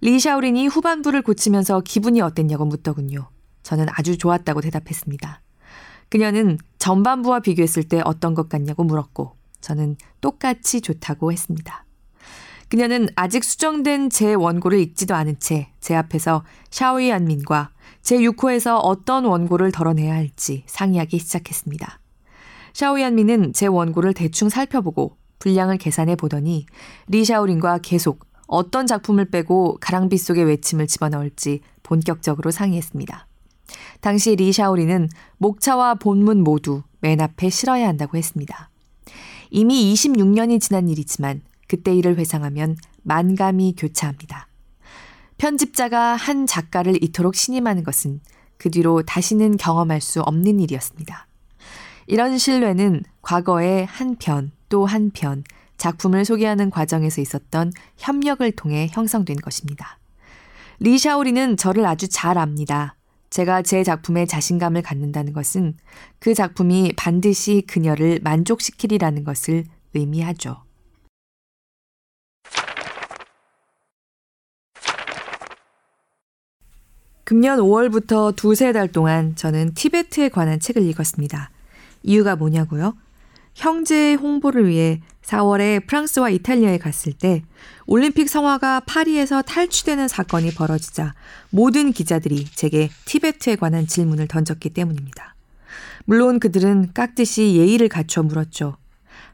리샤오린이 0.00 0.66
후반부를 0.66 1.22
고치면서 1.22 1.82
기분이 1.82 2.20
어땠냐고 2.20 2.64
묻더군요. 2.64 3.28
저는 3.62 3.86
아주 3.92 4.18
좋았다고 4.18 4.60
대답했습니다. 4.60 5.42
그녀는 6.08 6.58
전반부와 6.78 7.40
비교했을 7.40 7.84
때 7.84 8.02
어떤 8.04 8.34
것 8.34 8.48
같냐고 8.48 8.82
물었고 8.82 9.36
저는 9.60 9.96
똑같이 10.20 10.80
좋다고 10.80 11.30
했습니다. 11.30 11.84
그녀는 12.70 13.08
아직 13.16 13.44
수정된 13.44 14.08
제 14.10 14.32
원고를 14.32 14.78
읽지도 14.78 15.14
않은 15.14 15.38
채 15.38 15.70
제 15.90 15.96
앞에서 15.96 16.44
샤오이 16.70 17.10
안민과 17.10 17.72
제 18.00 18.18
6호에서 18.18 18.78
어떤 18.80 19.24
원고를 19.24 19.72
덜어내야 19.72 20.14
할지 20.14 20.62
상의하기 20.66 21.18
시작했습니다. 21.18 21.98
샤오이 22.74 23.02
안민은 23.02 23.52
제 23.54 23.66
원고를 23.66 24.14
대충 24.14 24.48
살펴보고 24.48 25.16
분량을 25.40 25.78
계산해 25.78 26.14
보더니 26.14 26.66
리샤오린과 27.08 27.78
계속 27.78 28.24
어떤 28.46 28.86
작품을 28.86 29.30
빼고 29.30 29.78
가랑비 29.80 30.16
속의 30.16 30.44
외침을 30.44 30.86
집어넣을지 30.86 31.60
본격적으로 31.82 32.50
상의했습니다. 32.52 33.26
당시 34.00 34.36
리샤오리는 34.36 35.08
목차와 35.38 35.96
본문 35.96 36.44
모두 36.44 36.82
맨 37.00 37.20
앞에 37.20 37.48
실어야 37.50 37.88
한다고 37.88 38.16
했습니다. 38.16 38.70
이미 39.50 39.92
26년이 39.92 40.60
지난 40.60 40.88
일이지만 40.88 41.42
그때 41.70 41.94
일을 41.94 42.18
회상하면 42.18 42.76
만감이 43.04 43.76
교차합니다. 43.78 44.48
편집자가 45.38 46.16
한 46.16 46.44
작가를 46.44 47.00
이토록 47.00 47.36
신임하는 47.36 47.84
것은 47.84 48.20
그 48.58 48.72
뒤로 48.72 49.02
다시는 49.02 49.56
경험할 49.56 50.00
수 50.00 50.20
없는 50.20 50.58
일이었습니다. 50.58 51.28
이런 52.08 52.38
신뢰는 52.38 53.04
과거에 53.22 53.84
한편 53.84 54.50
또 54.68 54.84
한 54.84 55.12
편 55.14 55.44
작품을 55.76 56.24
소개하는 56.24 56.70
과정에서 56.70 57.20
있었던 57.20 57.70
협력을 57.98 58.50
통해 58.52 58.88
형성된 58.90 59.36
것입니다. 59.36 60.00
리샤오리는 60.80 61.56
저를 61.56 61.86
아주 61.86 62.08
잘 62.08 62.36
압니다. 62.36 62.96
제가 63.30 63.62
제 63.62 63.84
작품에 63.84 64.26
자신감을 64.26 64.82
갖는다는 64.82 65.32
것은 65.32 65.74
그 66.18 66.34
작품이 66.34 66.94
반드시 66.96 67.62
그녀를 67.64 68.18
만족시키리라는 68.24 69.22
것을 69.22 69.66
의미하죠. 69.94 70.64
금년 77.30 77.60
5월부터 77.60 78.34
두세 78.34 78.72
달 78.72 78.88
동안 78.88 79.36
저는 79.36 79.74
티베트에 79.74 80.30
관한 80.30 80.58
책을 80.58 80.82
읽었습니다. 80.82 81.50
이유가 82.02 82.34
뭐냐고요? 82.34 82.96
형제의 83.54 84.16
홍보를 84.16 84.66
위해 84.66 85.00
4월에 85.22 85.86
프랑스와 85.86 86.30
이탈리아에 86.30 86.78
갔을 86.78 87.12
때 87.12 87.44
올림픽 87.86 88.28
성화가 88.28 88.80
파리에서 88.80 89.42
탈취되는 89.42 90.08
사건이 90.08 90.54
벌어지자 90.54 91.14
모든 91.50 91.92
기자들이 91.92 92.46
제게 92.46 92.90
티베트에 93.04 93.54
관한 93.54 93.86
질문을 93.86 94.26
던졌기 94.26 94.70
때문입니다. 94.70 95.36
물론 96.06 96.40
그들은 96.40 96.90
깍듯이 96.94 97.54
예의를 97.54 97.88
갖춰 97.88 98.24
물었죠. 98.24 98.76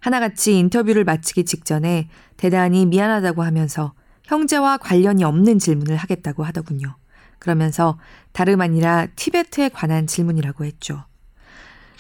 하나같이 0.00 0.58
인터뷰를 0.58 1.04
마치기 1.04 1.46
직전에 1.46 2.10
대단히 2.36 2.84
미안하다고 2.84 3.42
하면서 3.42 3.94
형제와 4.24 4.76
관련이 4.76 5.24
없는 5.24 5.58
질문을 5.58 5.96
하겠다고 5.96 6.44
하더군요. 6.44 6.94
그러면서 7.38 7.98
다름 8.32 8.60
아니라 8.60 9.06
티베트에 9.16 9.70
관한 9.70 10.06
질문이라고 10.06 10.64
했죠. 10.64 11.04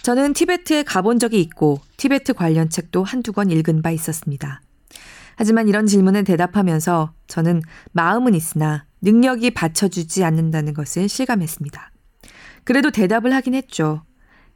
저는 0.02 0.34
티베트에 0.34 0.84
가본 0.84 1.18
적이 1.18 1.40
있고 1.40 1.80
티베트 1.96 2.34
관련 2.34 2.70
책도 2.70 3.02
한두 3.02 3.32
권 3.32 3.50
읽은 3.50 3.82
바 3.82 3.90
있었습니다. 3.90 4.60
하지만 5.36 5.68
이런 5.68 5.86
질문에 5.86 6.22
대답하면서 6.22 7.12
저는 7.26 7.62
마음은 7.92 8.34
있으나 8.34 8.86
능력이 9.02 9.50
받쳐주지 9.52 10.24
않는다는 10.24 10.74
것을 10.74 11.08
실감했습니다. 11.08 11.90
그래도 12.64 12.90
대답을 12.90 13.34
하긴 13.34 13.54
했죠. 13.54 14.02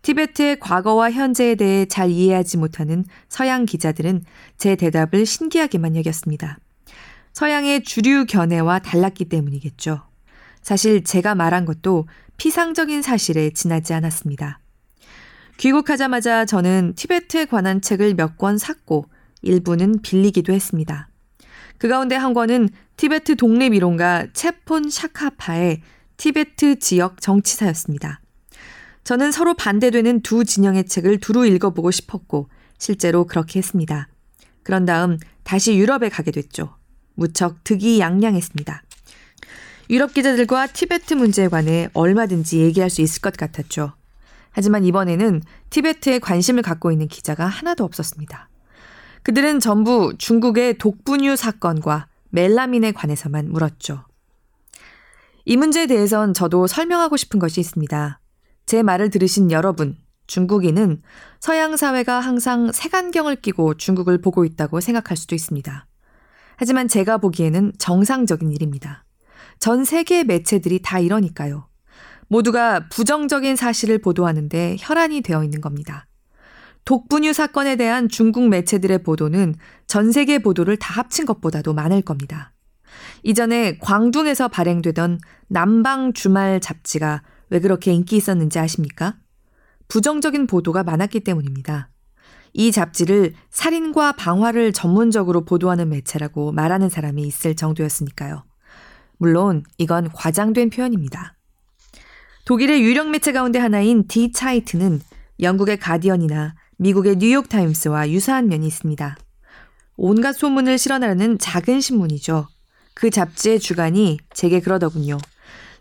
티베트의 0.02 0.60
과거와 0.60 1.10
현재에 1.10 1.54
대해 1.54 1.84
잘 1.84 2.10
이해하지 2.10 2.56
못하는 2.56 3.04
서양 3.28 3.66
기자들은 3.66 4.24
제 4.56 4.76
대답을 4.76 5.26
신기하게만 5.26 5.96
여겼습니다. 5.96 6.58
서양의 7.32 7.84
주류 7.84 8.24
견해와 8.26 8.78
달랐기 8.80 9.26
때문이겠죠. 9.26 10.09
사실 10.62 11.04
제가 11.04 11.34
말한 11.34 11.64
것도 11.64 12.06
피상적인 12.36 13.02
사실에 13.02 13.50
지나지 13.50 13.92
않았습니다. 13.92 14.60
귀국하자마자 15.58 16.46
저는 16.46 16.94
티베트에 16.96 17.44
관한 17.46 17.80
책을 17.80 18.14
몇 18.14 18.38
권 18.38 18.56
샀고 18.56 19.04
일부는 19.42 20.00
빌리기도 20.02 20.52
했습니다. 20.52 21.08
그 21.78 21.88
가운데 21.88 22.14
한 22.14 22.34
권은 22.34 22.68
티베트 22.96 23.36
독립이론가 23.36 24.28
체폰 24.32 24.90
샤카파의 24.90 25.82
티베트 26.16 26.78
지역 26.78 27.20
정치사였습니다. 27.20 28.20
저는 29.04 29.32
서로 29.32 29.54
반대되는 29.54 30.20
두 30.20 30.44
진영의 30.44 30.84
책을 30.86 31.20
두루 31.20 31.46
읽어보고 31.46 31.90
싶었고 31.90 32.48
실제로 32.78 33.26
그렇게 33.26 33.58
했습니다. 33.58 34.08
그런 34.62 34.84
다음 34.84 35.18
다시 35.42 35.76
유럽에 35.76 36.10
가게 36.10 36.30
됐죠. 36.30 36.76
무척 37.14 37.64
득이양양했습니다. 37.64 38.82
유럽 39.90 40.14
기자들과 40.14 40.68
티베트 40.68 41.14
문제에 41.14 41.48
관해 41.48 41.88
얼마든지 41.94 42.60
얘기할 42.60 42.90
수 42.90 43.02
있을 43.02 43.20
것 43.20 43.36
같았죠. 43.36 43.92
하지만 44.52 44.84
이번에는 44.84 45.42
티베트에 45.70 46.20
관심을 46.20 46.62
갖고 46.62 46.92
있는 46.92 47.08
기자가 47.08 47.46
하나도 47.46 47.82
없었습니다. 47.82 48.48
그들은 49.24 49.58
전부 49.58 50.14
중국의 50.16 50.78
독분유 50.78 51.34
사건과 51.34 52.06
멜라민에 52.28 52.92
관해서만 52.92 53.50
물었죠. 53.50 54.04
이 55.44 55.56
문제에 55.56 55.88
대해선 55.88 56.34
저도 56.34 56.68
설명하고 56.68 57.16
싶은 57.16 57.40
것이 57.40 57.60
있습니다. 57.60 58.20
제 58.66 58.84
말을 58.84 59.10
들으신 59.10 59.50
여러분, 59.50 59.96
중국인은 60.28 61.02
서양 61.40 61.76
사회가 61.76 62.20
항상 62.20 62.70
색안경을 62.70 63.36
끼고 63.36 63.74
중국을 63.74 64.20
보고 64.20 64.44
있다고 64.44 64.80
생각할 64.80 65.16
수도 65.16 65.34
있습니다. 65.34 65.86
하지만 66.54 66.86
제가 66.86 67.18
보기에는 67.18 67.72
정상적인 67.78 68.52
일입니다. 68.52 69.04
전 69.60 69.84
세계 69.84 70.24
매체들이 70.24 70.80
다 70.82 70.98
이러니까요. 70.98 71.68
모두가 72.28 72.88
부정적인 72.88 73.56
사실을 73.56 73.98
보도하는데 73.98 74.76
혈안이 74.80 75.20
되어 75.20 75.44
있는 75.44 75.60
겁니다. 75.60 76.06
독분유 76.86 77.34
사건에 77.34 77.76
대한 77.76 78.08
중국 78.08 78.48
매체들의 78.48 79.02
보도는 79.02 79.54
전 79.86 80.12
세계 80.12 80.38
보도를 80.38 80.78
다 80.78 80.94
합친 80.94 81.26
것보다도 81.26 81.74
많을 81.74 82.00
겁니다. 82.00 82.54
이전에 83.22 83.76
광둥에서 83.78 84.48
발행되던 84.48 85.20
남방 85.48 86.14
주말 86.14 86.60
잡지가 86.60 87.22
왜 87.50 87.60
그렇게 87.60 87.92
인기 87.92 88.16
있었는지 88.16 88.58
아십니까? 88.58 89.16
부정적인 89.88 90.46
보도가 90.46 90.84
많았기 90.84 91.20
때문입니다. 91.20 91.90
이 92.54 92.72
잡지를 92.72 93.34
살인과 93.50 94.12
방화를 94.12 94.72
전문적으로 94.72 95.44
보도하는 95.44 95.90
매체라고 95.90 96.52
말하는 96.52 96.88
사람이 96.88 97.22
있을 97.22 97.54
정도였으니까요. 97.56 98.44
물론 99.20 99.64
이건 99.76 100.10
과장된 100.10 100.70
표현입니다. 100.70 101.36
독일의 102.46 102.82
유력 102.82 103.10
매체 103.10 103.32
가운데 103.32 103.58
하나인 103.58 104.08
디 104.08 104.32
차이트는 104.32 105.00
영국의 105.40 105.78
가디언이나 105.78 106.54
미국의 106.78 107.16
뉴욕 107.16 107.48
타임스와 107.50 108.10
유사한 108.10 108.48
면이 108.48 108.66
있습니다. 108.66 109.16
온갖 109.96 110.32
소문을 110.32 110.78
실어나르는 110.78 111.38
작은 111.38 111.82
신문이죠. 111.82 112.48
그 112.94 113.10
잡지의 113.10 113.60
주간이 113.60 114.18
제게 114.32 114.58
그러더군요. 114.60 115.18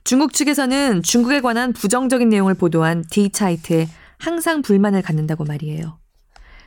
중국 0.04 0.34
측에서는 0.34 1.02
중국에 1.02 1.40
관한 1.40 1.72
부정적인 1.72 2.28
내용을 2.28 2.56
보도한 2.56 3.06
디 3.10 3.30
차이트에 3.30 3.88
항상 4.18 4.62
불만을 4.62 5.02
갖는다고 5.02 5.46
말이에요. 5.46 5.98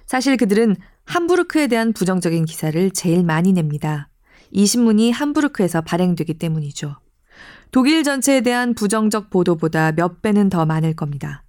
사실 0.06 0.38
그들은 0.38 0.76
함부르크에 1.04 1.66
대한 1.66 1.92
부정적인 1.92 2.46
기사를 2.46 2.90
제일 2.92 3.24
많이 3.24 3.52
냅니다. 3.52 4.08
이 4.52 4.66
신문이 4.66 5.10
함부르크에서 5.10 5.80
발행되기 5.80 6.34
때문이죠. 6.34 6.96
독일 7.70 8.04
전체에 8.04 8.42
대한 8.42 8.74
부정적 8.74 9.30
보도보다 9.30 9.92
몇 9.92 10.20
배는 10.22 10.50
더 10.50 10.66
많을 10.66 10.94
겁니다. 10.94 11.42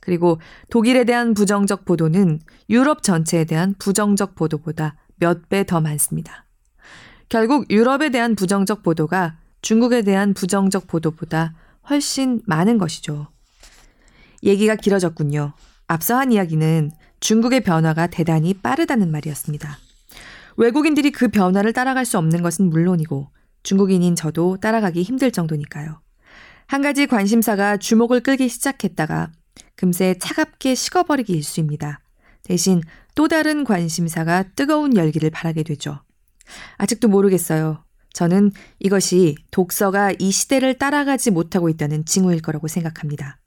그리고 0.00 0.38
독일에 0.70 1.04
대한 1.04 1.34
부정적 1.34 1.84
보도는 1.84 2.40
유럽 2.68 3.02
전체에 3.02 3.44
대한 3.44 3.74
부정적 3.78 4.34
보도보다 4.34 4.96
몇 5.16 5.48
배 5.48 5.64
더 5.64 5.80
많습니다. 5.80 6.46
결국 7.28 7.70
유럽에 7.70 8.10
대한 8.10 8.34
부정적 8.34 8.82
보도가 8.82 9.36
중국에 9.62 10.02
대한 10.02 10.34
부정적 10.34 10.86
보도보다 10.86 11.54
훨씬 11.88 12.40
많은 12.46 12.78
것이죠. 12.78 13.28
얘기가 14.42 14.76
길어졌군요. 14.76 15.52
앞서 15.86 16.16
한 16.16 16.32
이야기는 16.32 16.90
중국의 17.20 17.62
변화가 17.62 18.06
대단히 18.06 18.54
빠르다는 18.54 19.10
말이었습니다. 19.10 19.78
외국인들이 20.60 21.10
그 21.10 21.28
변화를 21.28 21.72
따라갈 21.72 22.04
수 22.04 22.18
없는 22.18 22.42
것은 22.42 22.68
물론이고 22.68 23.30
중국인인 23.62 24.14
저도 24.14 24.58
따라가기 24.58 25.02
힘들 25.02 25.30
정도니까요. 25.30 26.02
한 26.66 26.82
가지 26.82 27.06
관심사가 27.06 27.78
주목을 27.78 28.20
끌기 28.20 28.50
시작했다가 28.50 29.32
금세 29.74 30.16
차갑게 30.18 30.74
식어버리기 30.74 31.32
일수입니다. 31.32 32.00
대신 32.42 32.82
또 33.14 33.26
다른 33.26 33.64
관심사가 33.64 34.42
뜨거운 34.54 34.98
열기를 34.98 35.30
발하게 35.30 35.62
되죠. 35.62 36.02
아직도 36.76 37.08
모르겠어요. 37.08 37.82
저는 38.12 38.52
이것이 38.80 39.36
독서가 39.50 40.12
이 40.18 40.30
시대를 40.30 40.76
따라가지 40.76 41.30
못하고 41.30 41.70
있다는 41.70 42.04
징후일 42.04 42.42
거라고 42.42 42.68
생각합니다. 42.68 43.38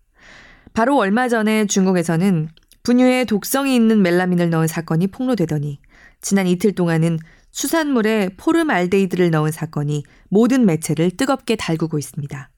바로 0.74 0.97
얼마 0.97 1.30
전에 1.30 1.68
중국에서는 1.68 2.49
분유에 2.82 3.26
독성이 3.26 3.76
있는 3.76 4.01
멜라민을 4.01 4.49
넣은 4.49 4.66
사건이 4.66 5.07
폭로되더니 5.07 5.80
지난 6.24 6.47
이틀 6.47 6.71
동안은 6.71 7.19
수산물에 7.51 8.30
포름알데히드를 8.38 9.30
넣은 9.30 9.51
사건이 9.51 10.03
모든 10.30 10.65
매체를 10.65 11.11
뜨겁게 11.11 11.57
달구고 11.57 11.99
있습니다. 11.99 12.49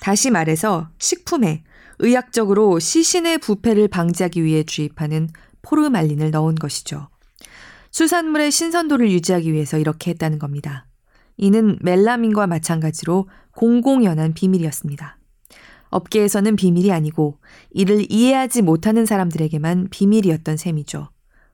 다시 0.00 0.30
말해서 0.30 0.90
식품에 0.98 1.62
의학적으로 2.00 2.78
시신의 2.80 3.38
부패를 3.38 3.88
방지하기 3.88 4.42
위해 4.44 4.64
주입하는 4.64 5.28
포르말린을 5.62 6.32
넣은 6.32 6.56
것이죠. 6.56 7.08
수산물의 7.92 8.50
신선도를 8.50 9.10
유지하기 9.10 9.52
위해서 9.52 9.78
이렇게 9.78 10.10
했다는 10.10 10.40
겁니다. 10.40 10.86
이는 11.36 11.78
멜라민과 11.80 12.48
마찬가지로 12.48 13.28
공공연한 13.52 14.34
비밀이었습니다. 14.34 15.16
업계에서는 15.90 16.56
비밀이 16.56 16.90
아니고 16.90 17.38
이를 17.70 18.04
이해하지 18.10 18.62
못하는 18.62 19.06
사람들에게만 19.06 19.88
비밀이었던 19.90 20.56
셈이죠. 20.56 21.08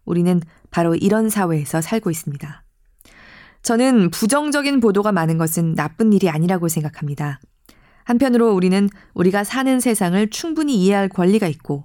우리는 0.05 0.41
바로 0.71 0.95
이런 0.95 1.29
사회에서 1.29 1.81
살고 1.81 2.11
있습니다. 2.11 2.65
저는 3.63 4.11
부정적인 4.11 4.81
보도가 4.81 5.13
많은 5.13 5.39
것은 5.39 5.75
나쁜 5.75 6.13
일이 6.13 6.29
아니라고 6.29 6.69
생각합니다. 6.69 7.41
한편으로 8.05 8.53
우리는 8.53 8.89
우리가 9.15 9.45
사는 9.45 9.79
세상을 9.79 10.31
충분히 10.31 10.83
이해할 10.83 11.09
권리가 11.09 11.47
있고 11.47 11.85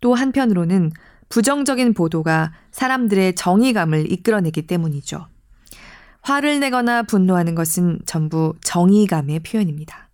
또 0.00 0.14
한편으로는 0.14 0.90
부정적인 1.28 1.94
보도가 1.94 2.52
사람들의 2.72 3.36
정의감을 3.36 4.10
이끌어내기 4.12 4.66
때문이죠. 4.66 5.28
화를 6.22 6.60
내거나 6.60 7.04
분노하는 7.04 7.54
것은 7.54 8.00
전부 8.04 8.54
정의감의 8.62 9.40
표현입니다. 9.40 10.10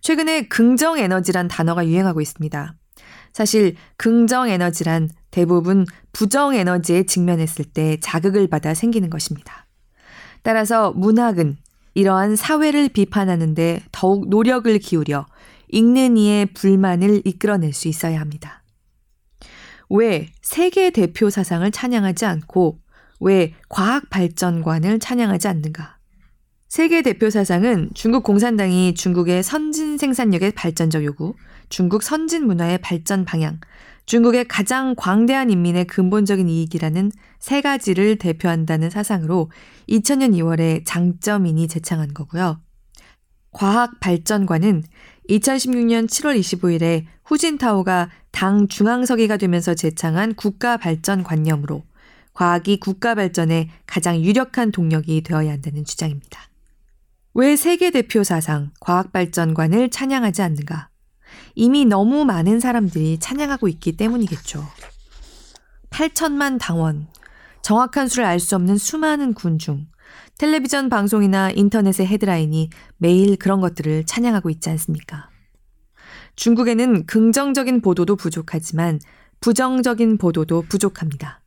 최근에 0.00 0.48
긍정 0.48 0.98
에너지란 0.98 1.48
단어가 1.48 1.86
유행하고 1.86 2.20
있습니다. 2.20 2.74
사실 3.32 3.76
긍정 3.96 4.48
에너지란 4.48 5.10
대부분 5.30 5.86
부정 6.12 6.54
에너지에 6.54 7.04
직면했을 7.04 7.64
때 7.64 7.98
자극을 8.00 8.48
받아 8.48 8.74
생기는 8.74 9.08
것입니다. 9.10 9.66
따라서 10.42 10.92
문학은 10.92 11.56
이러한 11.94 12.36
사회를 12.36 12.88
비판하는데 12.90 13.82
더욱 13.92 14.28
노력을 14.28 14.78
기울여 14.78 15.26
읽는 15.68 16.16
이의 16.16 16.46
불만을 16.46 17.22
이끌어낼 17.24 17.72
수 17.72 17.88
있어야 17.88 18.20
합니다. 18.20 18.62
왜 19.88 20.28
세계 20.42 20.90
대표 20.90 21.30
사상을 21.30 21.70
찬양하지 21.70 22.24
않고 22.24 22.78
왜 23.20 23.54
과학 23.68 24.10
발전관을 24.10 24.98
찬양하지 24.98 25.48
않는가? 25.48 25.98
세계 26.68 27.02
대표 27.02 27.28
사상은 27.28 27.90
중국 27.94 28.22
공산당이 28.22 28.94
중국의 28.94 29.42
선진 29.42 29.98
생산력의 29.98 30.52
발전적 30.52 31.04
요구, 31.04 31.34
중국 31.68 32.02
선진 32.02 32.46
문화의 32.46 32.78
발전 32.78 33.24
방향, 33.24 33.60
중국의 34.06 34.46
가장 34.48 34.94
광대한 34.96 35.50
인민의 35.50 35.86
근본적인 35.86 36.48
이익이라는 36.48 37.12
세 37.38 37.60
가지를 37.60 38.16
대표한다는 38.16 38.90
사상으로 38.90 39.50
2000년 39.88 40.32
2월에 40.34 40.82
장점인이 40.84 41.68
제창한 41.68 42.12
거고요. 42.12 42.60
과학 43.52 44.00
발전관은 44.00 44.82
2016년 45.28 46.08
7월 46.08 46.38
25일에 46.38 47.04
후진타오가 47.24 48.10
당 48.32 48.66
중앙서기가 48.66 49.36
되면서 49.36 49.74
제창한 49.74 50.34
국가 50.34 50.76
발전 50.76 51.22
관념으로 51.22 51.84
과학이 52.34 52.80
국가 52.80 53.14
발전의 53.14 53.68
가장 53.86 54.20
유력한 54.20 54.72
동력이 54.72 55.22
되어야 55.22 55.52
한다는 55.52 55.84
주장입니다. 55.84 56.40
왜 57.34 57.56
세계 57.56 57.90
대표 57.90 58.24
사상 58.24 58.72
과학 58.80 59.12
발전관을 59.12 59.90
찬양하지 59.90 60.42
않는가? 60.42 60.91
이미 61.54 61.84
너무 61.84 62.24
많은 62.24 62.60
사람들이 62.60 63.18
찬양하고 63.18 63.68
있기 63.68 63.96
때문이겠죠. 63.96 64.64
8천만 65.90 66.58
당원, 66.58 67.08
정확한 67.62 68.08
수를 68.08 68.24
알 68.24 68.40
수 68.40 68.56
없는 68.56 68.78
수많은 68.78 69.34
군중, 69.34 69.86
텔레비전 70.38 70.88
방송이나 70.88 71.50
인터넷의 71.50 72.06
헤드라인이 72.06 72.70
매일 72.96 73.36
그런 73.36 73.60
것들을 73.60 74.04
찬양하고 74.04 74.50
있지 74.50 74.70
않습니까? 74.70 75.28
중국에는 76.36 77.06
긍정적인 77.06 77.82
보도도 77.82 78.16
부족하지만 78.16 78.98
부정적인 79.40 80.18
보도도 80.18 80.62
부족합니다. 80.68 81.40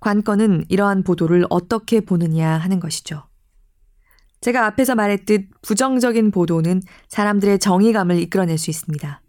관건은 0.00 0.64
이러한 0.68 1.02
보도를 1.02 1.46
어떻게 1.50 2.00
보느냐 2.00 2.50
하는 2.50 2.80
것이죠. 2.80 3.27
제가 4.40 4.66
앞에서 4.66 4.94
말했듯 4.94 5.48
부정적인 5.62 6.30
보도는 6.30 6.82
사람들의 7.08 7.58
정의감을 7.58 8.18
이끌어낼 8.20 8.58
수 8.58 8.70
있습니다. 8.70 9.20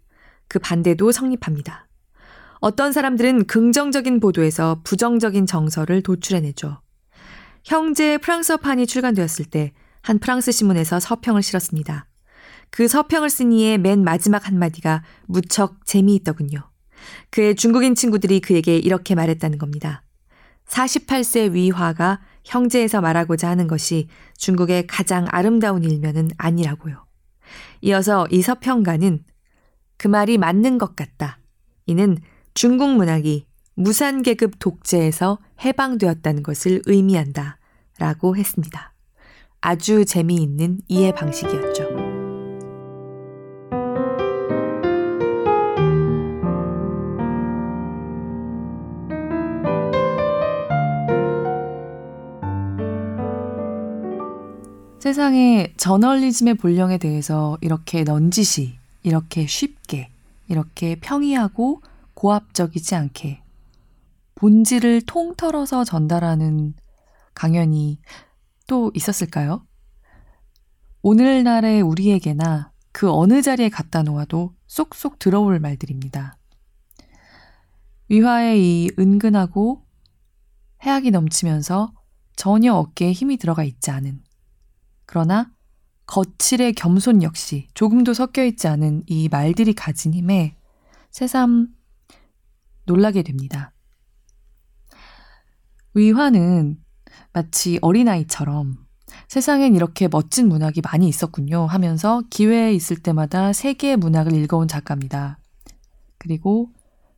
그 0.48 0.58
반대도 0.58 1.12
성립합니다. 1.12 1.88
어떤 2.60 2.92
사람들은 2.92 3.46
긍정적인 3.46 4.20
보도에서 4.20 4.80
부정적인 4.84 5.46
정서를 5.46 6.02
도출해내죠. 6.02 6.80
형제의 7.64 8.18
프랑스어판이 8.18 8.86
출간되었을 8.86 9.46
때 9.46 9.72
한 10.02 10.18
프랑스 10.18 10.52
신문에서 10.52 11.00
서평을 11.00 11.42
실었습니다. 11.42 12.06
그 12.70 12.88
서평을 12.88 13.30
쓴 13.30 13.52
이의 13.52 13.78
맨 13.78 14.04
마지막 14.04 14.46
한마디가 14.46 15.02
무척 15.26 15.84
재미있더군요. 15.84 16.70
그의 17.30 17.54
중국인 17.54 17.94
친구들이 17.94 18.40
그에게 18.40 18.76
이렇게 18.76 19.14
말했다는 19.14 19.58
겁니다. 19.58 20.02
48세 20.68 21.52
위화가 21.52 22.20
형제에서 22.44 23.00
말하고자 23.00 23.48
하는 23.48 23.66
것이 23.66 24.08
중국의 24.36 24.86
가장 24.86 25.26
아름다운 25.30 25.84
일면은 25.84 26.30
아니라고요. 26.36 27.04
이어서 27.82 28.26
이 28.30 28.42
서평가는 28.42 29.24
그 29.96 30.08
말이 30.08 30.38
맞는 30.38 30.78
것 30.78 30.96
같다. 30.96 31.38
이는 31.86 32.18
중국 32.54 32.90
문학이 32.94 33.46
무산계급 33.74 34.58
독재에서 34.58 35.38
해방되었다는 35.64 36.42
것을 36.42 36.82
의미한다. 36.86 37.58
라고 37.98 38.36
했습니다. 38.36 38.94
아주 39.60 40.04
재미있는 40.04 40.80
이해 40.88 41.12
방식이었죠. 41.12 42.09
세상의 55.00 55.72
저널리즘의 55.78 56.54
본령에 56.56 56.98
대해서 56.98 57.56
이렇게 57.62 58.04
넌지시 58.04 58.78
이렇게 59.02 59.46
쉽게, 59.46 60.10
이렇게 60.46 60.94
평이하고 60.96 61.80
고압적이지 62.12 62.94
않게 62.94 63.42
본질을 64.34 65.02
통털어서 65.06 65.84
전달하는 65.84 66.74
강연이 67.32 67.98
또 68.66 68.90
있었을까요? 68.94 69.66
오늘날의 71.00 71.80
우리에게나 71.80 72.70
그 72.92 73.10
어느 73.10 73.40
자리에 73.40 73.70
갖다 73.70 74.02
놓아도 74.02 74.54
쏙쏙 74.66 75.18
들어올 75.18 75.60
말들입니다. 75.60 76.36
위화의 78.10 78.60
이 78.62 78.90
은근하고 78.98 79.82
해악이 80.82 81.10
넘치면서 81.10 81.94
전혀 82.36 82.74
어깨에 82.74 83.12
힘이 83.12 83.38
들어가 83.38 83.64
있지 83.64 83.90
않은 83.90 84.22
그러나 85.10 85.50
거칠의 86.06 86.74
겸손 86.74 87.24
역시 87.24 87.66
조금도 87.74 88.14
섞여 88.14 88.44
있지 88.44 88.68
않은 88.68 89.02
이 89.06 89.28
말들이 89.28 89.72
가진 89.72 90.14
힘에 90.14 90.54
새삼 91.10 91.66
놀라게 92.86 93.24
됩니다. 93.24 93.72
위화는 95.94 96.78
마치 97.32 97.80
어린아이처럼 97.82 98.86
세상엔 99.26 99.74
이렇게 99.74 100.06
멋진 100.06 100.48
문학이 100.48 100.80
많이 100.80 101.08
있었군요 101.08 101.66
하면서 101.66 102.22
기회에 102.30 102.72
있을 102.72 102.96
때마다 102.96 103.52
세계의 103.52 103.96
문학을 103.96 104.32
읽어온 104.32 104.68
작가입니다. 104.68 105.40
그리고 106.18 106.70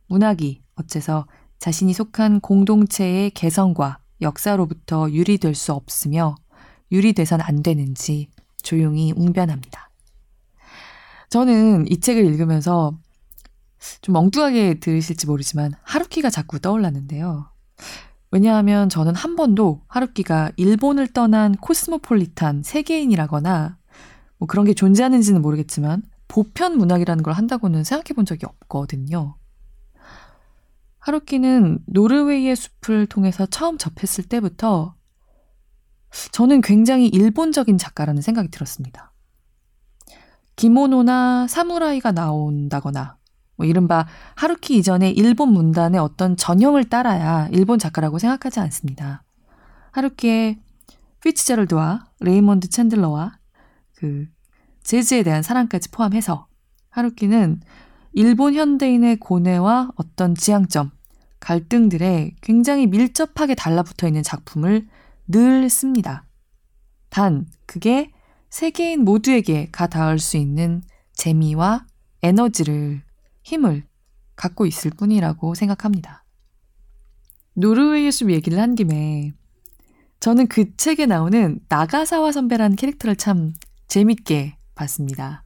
문학이 0.07 0.63
어째서 0.77 1.27
자신이 1.59 1.93
속한 1.93 2.39
공동체의 2.39 3.29
개성과 3.29 3.99
역사로부터 4.19 5.11
유리될 5.11 5.53
수 5.53 5.73
없으며 5.73 6.33
유리돼선 6.93 7.41
안 7.41 7.63
되는지 7.63 8.29
조용히 8.61 9.11
웅변합니다. 9.15 9.89
저는 11.29 11.87
이 11.91 11.99
책을 11.99 12.23
읽으면서 12.23 12.97
좀 14.01 14.15
엉뚱하게 14.15 14.75
들으실지 14.75 15.25
모르지만 15.27 15.73
하루키가 15.81 16.29
자꾸 16.29 16.59
떠올랐는데요. 16.59 17.49
왜냐하면 18.31 18.87
저는 18.89 19.15
한 19.15 19.35
번도 19.35 19.81
하루키가 19.87 20.51
일본을 20.55 21.07
떠난 21.13 21.55
코스모폴리탄 21.55 22.63
세계인이라거나 22.63 23.77
뭐 24.37 24.47
그런 24.47 24.65
게 24.65 24.73
존재하는지는 24.73 25.41
모르겠지만 25.41 26.03
보편 26.27 26.77
문학이라는 26.77 27.23
걸 27.23 27.33
한다고는 27.33 27.83
생각해 27.83 28.15
본 28.15 28.25
적이 28.25 28.45
없거든요. 28.45 29.35
하루키는 30.99 31.79
노르웨이의 31.85 32.55
숲을 32.55 33.07
통해서 33.07 33.45
처음 33.45 33.77
접했을 33.77 34.23
때부터 34.23 34.95
저는 36.31 36.61
굉장히 36.61 37.07
일본적인 37.07 37.77
작가라는 37.77 38.21
생각이 38.21 38.49
들었습니다. 38.49 39.11
기모노나 40.55 41.47
사무라이가 41.47 42.11
나온다거나 42.11 43.17
뭐 43.55 43.65
이른바 43.65 44.07
하루키 44.35 44.77
이전의 44.77 45.11
일본 45.11 45.49
문단의 45.49 45.99
어떤 45.99 46.35
전형을 46.37 46.85
따라야 46.85 47.47
일본 47.51 47.79
작가라고 47.79 48.19
생각하지 48.19 48.59
않습니다. 48.59 49.23
하루키의 49.91 50.59
피츠제럴드와 51.21 52.05
레이몬드 52.19 52.67
챈들러와 52.67 53.33
그 53.95 54.27
재즈에 54.83 55.23
대한 55.23 55.41
사랑까지 55.41 55.89
포함해서 55.91 56.47
하루키는 56.89 57.61
일본 58.13 58.53
현대인의 58.53 59.17
고뇌와 59.17 59.91
어떤 59.95 60.35
지향점, 60.35 60.91
갈등들에 61.39 62.35
굉장히 62.41 62.85
밀접하게 62.87 63.55
달라붙어 63.55 64.07
있는 64.07 64.21
작품을 64.21 64.87
늘 65.27 65.69
씁니다. 65.69 66.25
단, 67.09 67.47
그게 67.65 68.11
세계인 68.49 69.03
모두에게 69.03 69.69
가 69.71 69.87
닿을 69.87 70.19
수 70.19 70.37
있는 70.37 70.83
재미와 71.13 71.85
에너지를, 72.21 73.03
힘을 73.43 73.85
갖고 74.35 74.65
있을 74.65 74.91
뿐이라고 74.91 75.55
생각합니다. 75.55 76.23
노르웨이 77.53 78.11
숲 78.11 78.31
얘기를 78.31 78.59
한 78.59 78.75
김에 78.75 79.31
저는 80.19 80.47
그 80.47 80.75
책에 80.77 81.05
나오는 81.05 81.59
나가사와 81.67 82.31
선배라는 82.31 82.75
캐릭터를 82.75 83.15
참 83.15 83.53
재밌게 83.87 84.57
봤습니다. 84.73 85.43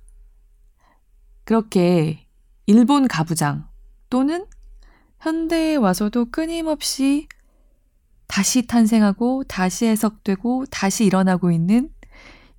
그렇게 1.43 2.27
일본 2.65 3.07
가부장 3.07 3.67
또는 4.09 4.45
현대에 5.19 5.75
와서도 5.75 6.25
끊임없이 6.31 7.27
다시 8.27 8.67
탄생하고 8.67 9.43
다시 9.45 9.85
해석되고 9.85 10.65
다시 10.69 11.05
일어나고 11.05 11.51
있는 11.51 11.89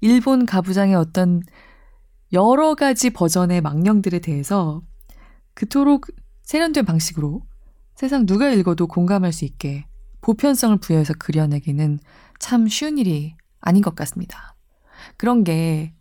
일본 0.01 0.47
가부장의 0.47 0.95
어떤 0.95 1.43
여러 2.33 2.75
가지 2.75 3.11
버전의 3.11 3.61
망령들에 3.61 4.19
대해서 4.21 4.83
그토록 5.55 6.07
세련된 6.43 6.85
방식으로 6.85 7.43
세상 7.95 8.27
누가 8.27 8.51
읽어도 8.51 8.87
공감할 8.87 9.33
수 9.33 9.45
있게 9.45 9.87
보편성을 10.21 10.77
부여해서 10.79 11.15
그려내기는 11.15 11.99
참 12.39 12.69
쉬운 12.69 12.99
일이 12.99 13.35
아닌 13.61 13.83
것 13.83 13.95
같습니다. 13.95 14.55
그런 15.17 15.45
게 15.45 15.99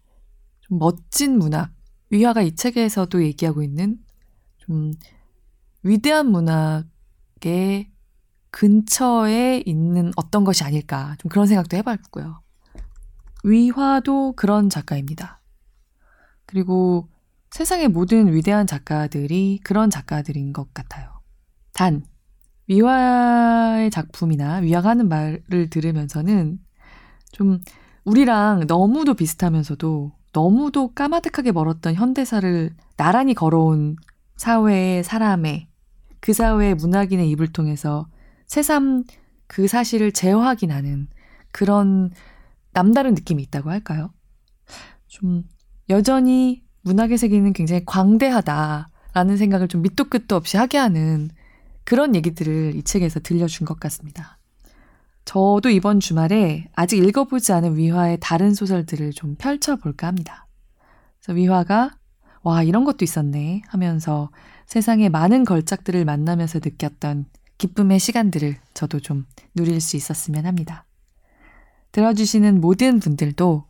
좀 0.68 0.80
멋진 0.80 1.38
문학, 1.38 1.72
위화가 2.09 2.41
이 2.41 2.55
책에서도 2.55 3.24
얘기하고 3.24 3.63
있는 3.63 3.97
좀 4.57 4.93
위대한 5.82 6.28
문학의 6.30 7.89
근처에 8.58 9.62
있는 9.68 10.12
어떤 10.16 10.43
것이 10.43 10.64
아닐까 10.64 11.16
좀 11.20 11.30
그런 11.30 11.45
생각도 11.45 11.78
해봤고요. 11.78 12.41
위화도 13.43 14.34
그런 14.36 14.72
작가입니다. 14.72 15.41
그리고 16.47 17.08
세상의 17.51 17.89
모든 17.89 18.34
위대한 18.34 18.66
작가들이 18.66 19.60
그런 19.64 19.91
작가들인 19.91 20.53
것 20.53 20.74
같아요. 20.74 21.08
단, 21.72 22.03
위화의 22.68 23.91
작품이나 23.91 24.55
위화가 24.55 24.89
하는 24.89 25.08
말을 25.08 25.70
들으면서는 25.70 26.58
좀 27.32 27.60
우리랑 28.05 28.64
너무도 28.68 29.14
비슷하면서도 29.14 30.14
너무도 30.34 30.95
까마득하게 30.95 31.51
멀었던 31.51 31.93
현대사를 31.93 32.76
나란히 32.95 33.36
걸어온 33.36 33.97
사회의 34.36 35.03
사람의 35.03 35.68
그 36.20 36.34
사회의 36.34 36.74
문학인의 36.74 37.30
입을 37.30 37.49
통해서 37.53 38.08
새삼 38.47 39.03
그 39.47 39.67
사실을 39.67 40.11
재확인하는 40.11 41.07
그런 41.51 42.11
남다른 42.73 43.13
느낌이 43.13 43.43
있다고 43.43 43.69
할까요? 43.69 44.11
좀 45.07 45.43
여전히 45.89 46.63
문학의 46.81 47.17
세계는 47.17 47.53
굉장히 47.53 47.83
광대하다라는 47.85 49.37
생각을 49.37 49.67
좀 49.67 49.81
밑도 49.81 50.05
끝도 50.05 50.35
없이 50.35 50.57
하게 50.57 50.77
하는 50.77 51.29
그런 51.83 52.15
얘기들을 52.15 52.75
이 52.75 52.83
책에서 52.83 53.19
들려준 53.19 53.65
것 53.65 53.79
같습니다. 53.79 54.37
저도 55.25 55.69
이번 55.69 55.99
주말에 55.99 56.69
아직 56.73 57.03
읽어보지 57.03 57.51
않은 57.51 57.75
위화의 57.75 58.17
다른 58.21 58.53
소설들을 58.53 59.11
좀 59.11 59.35
펼쳐볼까 59.35 60.07
합니다. 60.07 60.47
그래서 61.19 61.33
위화가 61.37 61.97
와, 62.43 62.63
이런 62.63 62.85
것도 62.85 63.03
있었네 63.03 63.63
하면서 63.67 64.29
세상의 64.67 65.09
많은 65.09 65.43
걸작들을 65.43 66.05
만나면서 66.05 66.59
느꼈던 66.63 67.25
기쁨의 67.58 67.99
시간들을 67.99 68.58
저도 68.74 68.99
좀 68.99 69.26
누릴 69.55 69.82
수 69.82 69.97
있었으면 69.97 70.45
합니다. 70.45 70.86
들어주시는 71.91 72.62
모든 72.62 72.99
분들도 72.99 73.66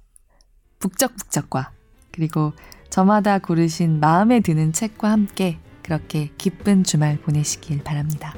북적북적과 0.79 1.71
그리고 2.11 2.53
저마다 2.89 3.39
고르신 3.39 3.99
마음에 3.99 4.39
드는 4.39 4.73
책과 4.73 5.11
함께 5.11 5.59
그렇게 5.83 6.31
기쁜 6.37 6.83
주말 6.83 7.17
보내시길 7.17 7.83
바랍니다. 7.83 8.35